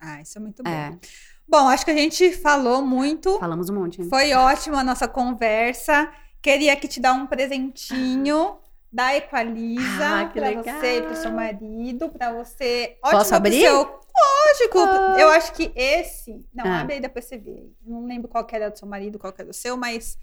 [0.00, 0.70] Ah, isso é muito bom.
[0.70, 0.98] É,
[1.46, 3.38] Bom, acho que a gente falou muito.
[3.38, 4.00] falamos um monte.
[4.00, 4.08] hein?
[4.08, 6.10] Foi ótima a nossa conversa.
[6.40, 8.58] Queria aqui te dar um presentinho
[8.92, 12.96] da Equaliza Ah, que para você e pro seu marido, para você.
[13.00, 13.60] Posso Ótimo pro abrir?
[13.62, 14.00] Seu...
[14.14, 14.78] Lógico.
[15.18, 16.80] Eu acho que esse, não, Ah.
[16.80, 17.70] abre aí depois você vê.
[17.86, 20.18] Não lembro qual que era do seu marido, qual que era do seu, mas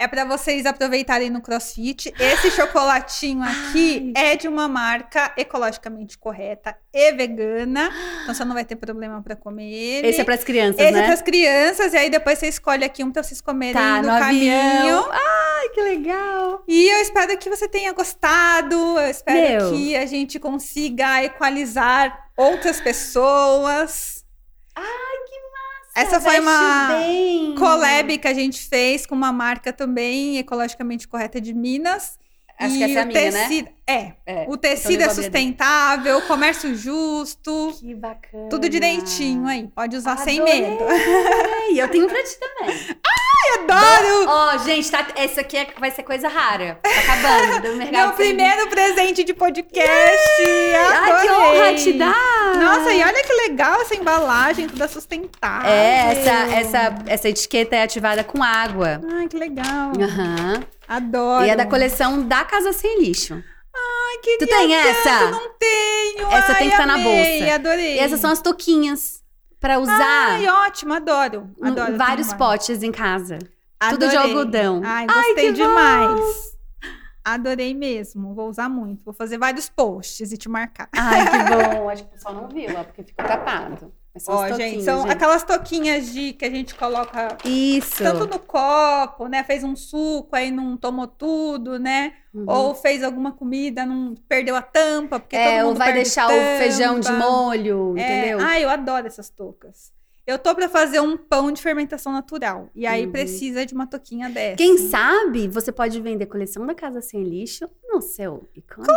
[0.00, 2.10] é para vocês aproveitarem no CrossFit.
[2.18, 7.90] Esse chocolatinho aqui é de uma marca ecologicamente correta e vegana,
[8.22, 10.08] então você não vai ter problema para comer ele.
[10.08, 11.00] Esse é para as crianças, Esse né?
[11.00, 14.00] é para as crianças, e aí depois você escolhe aqui um para vocês comerem Tá,
[14.00, 15.04] no, no caminho.
[15.10, 16.64] Ai, que legal.
[16.66, 18.74] E eu espero que você tenha gostado.
[18.98, 19.72] Eu espero Meu.
[19.72, 24.24] que a gente consiga equalizar outras pessoas.
[25.94, 27.54] Essa foi uma bem.
[27.56, 32.19] collab que a gente fez com uma marca também ecologicamente correta de Minas.
[32.60, 33.42] Acho E que essa é a o minha, né?
[33.48, 35.22] tecido, É, É, o tecido então é vou abrir.
[35.24, 38.48] sustentável, comércio justo, Que bacana.
[38.50, 39.66] tudo direitinho aí.
[39.74, 40.60] Pode usar sem Adorei.
[40.62, 40.84] medo.
[41.70, 42.76] E eu tenho pra ti também.
[43.54, 44.26] Adoro!
[44.28, 46.78] Ó, gente, tá, essa aqui é- vai ser coisa rara.
[46.82, 48.06] Tá acabando do mercado.
[48.06, 50.42] Meu primeiro presente de podcast!
[50.76, 51.60] Ai, que Adorei.
[51.60, 52.54] honra te dar.
[52.56, 55.68] Nossa, e olha que legal essa embalagem, toda sustentável.
[55.70, 59.00] É, essa, essa, essa etiqueta é ativada com água.
[59.14, 59.92] Ai, que legal.
[60.00, 60.62] Aham.
[60.90, 61.46] Adoro.
[61.46, 63.34] E é da coleção da Casa Sem Lixo.
[63.74, 65.30] Ai, que Tu tem essa?
[65.30, 66.26] Não tenho.
[66.32, 67.54] Essa Ai, tem que estar na amei, bolsa.
[67.54, 67.94] adorei.
[67.96, 69.22] E essas são as touquinhas
[69.60, 71.48] pra usar Ai, ótimo, adoro.
[71.62, 73.38] adoro vários potes em casa.
[73.80, 73.90] uma.
[73.90, 74.32] tudo de Adorei.
[74.36, 74.82] algodão.
[74.84, 75.52] Ai, Ai, gostei bom.
[75.54, 76.50] demais.
[77.24, 78.34] Adorei mesmo.
[78.34, 79.04] Vou usar muito.
[79.04, 80.88] Vou fazer vários posts e te marcar.
[80.96, 81.38] Ai, que
[81.78, 81.88] bom.
[81.88, 83.92] Acho que o pessoal não viu, ó, porque ficou tapado.
[84.26, 85.12] Ó, as gente, touquinhas, são gente.
[85.12, 88.02] aquelas toquinhas de que a gente coloca Isso.
[88.02, 89.44] tanto no copo, né?
[89.44, 92.14] Fez um suco, aí não tomou tudo, né?
[92.34, 92.44] Uhum.
[92.48, 96.02] Ou fez alguma comida, não perdeu a tampa, porque todo é, ou mundo vai perde
[96.02, 96.40] deixar tampa.
[96.40, 98.38] o feijão de molho, É, entendeu?
[98.40, 99.92] Ah, eu adoro essas toucas.
[100.26, 102.70] Eu tô pra fazer um pão de fermentação natural.
[102.74, 103.12] E aí Uhum.
[103.12, 104.56] precisa de uma toquinha dessa.
[104.56, 108.92] Quem sabe você pode vender coleção da Casa Sem Lixo no seu e-commerce.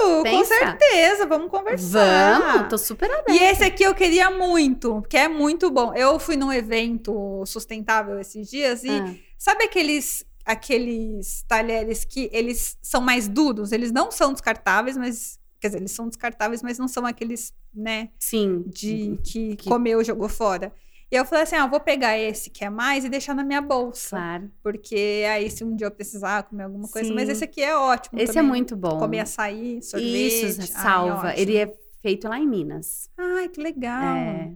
[0.00, 0.54] Com Pensa.
[0.54, 2.40] certeza, vamos conversar.
[2.40, 3.32] Vamos, tô super aberta.
[3.32, 5.92] E esse aqui eu queria muito, porque é muito bom.
[5.94, 12.78] Eu fui num evento sustentável esses dias e Ah, sabe aqueles aqueles talheres que eles
[12.80, 16.88] são mais duros, eles não são descartáveis, mas quer dizer, eles são descartáveis, mas não
[16.88, 18.62] são aqueles, né, sim.
[18.66, 19.56] de que, Uhum.
[19.56, 20.72] Que- comeu, jogou fora.
[21.10, 23.60] E eu falei assim: ah, vou pegar esse que é mais e deixar na minha
[23.62, 24.16] bolsa.
[24.16, 24.50] Claro.
[24.62, 27.08] Porque aí, se um dia eu precisar comer alguma coisa.
[27.08, 27.14] Sim.
[27.14, 28.18] Mas esse aqui é ótimo.
[28.20, 28.48] Esse é também.
[28.48, 28.98] muito bom.
[28.98, 30.46] Comer açaí, sorvete.
[30.48, 31.28] Isso, Ai, salva.
[31.28, 31.40] ótimo.
[31.40, 33.08] Ele é feito lá em Minas.
[33.16, 34.16] Ai, que legal.
[34.16, 34.52] É.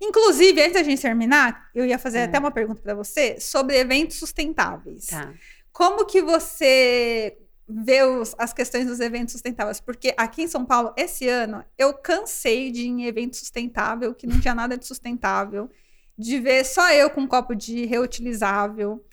[0.00, 2.24] Inclusive, antes da gente terminar, eu ia fazer É.
[2.24, 5.06] até uma pergunta para você sobre eventos sustentáveis.
[5.06, 5.32] Tá.
[5.72, 7.36] Como que você
[7.68, 9.80] vê os- as questões dos eventos sustentáveis?
[9.80, 14.26] Porque aqui em São Paulo, esse ano, eu cansei de ir em evento sustentável, que
[14.26, 15.70] não tinha nada de sustentável,
[16.16, 19.04] de ver só eu com um copo de reutilizável.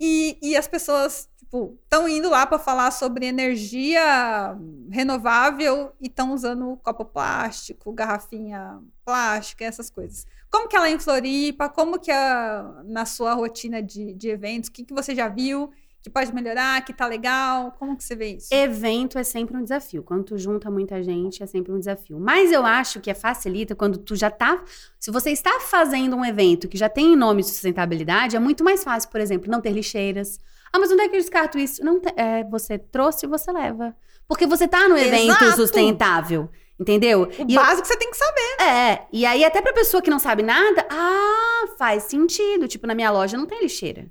[0.00, 4.56] E, e as pessoas, tipo, estão indo lá para falar sobre energia
[4.90, 10.24] renovável e estão usando copo plástico, garrafinha plástica, essas coisas.
[10.50, 11.68] Como que ela é em Floripa?
[11.68, 14.68] Como que é na sua rotina de, de eventos?
[14.68, 15.70] O que, que você já viu
[16.02, 17.72] que pode melhorar, que tá legal?
[17.78, 18.48] Como que você vê isso?
[18.52, 20.02] Evento é sempre um desafio.
[20.02, 22.18] Quando tu junta muita gente, é sempre um desafio.
[22.20, 24.62] Mas eu acho que é facilita quando tu já tá.
[24.98, 28.82] Se você está fazendo um evento que já tem nome de sustentabilidade, é muito mais
[28.84, 30.38] fácil, por exemplo, não ter lixeiras.
[30.72, 31.84] Ah, mas onde é que eu descarto isso?
[31.84, 33.94] Não te- é, você trouxe e você leva.
[34.26, 35.56] Porque você tá no evento Exato.
[35.56, 36.48] sustentável.
[36.78, 37.22] Entendeu?
[37.22, 38.56] O E eu- básico você tem que saber.
[38.62, 42.68] é, e aí até pra pessoa que não sabe nada, ah, faz sentido.
[42.68, 44.06] Tipo, na minha loja não tem lixeira.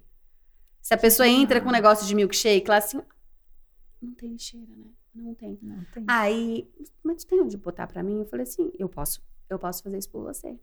[0.87, 3.01] Se a pessoa entra com um negócio de milkshake lá assim,
[4.01, 4.85] não tem lixeira, né?
[5.13, 5.59] Não tem.
[5.61, 6.05] Não tem.
[6.07, 6.65] Aí,
[7.03, 8.19] mas tem onde botar pra mim?
[8.19, 10.57] Eu falei assim, eu posso, eu posso fazer isso por você.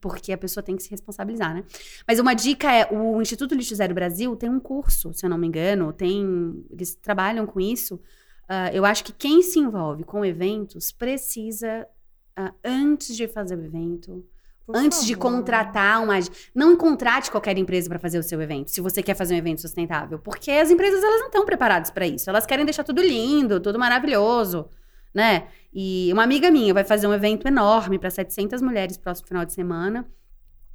[0.00, 1.66] Porque a pessoa tem que se responsabilizar, né?
[2.08, 5.36] Mas uma dica é, o Instituto Lixo Zero Brasil tem um curso, se eu não
[5.36, 8.00] me engano, tem, eles trabalham com isso.
[8.48, 11.86] Ah, eu acho que quem se envolve com eventos precisa,
[12.34, 14.26] ah, antes de fazer o evento,
[14.66, 15.30] Por antes de favor.
[15.30, 16.14] contratar uma.
[16.54, 19.60] Não contrate qualquer empresa para fazer o seu evento, se você quer fazer um evento
[19.60, 20.18] sustentável.
[20.18, 22.30] Porque as empresas elas não estão preparadas para isso.
[22.30, 24.68] Elas querem deixar tudo lindo, tudo maravilhoso,
[25.14, 25.48] né?
[25.72, 29.52] E uma amiga minha vai fazer um evento enorme para 700 mulheres próximo final de
[29.52, 30.06] semana.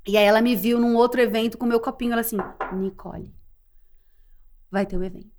[0.08, 2.14] E aí ela me viu num outro evento com meu copinho.
[2.14, 2.38] Ela assim,
[2.74, 3.34] Nicole,
[4.72, 5.30] vai ter um evento.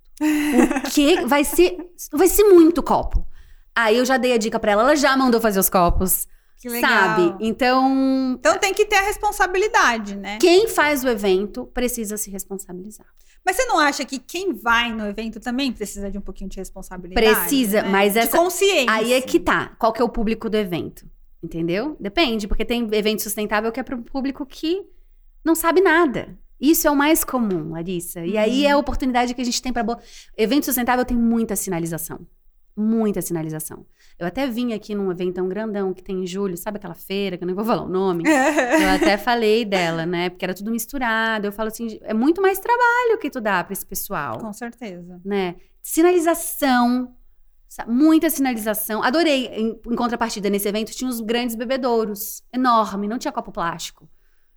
[0.85, 1.25] O quê?
[1.25, 1.77] Vai ser,
[2.11, 3.27] vai ser muito copo.
[3.75, 6.27] Aí eu já dei a dica pra ela, ela já mandou fazer os copos.
[6.59, 6.89] Que legal.
[6.91, 7.35] Sabe?
[7.39, 10.37] Então, Então tem que ter a responsabilidade, né?
[10.39, 13.07] quem faz o evento precisa se responsabilizar.
[13.45, 16.57] Mas você não acha que quem vai no evento também precisa de um pouquinho de
[16.57, 17.25] responsabilidade?
[17.35, 17.89] Precisa, né?
[17.89, 18.91] mas de essa- consciência.
[18.91, 19.75] Aí é que tá.
[19.79, 21.07] Qual que é o público do evento?
[21.41, 21.95] Entendeu?
[21.99, 24.83] Depende, porque tem evento sustentável que é para um público que
[25.43, 26.37] não sabe nada.
[26.59, 28.25] Isso é o mais comum, Larissa.
[28.25, 29.85] E aí é a oportunidade que a gente tem para
[30.37, 32.19] evento sustentável tem muita sinalização.
[32.81, 33.85] Muita sinalização.
[34.17, 37.43] Eu até vim aqui num eventão grandão que tem em julho, sabe aquela feira que
[37.43, 38.23] eu nem vou falar o nome?
[38.81, 40.29] Eu até falei dela, né?
[40.29, 41.45] Porque era tudo misturado.
[41.45, 45.19] Eu falo assim, é muito mais trabalho que tu dá para esse pessoal Com certeza.
[45.25, 45.55] né?
[45.81, 47.13] Sinalização,
[47.85, 49.03] muita sinalização.
[49.03, 49.47] Adorei.
[49.47, 54.09] Em, em contrapartida, nesse evento tinha os grandes bebedouros, enorme, não tinha copo plástico.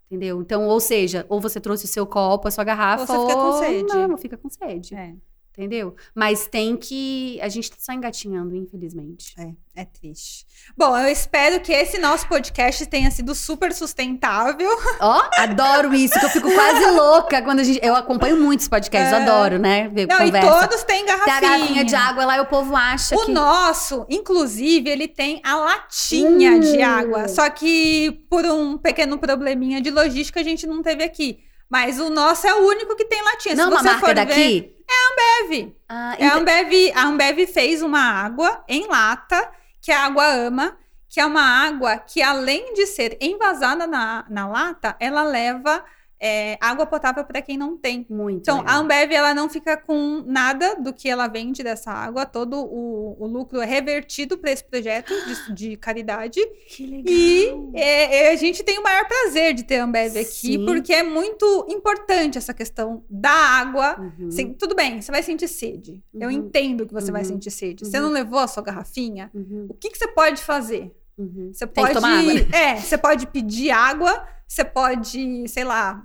[0.07, 0.41] Entendeu?
[0.43, 3.41] Então, ou seja, ou você trouxe o seu copo, a sua garrafa, Ou você fica
[3.41, 3.95] com sede.
[4.09, 4.95] Não, fica com sede.
[4.95, 5.15] É,
[5.57, 5.95] Entendeu?
[6.15, 7.39] Mas tem que.
[7.43, 9.35] A gente tá só engatinhando, infelizmente.
[9.39, 10.47] é, é triste.
[10.75, 14.71] Bom, eu espero que esse nosso podcast tenha sido super sustentável.
[14.99, 17.79] Ó, adoro isso, que eu fico quase louca quando a gente.
[17.85, 19.17] Eu acompanho muitos podcasts, É.
[19.23, 19.89] adoro, né?
[19.91, 20.49] Ver Não, conversa.
[20.49, 21.37] e todos têm Tem garrafinha.
[21.37, 23.33] a garrafinha de água lá e o povo acha O que.
[23.33, 26.61] nosso, inclusive, ele tem a latinha Hum.
[26.61, 27.29] de água.
[27.29, 31.41] Só que por um pequeno probleminha de logística a gente não teve aqui.
[31.71, 33.55] Mas o nosso é o único que tem latinha.
[33.55, 34.35] Não, Se uma você marca for daqui.
[34.35, 34.77] ver,
[35.89, 39.51] Ah, é a Ambev, a Ambev fez uma água em lata,
[39.81, 40.77] que a água ama,
[41.09, 45.85] que é uma água que, além de ser envasada na, na lata, ela leva
[46.25, 48.07] é, água potável para quem não tem.
[48.09, 48.43] Muito.
[48.43, 48.81] Então, a legal.
[48.83, 53.27] Ambev ela não fica com nada do que ela vende dessa água, todo o, o
[53.27, 56.41] lucro é revertido para esse projeto de, de caridade.
[56.69, 57.05] Que legal.
[57.13, 60.65] E é, é, a gente tem o maior prazer de ter a Ambev aqui, Sim.
[60.65, 63.99] porque é muito importante essa questão da água.
[63.99, 64.31] Uhum.
[64.31, 66.01] Sim, tudo bem, você vai sentir sede.
[66.15, 66.35] Eu Uhum.
[66.37, 67.29] entendo que você vai Uhum.
[67.29, 67.85] sentir sede.
[67.85, 68.05] Você Uhum.
[68.05, 69.29] não levou a sua garrafinha?
[69.35, 70.93] Uhum, O que, que você pode fazer?
[71.19, 71.51] uhum.
[71.53, 71.95] Você Tem que pode.
[71.95, 72.41] tomar água, né?
[72.53, 76.03] É, você pode pedir água, você pode, sei lá,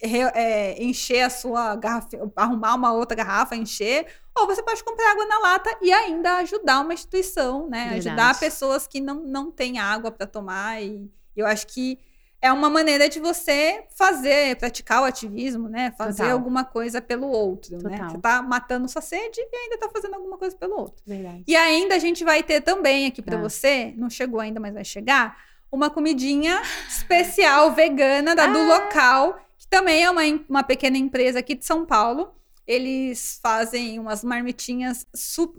[0.00, 4.06] re- é, encher a sua garrafa, arrumar uma outra garrafa, encher.
[4.36, 7.90] Ou você pode comprar água na lata e ainda ajudar uma instituição, né?
[7.90, 8.08] Verdade.
[8.08, 10.80] Ajudar pessoas que não, não têm água para tomar.
[10.82, 11.98] E eu acho que
[12.40, 15.92] é uma maneira de você fazer, praticar o ativismo, né?
[15.98, 16.32] Fazer Total.
[16.38, 17.96] alguma coisa pelo outro, né?
[17.96, 18.10] Total.
[18.10, 21.02] Você tá matando sua sede e ainda tá fazendo alguma coisa pelo outro.
[21.04, 21.42] Verdade.
[21.44, 23.42] E ainda a gente vai ter também aqui pra Tá.
[23.42, 25.36] você, não chegou ainda, mas vai chegar,
[25.70, 28.78] uma comidinha especial vegana da do Ah.
[28.78, 32.34] local, que também é uma, uma pequena empresa aqui de São Paulo.
[32.66, 35.06] Eles fazem umas marmitinhas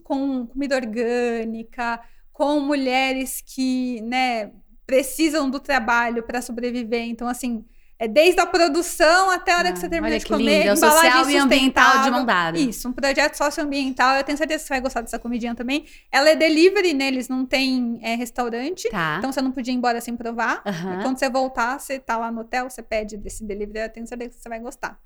[0.03, 1.99] com comida orgânica,
[2.31, 4.51] com mulheres que, né,
[4.85, 7.03] precisam do trabalho para sobreviver.
[7.03, 7.65] Então, assim,
[7.99, 10.69] é desde a produção até a hora que você Ah, termina de comer, lindo.
[10.69, 12.57] É embalagem social e ambiental de dada.
[12.57, 14.15] Isso, um projeto socioambiental.
[14.15, 15.85] Eu tenho certeza que você vai gostar dessa comidinha também.
[16.09, 17.07] Ela é delivery, né?
[17.07, 18.89] Eles não têm é, restaurante.
[18.89, 19.17] Tá.
[19.17, 20.63] Então você não podia ir embora sem provar.
[20.65, 23.79] E quando você voltar, você tá lá no hotel, você pede desse delivery.
[23.79, 24.97] Eu tenho certeza que você vai gostar.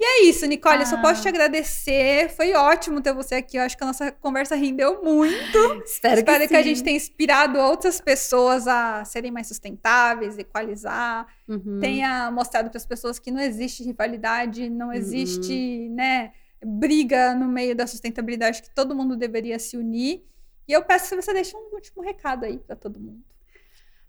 [0.00, 0.80] E é isso, Nicole.
[0.80, 1.00] Eu só Ah.
[1.02, 2.28] posso te agradecer.
[2.30, 3.56] Foi ótimo ter você aqui.
[3.56, 5.32] Eu acho que a nossa conversa rendeu muito.
[5.86, 6.68] Espero, Espero que, a sim.
[6.70, 11.78] gente tenha inspirado outras pessoas a serem mais sustentáveis, equalizar Uhum.
[11.80, 14.70] tenha mostrado para as pessoas que não existe rivalidade, Uhum.
[14.74, 16.32] não existe, né,
[16.64, 20.24] briga no meio da sustentabilidade, que todo mundo deveria se unir.
[20.66, 23.22] E eu peço que você deixe um último recado aí para todo mundo.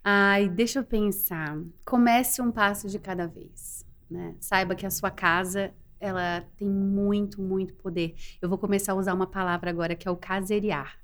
[0.04, 1.58] Ai, deixa eu pensar.
[1.86, 3.83] Comece um passo de cada vez,
[4.14, 4.36] né?
[4.40, 8.16] Saiba que a sua casa, ela tem muito, muito poder.
[8.42, 11.00] Eu vou começar a usar uma palavra agora que é o caseriar.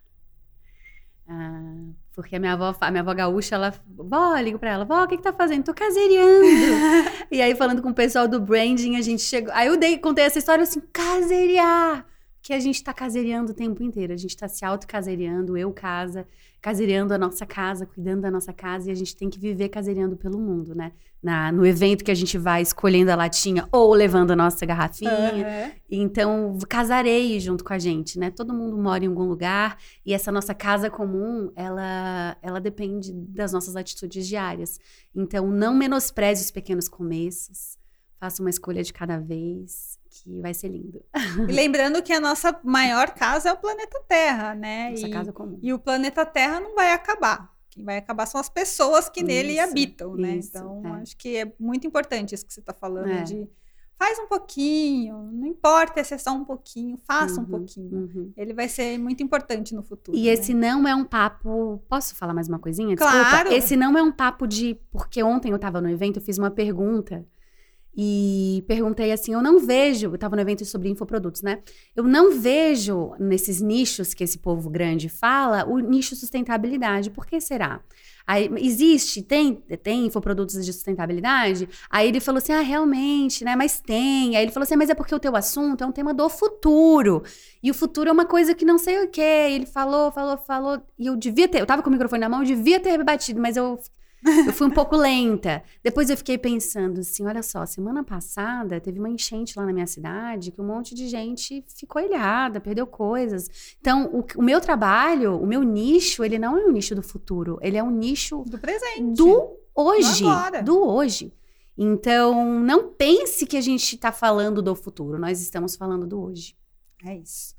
[1.27, 4.85] Ah, porque a minha avó, a minha avó gaúcha, ela, vó, eu ligo pra ela,
[4.85, 5.63] vó, o que que tá fazendo?
[5.63, 6.45] Tô caseriando.
[7.31, 10.25] e aí, falando com o pessoal do branding, a gente chegou, aí eu dei, contei
[10.25, 12.05] essa história assim, caseriar.
[12.49, 14.11] Porque a gente está casereando o tempo inteiro.
[14.11, 16.25] A gente está se auto-casereando, eu casa,
[16.59, 20.17] casereando a nossa casa, cuidando da nossa casa, e a gente tem que viver casereando
[20.17, 20.91] pelo mundo, né?
[21.21, 25.11] Na, no evento que a gente vai escolhendo a latinha ou levando a nossa garrafinha.
[25.11, 25.71] Uhum.
[25.91, 28.31] Então, casarei junto com a gente, né?
[28.31, 33.53] Todo mundo mora em algum lugar e essa nossa casa comum, ela, ela depende das
[33.53, 34.79] nossas atitudes diárias.
[35.13, 37.77] Então, não menospreze os pequenos começos,
[38.19, 41.03] faça uma escolha de cada vez que vai ser lindo.
[41.47, 44.91] E lembrando que a nossa maior casa é o planeta Terra, né?
[44.91, 45.59] Nossa e, casa comum.
[45.61, 47.53] E o planeta Terra não vai acabar.
[47.69, 50.37] Quem vai acabar são as pessoas que isso, nele habitam, né?
[50.37, 51.01] Isso, então, é.
[51.01, 53.23] acho que é muito importante isso que você está falando é.
[53.23, 53.49] de
[53.99, 57.97] faz um pouquinho, não importa se é só um pouquinho, faça uhum, um pouquinho.
[57.97, 58.33] Uhum.
[58.37, 60.17] Ele vai ser muito importante no futuro.
[60.17, 60.29] E né?
[60.29, 61.83] esse não é um papo.
[61.89, 62.95] Posso falar mais uma coisinha?
[62.95, 63.29] Desculpa.
[63.29, 63.51] Claro.
[63.51, 64.79] Esse não é um papo de.
[64.89, 67.27] Porque ontem eu estava no evento, eu fiz uma pergunta
[67.95, 71.59] e perguntei assim: eu não vejo, eu estava no evento sobre infoprodutos, né?
[71.95, 77.09] Eu não vejo nesses nichos que esse povo grande fala o nicho sustentabilidade.
[77.09, 77.81] Por que será?
[78.25, 81.67] Aí, existe, tem, tem infoprodutos de sustentabilidade?
[81.89, 83.55] Aí ele falou assim: ah, realmente, né?
[83.55, 84.37] Mas tem.
[84.37, 87.23] Aí ele falou assim: mas é porque o teu assunto é um tema do futuro.
[87.61, 89.47] E o futuro é uma coisa que não sei o quê.
[89.49, 90.81] E ele falou, falou, falou.
[90.97, 93.41] E eu devia ter, eu tava com o microfone na mão, eu devia ter batido,
[93.41, 93.79] mas eu
[94.45, 95.63] eu fui um pouco lenta.
[95.83, 99.87] Depois eu fiquei pensando assim: olha só, semana passada teve uma enchente lá na minha
[99.87, 103.75] cidade que um monte de gente ficou ilhada, perdeu coisas.
[103.79, 107.57] Então, o, o meu trabalho, o meu nicho, ele não é um nicho do futuro,
[107.61, 109.13] ele é um nicho do presente.
[109.13, 110.23] Do hoje.
[110.23, 111.33] Do, do hoje.
[111.77, 116.55] Então, não pense que a gente está falando do futuro, nós estamos falando do hoje.
[117.05, 117.55] É isso.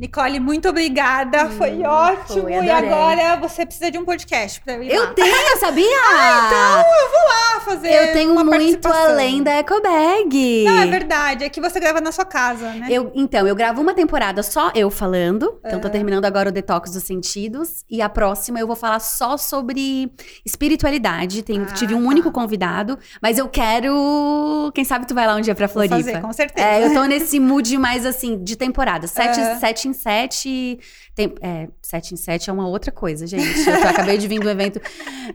[0.00, 1.44] Nicole, muito obrigada.
[1.44, 2.44] Hum, foi ótimo.
[2.44, 5.12] Foi, e agora você precisa de um podcast para ir Eu lá.
[5.12, 5.84] tenho, sabia?
[6.08, 7.92] ah, então eu vou lá fazer.
[7.92, 10.64] Eu tenho muito além da Ecobag.
[10.64, 11.44] Não, é verdade.
[11.44, 12.86] É que você grava na sua casa, né?
[12.88, 15.60] Eu, então, eu gravo uma temporada só eu falando.
[15.62, 15.90] Então, tô é.
[15.90, 17.84] terminando agora o Detox dos Sentidos.
[17.90, 20.10] E a próxima eu vou falar só sobre
[20.46, 21.42] espiritualidade.
[21.42, 22.08] Tenho, ah, tive um tá.
[22.08, 22.98] único convidado.
[23.20, 24.72] Mas eu quero.
[24.74, 25.96] Quem sabe tu vai lá um dia pra Floripa.
[25.96, 26.66] Vou fazer, com certeza.
[26.66, 29.06] É, eu tô nesse mood mais assim, de temporada.
[29.06, 29.60] Sete, uhum.
[29.60, 30.78] sete em sete.
[31.14, 33.68] Tem, é, sete em sete é uma outra coisa, gente.
[33.68, 34.80] Eu acabei de vir do evento.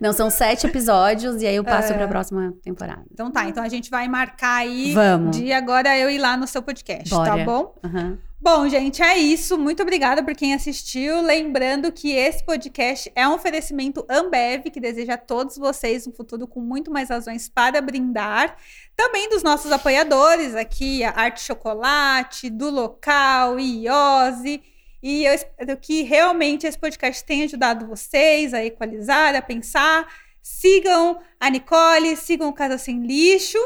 [0.02, 1.96] Não, são sete episódios e aí eu passo é.
[1.96, 3.04] para a próxima temporada.
[3.12, 5.38] Então tá, então a gente vai marcar aí Vamos.
[5.38, 7.38] de agora eu ir lá no seu podcast, tá Bora.
[7.38, 7.76] tá bom?
[7.84, 8.18] Uhum.
[8.46, 9.58] Bom, gente, é isso.
[9.58, 11.20] Muito obrigada por quem assistiu.
[11.20, 16.48] Lembrando que esse podcast é um oferecimento Ambev, que deseja a todos vocês um futuro
[16.48, 18.56] com muito mais razões para brindar.
[18.96, 24.64] Também dos nossos apoiadores aqui, a Arte Chocolate, do Local, Iose.
[25.04, 30.08] E eu espero que realmente esse podcast tenha ajudado vocês a equalizar, a pensar.
[30.42, 33.60] Sigam a Nicole, sigam o Casa Sem Lixo.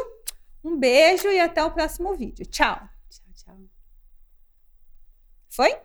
[0.64, 2.46] Um beijo e até o próximo vídeo.
[2.46, 2.78] Tchau.
[3.10, 3.58] Tchau, tchau.
[5.50, 5.76] Foi?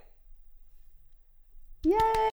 [1.86, 2.34] Yeah!